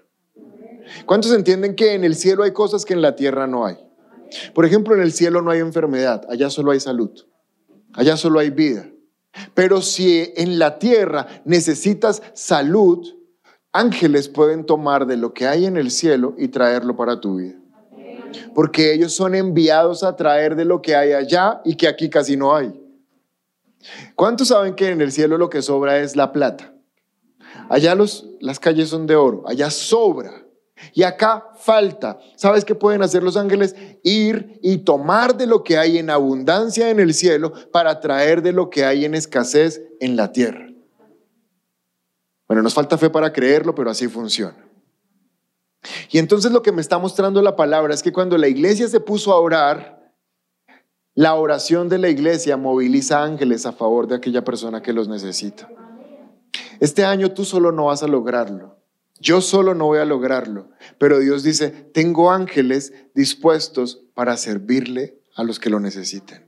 ¿Cuántos 1.06 1.32
entienden 1.32 1.76
que 1.76 1.94
en 1.94 2.04
el 2.04 2.16
cielo 2.16 2.44
hay 2.44 2.52
cosas 2.52 2.84
que 2.84 2.94
en 2.94 3.02
la 3.02 3.16
tierra 3.16 3.48
no 3.48 3.66
hay? 3.66 3.78
Por 4.54 4.66
ejemplo, 4.66 4.96
en 4.96 5.02
el 5.02 5.14
cielo 5.14 5.42
no 5.42 5.52
hay 5.52 5.60
enfermedad, 5.60 6.26
allá 6.30 6.50
solo 6.50 6.72
hay 6.72 6.82
salud, 6.82 7.12
allá 7.94 8.18
solo 8.18 8.40
hay 8.40 8.50
vida. 8.50 8.90
Pero 9.54 9.82
si 9.82 10.34
en 10.36 10.60
la 10.60 10.78
tierra 10.78 11.42
necesitas 11.46 12.22
salud, 12.34 13.19
ángeles 13.72 14.28
pueden 14.30 14.66
tomar 14.66 15.06
de 15.06 15.18
lo 15.18 15.34
que 15.34 15.48
hay 15.48 15.66
en 15.66 15.78
el 15.78 15.92
cielo 15.92 16.36
y 16.38 16.48
traerlo 16.48 16.96
para 16.96 17.20
tu 17.20 17.38
vida. 17.38 17.56
Porque 18.54 18.94
ellos 18.94 19.14
son 19.14 19.36
enviados 19.36 20.04
a 20.04 20.16
traer 20.16 20.56
de 20.56 20.66
lo 20.66 20.82
que 20.82 20.96
hay 20.96 21.14
allá 21.14 21.62
y 21.66 21.76
que 21.76 21.88
aquí 21.88 22.10
casi 22.10 22.38
no 22.38 22.56
hay. 22.56 22.74
¿Cuántos 24.16 24.50
saben 24.50 24.76
que 24.76 24.90
en 24.90 25.02
el 25.02 25.12
cielo 25.12 25.38
lo 25.38 25.50
que 25.50 25.62
sobra 25.62 26.00
es 26.00 26.16
la 26.16 26.32
plata? 26.32 26.74
Allá 27.70 27.96
los, 27.96 28.28
las 28.40 28.60
calles 28.60 28.90
son 28.90 29.08
de 29.08 29.16
oro, 29.16 29.44
allá 29.48 29.70
sobra. 29.70 30.46
Y 30.94 31.04
acá 31.04 31.50
falta. 31.58 32.20
¿Sabes 32.36 32.64
qué 32.64 32.74
pueden 32.74 33.02
hacer 33.02 33.22
los 33.22 33.36
ángeles? 33.36 33.76
Ir 34.04 34.60
y 34.62 34.80
tomar 34.80 35.36
de 35.36 35.46
lo 35.46 35.64
que 35.64 35.78
hay 35.78 35.98
en 35.98 36.10
abundancia 36.10 36.90
en 36.90 37.00
el 37.00 37.14
cielo 37.14 37.52
para 37.72 38.00
traer 38.00 38.42
de 38.42 38.54
lo 38.54 38.70
que 38.70 38.86
hay 38.86 39.06
en 39.06 39.14
escasez 39.14 39.82
en 40.00 40.16
la 40.16 40.32
tierra. 40.32 40.68
Bueno, 42.50 42.64
nos 42.64 42.74
falta 42.74 42.98
fe 42.98 43.12
para 43.12 43.32
creerlo, 43.32 43.76
pero 43.76 43.92
así 43.92 44.08
funciona. 44.08 44.58
Y 46.10 46.18
entonces 46.18 46.52
lo 46.52 46.64
que 46.64 46.72
me 46.72 46.82
está 46.82 46.98
mostrando 46.98 47.44
la 47.44 47.56
palabra 47.56 47.94
es 47.94 48.02
que 48.02 48.12
cuando 48.12 48.40
la 48.40 48.48
iglesia 48.48 48.88
se 48.88 49.00
puso 49.00 49.32
a 49.32 49.40
orar, 49.40 50.14
la 51.14 51.36
oración 51.36 51.90
de 51.90 52.00
la 52.00 52.10
iglesia 52.10 52.58
moviliza 52.58 53.24
ángeles 53.24 53.68
a 53.68 53.72
favor 53.72 54.08
de 54.08 54.16
aquella 54.16 54.44
persona 54.44 54.82
que 54.82 54.94
los 54.94 55.08
necesita. 55.08 55.70
Este 56.80 57.06
año 57.06 57.32
tú 57.32 57.46
solo 57.46 57.72
no 57.72 57.86
vas 57.86 58.02
a 58.02 58.08
lograrlo. 58.08 58.80
Yo 59.20 59.42
solo 59.42 59.76
no 59.76 59.86
voy 59.86 60.00
a 60.00 60.06
lograrlo, 60.06 60.70
pero 60.98 61.20
Dios 61.20 61.44
dice, 61.44 61.70
tengo 61.70 62.32
ángeles 62.32 62.94
dispuestos 63.14 64.02
para 64.16 64.38
servirle 64.38 65.22
a 65.36 65.44
los 65.44 65.60
que 65.60 65.70
lo 65.70 65.80
necesiten. 65.80 66.48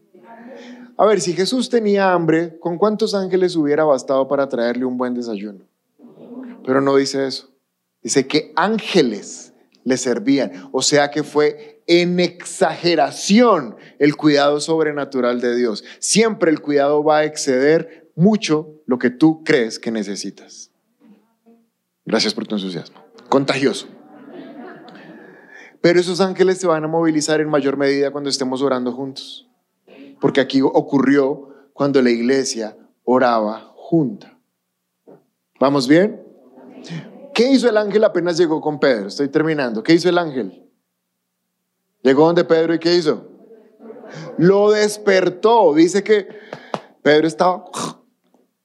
A 0.98 1.06
ver, 1.06 1.22
si 1.22 1.34
Jesús 1.34 1.70
tenía 1.70 2.12
hambre, 2.12 2.58
¿con 2.60 2.80
cuántos 2.80 3.14
ángeles 3.14 3.56
hubiera 3.56 3.84
bastado 3.84 4.28
para 4.28 4.50
traerle 4.50 4.86
un 4.86 4.98
buen 4.98 5.14
desayuno? 5.14 5.71
Pero 6.66 6.82
no 6.82 6.96
dice 6.96 7.28
eso. 7.28 7.50
Dice 8.02 8.28
que 8.28 8.54
ángeles 8.56 9.54
le 9.84 9.98
servían. 9.98 10.70
O 10.72 10.82
sea 10.82 11.12
que 11.12 11.24
fue 11.24 11.84
en 11.88 12.20
exageración 12.20 13.76
el 14.00 14.16
cuidado 14.16 14.60
sobrenatural 14.60 15.42
de 15.42 15.56
Dios. 15.56 15.84
Siempre 16.00 16.52
el 16.52 16.62
cuidado 16.62 17.04
va 17.04 17.20
a 17.20 17.26
exceder 17.26 18.12
mucho 18.16 18.82
lo 18.86 19.00
que 19.00 19.10
tú 19.10 19.44
crees 19.44 19.80
que 19.80 19.92
necesitas. 19.92 20.72
Gracias 22.06 22.34
por 22.34 22.48
tu 22.48 22.56
entusiasmo. 22.56 23.04
Contagioso. 23.30 23.88
Pero 25.82 26.00
esos 26.00 26.22
ángeles 26.22 26.60
se 26.60 26.68
van 26.68 26.84
a 26.84 26.88
movilizar 26.88 27.42
en 27.42 27.50
mayor 27.50 27.78
medida 27.78 28.12
cuando 28.12 28.30
estemos 28.30 28.62
orando 28.62 28.92
juntos. 28.92 29.50
Porque 30.20 30.42
aquí 30.42 30.62
ocurrió 30.62 31.50
cuando 31.74 32.02
la 32.02 32.12
iglesia 32.12 32.78
oraba 33.04 33.74
junta. 33.76 34.38
¿Vamos 35.60 35.88
bien? 35.88 36.22
¿Qué 37.34 37.52
hizo 37.52 37.70
el 37.70 37.78
ángel 37.78 38.04
apenas 38.04 38.38
llegó 38.38 38.62
con 38.62 38.80
Pedro? 38.80 39.08
Estoy 39.08 39.30
terminando. 39.30 39.84
¿Qué 39.84 39.94
hizo 39.94 40.10
el 40.10 40.18
ángel? 40.18 40.70
Llegó 42.04 42.26
donde 42.26 42.44
Pedro 42.44 42.74
y 42.74 42.80
¿qué 42.80 42.96
hizo? 42.96 43.28
Lo 44.38 44.72
despertó. 44.72 45.74
Dice 45.74 46.04
que 46.04 46.28
Pedro 47.02 47.28
estaba 47.28 47.66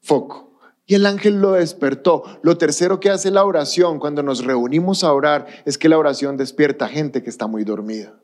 foco. 0.00 0.58
Y 0.86 0.94
el 0.94 1.06
ángel 1.06 1.40
lo 1.40 1.52
despertó. 1.52 2.22
Lo 2.42 2.56
tercero 2.58 3.00
que 3.00 3.10
hace 3.10 3.30
la 3.30 3.44
oración 3.44 3.98
cuando 3.98 4.22
nos 4.22 4.44
reunimos 4.44 5.04
a 5.04 5.12
orar 5.12 5.46
es 5.64 5.78
que 5.78 5.88
la 5.88 5.98
oración 5.98 6.36
despierta 6.36 6.88
gente 6.88 7.22
que 7.22 7.30
está 7.30 7.46
muy 7.46 7.64
dormida. 7.64 8.14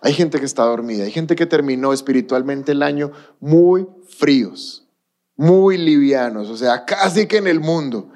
Hay 0.00 0.14
gente 0.14 0.40
que 0.40 0.46
está 0.46 0.64
dormida, 0.64 1.04
hay 1.04 1.12
gente 1.12 1.36
que 1.36 1.46
terminó 1.46 1.92
espiritualmente 1.92 2.72
el 2.72 2.82
año 2.82 3.12
muy 3.38 3.86
fríos, 4.08 4.84
muy 5.36 5.78
livianos, 5.78 6.50
o 6.50 6.56
sea, 6.56 6.84
casi 6.84 7.28
que 7.28 7.36
en 7.36 7.46
el 7.46 7.60
mundo. 7.60 8.10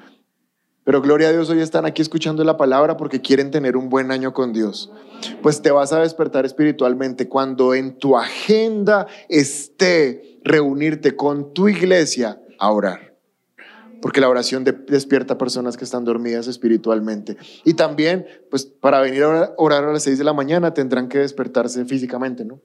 Pero 0.87 1.03
gloria 1.03 1.31
a 1.31 1.33
Dios, 1.33 1.51
hoy 1.51 1.61
están 1.61 1.85
aquí 1.85 2.01
escuchando 2.01 2.45
la 2.45 2.57
palabra 2.57 2.97
porque 2.97 3.21
quieren 3.21 3.51
tener 3.51 3.77
un 3.77 3.89
buen 3.89 4.13
año 4.13 4.33
con 4.33 4.53
Dios. 4.53 4.93
Pues 5.43 5.61
te 5.61 5.73
vas 5.73 5.93
a 5.93 5.99
despertar 5.99 6.47
espiritualmente 6.47 7.29
cuando 7.29 7.75
en 7.75 7.99
tu 7.99 8.17
agenda 8.17 9.09
esté 9.29 10.39
reunirte 10.45 11.17
con 11.17 11.53
tu 11.53 11.69
iglesia 11.69 12.41
a 12.61 12.71
orar. 12.71 13.17
Porque 14.01 14.21
la 14.21 14.29
oración 14.29 14.63
despierta 14.63 15.35
a 15.35 15.39
personas 15.39 15.77
que 15.77 15.83
están 15.83 16.05
dormidas 16.05 16.47
espiritualmente. 16.47 17.37
Y 17.65 17.75
también, 17.75 18.25
pues 18.49 18.65
para 18.65 19.01
venir 19.01 19.25
a 19.25 19.55
orar 19.57 19.83
a 19.83 19.93
las 19.93 20.05
6 20.05 20.19
de 20.19 20.25
la 20.25 20.35
mañana 20.35 20.73
tendrán 20.73 21.09
que 21.09 21.19
despertarse 21.19 21.85
físicamente, 21.85 22.45
¿no? 22.45 22.61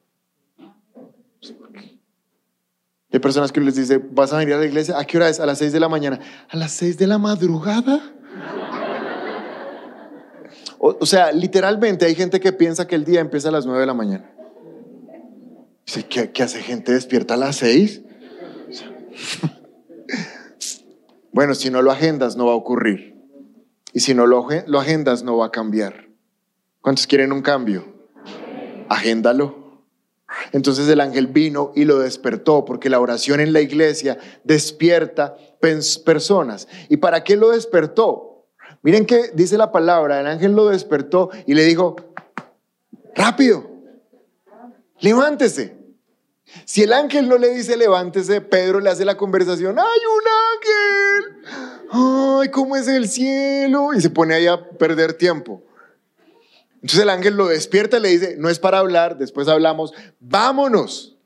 Hay 3.13 3.19
personas 3.19 3.51
que 3.51 3.59
les 3.59 3.75
dice, 3.75 3.97
vas 4.11 4.31
a 4.31 4.37
venir 4.37 4.53
a 4.53 4.57
la 4.57 4.65
iglesia, 4.65 4.97
¿a 4.97 5.05
qué 5.05 5.17
hora 5.17 5.27
es? 5.27 5.39
A 5.39 5.45
las 5.45 5.57
6 5.57 5.73
de 5.73 5.79
la 5.79 5.89
mañana. 5.89 6.19
¿A 6.49 6.55
las 6.55 6.71
6 6.71 6.97
de 6.97 7.07
la 7.07 7.17
madrugada? 7.17 8.01
O, 10.79 11.05
sea, 11.05 11.31
literalmente 11.31 12.05
hay 12.05 12.15
gente 12.15 12.39
que 12.39 12.53
piensa 12.53 12.87
que 12.87 12.95
el 12.95 13.05
día 13.05 13.19
empieza 13.19 13.49
a 13.49 13.51
las 13.51 13.65
9 13.65 13.81
de 13.81 13.85
la 13.85 13.93
mañana. 13.93 14.31
Dice, 15.85 16.07
¿qué, 16.07 16.31
qué 16.31 16.41
hace 16.43 16.61
gente 16.61 16.93
despierta 16.93 17.35
a 17.35 17.37
las 17.37 17.57
6? 17.57 18.01
Bueno, 21.33 21.55
si 21.55 21.69
no 21.69 21.81
lo 21.81 21.91
agendas 21.91 22.35
no 22.35 22.47
va 22.47 22.51
a 22.51 22.55
ocurrir. 22.55 23.15
Y 23.93 24.01
si 24.01 24.13
no 24.13 24.27
lo, 24.27 24.47
lo 24.67 24.79
agendas 24.79 25.23
no 25.23 25.37
va 25.37 25.45
a 25.45 25.51
cambiar. 25.51 26.09
¿Cuántos 26.81 27.07
quieren 27.07 27.31
un 27.31 27.41
cambio? 27.41 27.85
Agéndalo. 28.89 29.60
Entonces 30.51 30.87
el 30.87 30.99
ángel 30.99 31.27
vino 31.27 31.71
y 31.75 31.85
lo 31.85 31.99
despertó, 31.99 32.65
porque 32.65 32.89
la 32.89 32.99
oración 32.99 33.39
en 33.39 33.53
la 33.53 33.61
iglesia 33.61 34.17
despierta 34.43 35.35
personas. 36.03 36.67
¿Y 36.89 36.97
para 36.97 37.23
qué 37.23 37.37
lo 37.37 37.51
despertó? 37.51 38.47
Miren 38.81 39.05
que 39.05 39.31
dice 39.33 39.57
la 39.57 39.71
palabra, 39.71 40.19
el 40.19 40.27
ángel 40.27 40.53
lo 40.53 40.67
despertó 40.67 41.29
y 41.45 41.53
le 41.53 41.63
dijo, 41.63 41.95
rápido, 43.15 43.69
levántese. 44.99 45.79
Si 46.65 46.83
el 46.83 46.91
ángel 46.91 47.29
no 47.29 47.37
le 47.37 47.49
dice 47.49 47.77
levántese, 47.77 48.41
Pedro 48.41 48.79
le 48.79 48.89
hace 48.89 49.05
la 49.05 49.15
conversación, 49.15 49.77
¡ay, 49.79 49.99
un 50.17 50.23
ángel! 50.57 51.81
¡Ay, 51.91 52.49
cómo 52.49 52.75
es 52.75 52.87
el 52.87 53.07
cielo! 53.07 53.93
Y 53.93 54.01
se 54.01 54.09
pone 54.09 54.33
ahí 54.33 54.47
a 54.47 54.69
perder 54.69 55.13
tiempo. 55.13 55.63
Entonces 56.81 56.99
el 56.99 57.09
ángel 57.09 57.35
lo 57.35 57.47
despierta 57.47 57.97
y 57.97 58.01
le 58.01 58.09
dice, 58.09 58.35
no 58.37 58.49
es 58.49 58.59
para 58.59 58.79
hablar, 58.79 59.17
después 59.17 59.47
hablamos, 59.47 59.93
vámonos. 60.19 61.17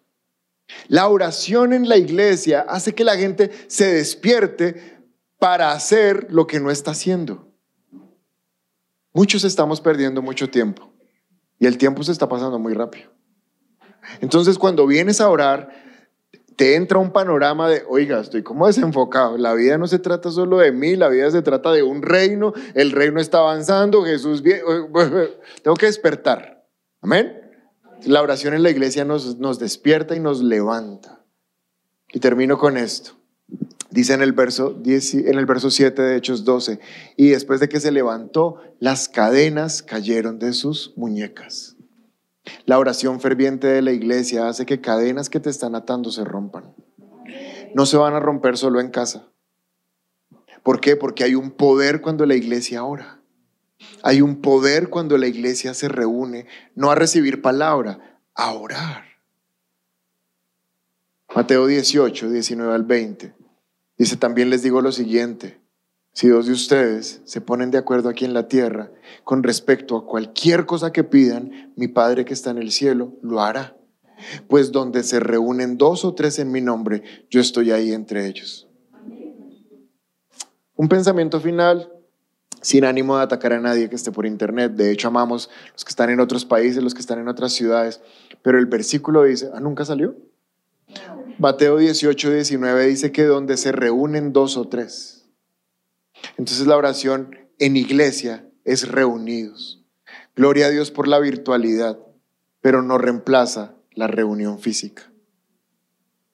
La 0.87 1.07
oración 1.07 1.73
en 1.73 1.87
la 1.87 1.97
iglesia 1.97 2.65
hace 2.67 2.93
que 2.93 3.03
la 3.03 3.15
gente 3.15 3.51
se 3.67 3.93
despierte 3.93 4.99
para 5.39 5.71
hacer 5.71 6.27
lo 6.29 6.47
que 6.47 6.59
no 6.59 6.71
está 6.71 6.91
haciendo. 6.91 7.53
Muchos 9.13 9.43
estamos 9.45 9.79
perdiendo 9.79 10.21
mucho 10.21 10.49
tiempo 10.49 10.91
y 11.57 11.67
el 11.67 11.77
tiempo 11.77 12.03
se 12.03 12.11
está 12.11 12.27
pasando 12.27 12.59
muy 12.59 12.73
rápido. 12.73 13.11
Entonces 14.19 14.57
cuando 14.57 14.85
vienes 14.85 15.21
a 15.21 15.29
orar, 15.29 15.84
te 16.55 16.75
entra 16.75 16.99
un 16.99 17.11
panorama 17.11 17.69
de, 17.69 17.83
oiga, 17.87 18.19
estoy 18.19 18.43
como 18.43 18.67
desenfocado. 18.67 19.37
La 19.37 19.53
vida 19.53 19.77
no 19.77 19.87
se 19.87 19.99
trata 19.99 20.31
solo 20.31 20.59
de 20.59 20.71
mí, 20.71 20.95
la 20.95 21.09
vida 21.09 21.29
se 21.31 21.41
trata 21.41 21.71
de 21.71 21.83
un 21.83 22.01
reino. 22.01 22.53
El 22.73 22.91
reino 22.91 23.19
está 23.19 23.39
avanzando, 23.39 24.03
Jesús 24.03 24.41
viene. 24.41 24.61
Tengo 25.63 25.75
que 25.75 25.87
despertar. 25.87 26.65
Amén. 27.01 27.41
La 28.05 28.21
oración 28.21 28.53
en 28.53 28.63
la 28.63 28.69
iglesia 28.69 29.05
nos, 29.05 29.37
nos 29.37 29.59
despierta 29.59 30.15
y 30.15 30.19
nos 30.19 30.41
levanta. 30.41 31.25
Y 32.13 32.19
termino 32.19 32.57
con 32.57 32.77
esto. 32.77 33.11
Dice 33.89 34.13
en 34.13 34.21
el, 34.21 34.33
verso 34.33 34.71
10 34.71 35.13
en 35.13 35.37
el 35.37 35.45
verso 35.45 35.69
7 35.69 36.01
de 36.01 36.17
Hechos 36.17 36.43
12, 36.43 36.79
y 37.15 37.29
después 37.29 37.59
de 37.61 37.69
que 37.69 37.79
se 37.79 37.91
levantó, 37.91 38.57
las 38.79 39.07
cadenas 39.07 39.81
cayeron 39.83 40.37
de 40.37 40.51
sus 40.51 40.93
muñecas. 40.97 41.74
La 42.65 42.79
oración 42.79 43.19
ferviente 43.19 43.67
de 43.67 43.81
la 43.81 43.91
iglesia 43.91 44.47
hace 44.47 44.65
que 44.65 44.81
cadenas 44.81 45.29
que 45.29 45.39
te 45.39 45.49
están 45.49 45.75
atando 45.75 46.11
se 46.11 46.23
rompan. 46.23 46.73
No 47.73 47.85
se 47.85 47.97
van 47.97 48.13
a 48.13 48.19
romper 48.19 48.57
solo 48.57 48.79
en 48.79 48.89
casa. 48.89 49.27
¿Por 50.63 50.79
qué? 50.79 50.95
Porque 50.95 51.23
hay 51.23 51.35
un 51.35 51.51
poder 51.51 52.01
cuando 52.01 52.25
la 52.25 52.35
iglesia 52.35 52.83
ora. 52.83 53.19
Hay 54.01 54.21
un 54.21 54.41
poder 54.41 54.89
cuando 54.89 55.17
la 55.17 55.27
iglesia 55.27 55.73
se 55.73 55.87
reúne, 55.87 56.47
no 56.75 56.91
a 56.91 56.95
recibir 56.95 57.41
palabra, 57.41 58.19
a 58.33 58.53
orar. 58.53 59.03
Mateo 61.35 61.67
18, 61.67 62.29
19 62.29 62.73
al 62.73 62.83
20. 62.83 63.35
Dice, 63.97 64.17
también 64.17 64.49
les 64.49 64.63
digo 64.63 64.81
lo 64.81 64.91
siguiente, 64.91 65.59
si 66.15 66.29
dos 66.29 66.45
de 66.45 66.53
ustedes 66.53 67.21
se 67.25 67.41
ponen 67.41 67.71
de 67.71 67.77
acuerdo 67.77 68.07
aquí 68.07 68.23
en 68.23 68.33
la 68.33 68.47
tierra 68.47 68.89
con 69.25 69.43
respecto 69.43 69.97
a 69.97 70.05
cualquier 70.05 70.65
cosa 70.65 70.93
que 70.93 71.03
pidan, 71.03 71.73
mi 71.75 71.89
Padre 71.89 72.23
que 72.23 72.33
está 72.33 72.51
en 72.51 72.57
el 72.57 72.71
cielo 72.71 73.13
lo 73.21 73.41
hará. 73.41 73.75
Pues 74.47 74.71
donde 74.71 75.03
se 75.03 75.19
reúnen 75.19 75.77
dos 75.77 76.05
o 76.05 76.15
tres 76.15 76.39
en 76.39 76.53
mi 76.53 76.61
nombre, 76.61 77.03
yo 77.29 77.41
estoy 77.41 77.71
ahí 77.71 77.91
entre 77.91 78.27
ellos. 78.27 78.65
Un 80.77 80.87
pensamiento 80.87 81.41
final, 81.41 81.91
sin 82.61 82.85
ánimo 82.85 83.17
de 83.17 83.23
atacar 83.23 83.51
a 83.51 83.59
nadie 83.59 83.89
que 83.89 83.97
esté 83.97 84.13
por 84.13 84.25
internet. 84.25 84.71
De 84.71 84.91
hecho, 84.91 85.09
amamos 85.09 85.49
los 85.73 85.83
que 85.83 85.89
están 85.89 86.09
en 86.09 86.21
otros 86.21 86.45
países, 86.45 86.81
los 86.81 86.93
que 86.93 87.01
están 87.01 87.19
en 87.19 87.27
otras 87.27 87.51
ciudades. 87.51 87.99
Pero 88.41 88.57
el 88.57 88.67
versículo 88.67 89.23
dice, 89.23 89.49
¿ah, 89.53 89.59
nunca 89.59 89.83
salió? 89.83 90.15
Mateo 91.39 91.75
18, 91.75 92.31
19 92.31 92.85
dice 92.87 93.11
que 93.11 93.25
donde 93.25 93.57
se 93.57 93.73
reúnen 93.73 94.31
dos 94.31 94.55
o 94.55 94.69
tres. 94.69 95.14
Entonces 96.37 96.67
la 96.67 96.77
oración 96.77 97.35
en 97.59 97.77
iglesia 97.77 98.47
es 98.63 98.87
reunidos. 98.87 99.83
Gloria 100.35 100.67
a 100.67 100.69
Dios 100.69 100.91
por 100.91 101.07
la 101.07 101.19
virtualidad, 101.19 101.99
pero 102.61 102.81
no 102.81 102.97
reemplaza 102.97 103.75
la 103.91 104.07
reunión 104.07 104.59
física. 104.59 105.11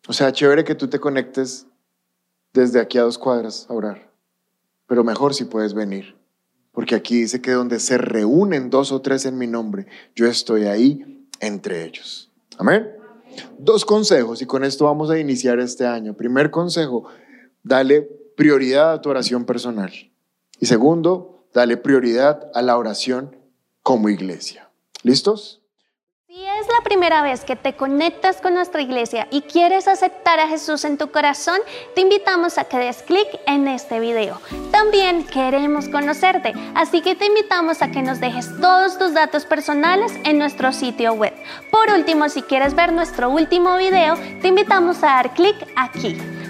O 0.08 0.14
sea, 0.14 0.32
chévere 0.32 0.64
que 0.64 0.76
tú 0.76 0.88
te 0.88 1.00
conectes 1.00 1.68
desde 2.54 2.80
aquí 2.80 2.98
a 2.98 3.04
dos 3.04 3.18
cuadras 3.18 3.68
a 3.70 3.74
orar, 3.74 4.12
pero 4.88 5.04
mejor 5.04 5.34
si 5.34 5.46
puedes 5.46 5.74
venir, 5.74 6.16
porque 6.72 6.96
aquí 6.96 7.22
dice 7.22 7.42
que 7.42 7.52
donde 7.52 7.80
se 7.80 7.98
reúnen 7.98 8.70
dos 8.70 8.92
o 8.92 9.02
tres 9.02 9.26
en 9.26 9.38
mi 9.38 9.48
nombre, 9.48 9.86
yo 10.16 10.28
estoy 10.28 10.66
ahí 10.66 11.28
entre 11.40 11.86
ellos. 11.86 12.32
Amén. 12.58 12.90
Dos 13.58 13.86
consejos 13.86 14.42
y 14.42 14.46
con 14.46 14.64
esto 14.64 14.86
vamos 14.86 15.10
a 15.10 15.20
iniciar 15.20 15.60
este 15.60 15.86
año. 15.86 16.16
Primer 16.16 16.52
consejo, 16.52 17.06
dale 17.64 18.10
prioridad 18.36 18.94
a 18.94 19.02
tu 19.02 19.10
oración 19.10 19.46
personal. 19.46 19.92
Y 20.60 20.66
segundo, 20.66 21.48
dale 21.54 21.78
prioridad 21.78 22.52
a 22.54 22.62
la 22.62 22.78
oración 22.78 23.36
como 23.84 24.10
iglesia. 24.10 24.70
¿Listos? 25.04 25.62
Si 26.28 26.46
es 26.46 26.68
la 26.70 26.82
primera 26.86 27.22
vez 27.24 27.44
que 27.44 27.58
te 27.58 27.76
conectas 27.76 28.40
con 28.40 28.54
nuestra 28.54 28.82
iglesia 28.82 29.28
y 29.32 29.42
quieres 29.42 29.90
aceptar 29.90 30.40
a 30.40 30.48
Jesús 30.48 30.86
en 30.86 30.98
tu 30.98 31.12
corazón, 31.12 31.60
te 31.94 32.00
invitamos 32.00 32.58
a 32.58 32.64
que 32.64 32.78
des 32.78 33.04
clic 33.04 33.28
en 33.48 33.68
este 33.68 34.00
video. 34.00 34.40
También 34.72 35.26
queremos 35.26 35.90
conocerte, 35.90 36.54
así 36.74 37.02
que 37.02 37.16
te 37.16 37.26
invitamos 37.26 37.82
a 37.82 37.92
que 37.92 38.02
nos 38.02 38.22
dejes 38.22 38.48
todos 38.62 38.98
tus 38.98 39.14
datos 39.14 39.44
personales 39.44 40.14
en 40.24 40.38
nuestro 40.38 40.72
sitio 40.72 41.12
web. 41.14 41.34
Por 41.70 41.90
último, 41.90 42.30
si 42.30 42.44
quieres 42.44 42.76
ver 42.76 42.94
nuestro 42.94 43.30
último 43.30 43.76
video, 43.76 44.16
te 44.42 44.48
invitamos 44.48 45.04
a 45.04 45.08
dar 45.08 45.34
clic 45.34 45.58
aquí. 45.76 46.18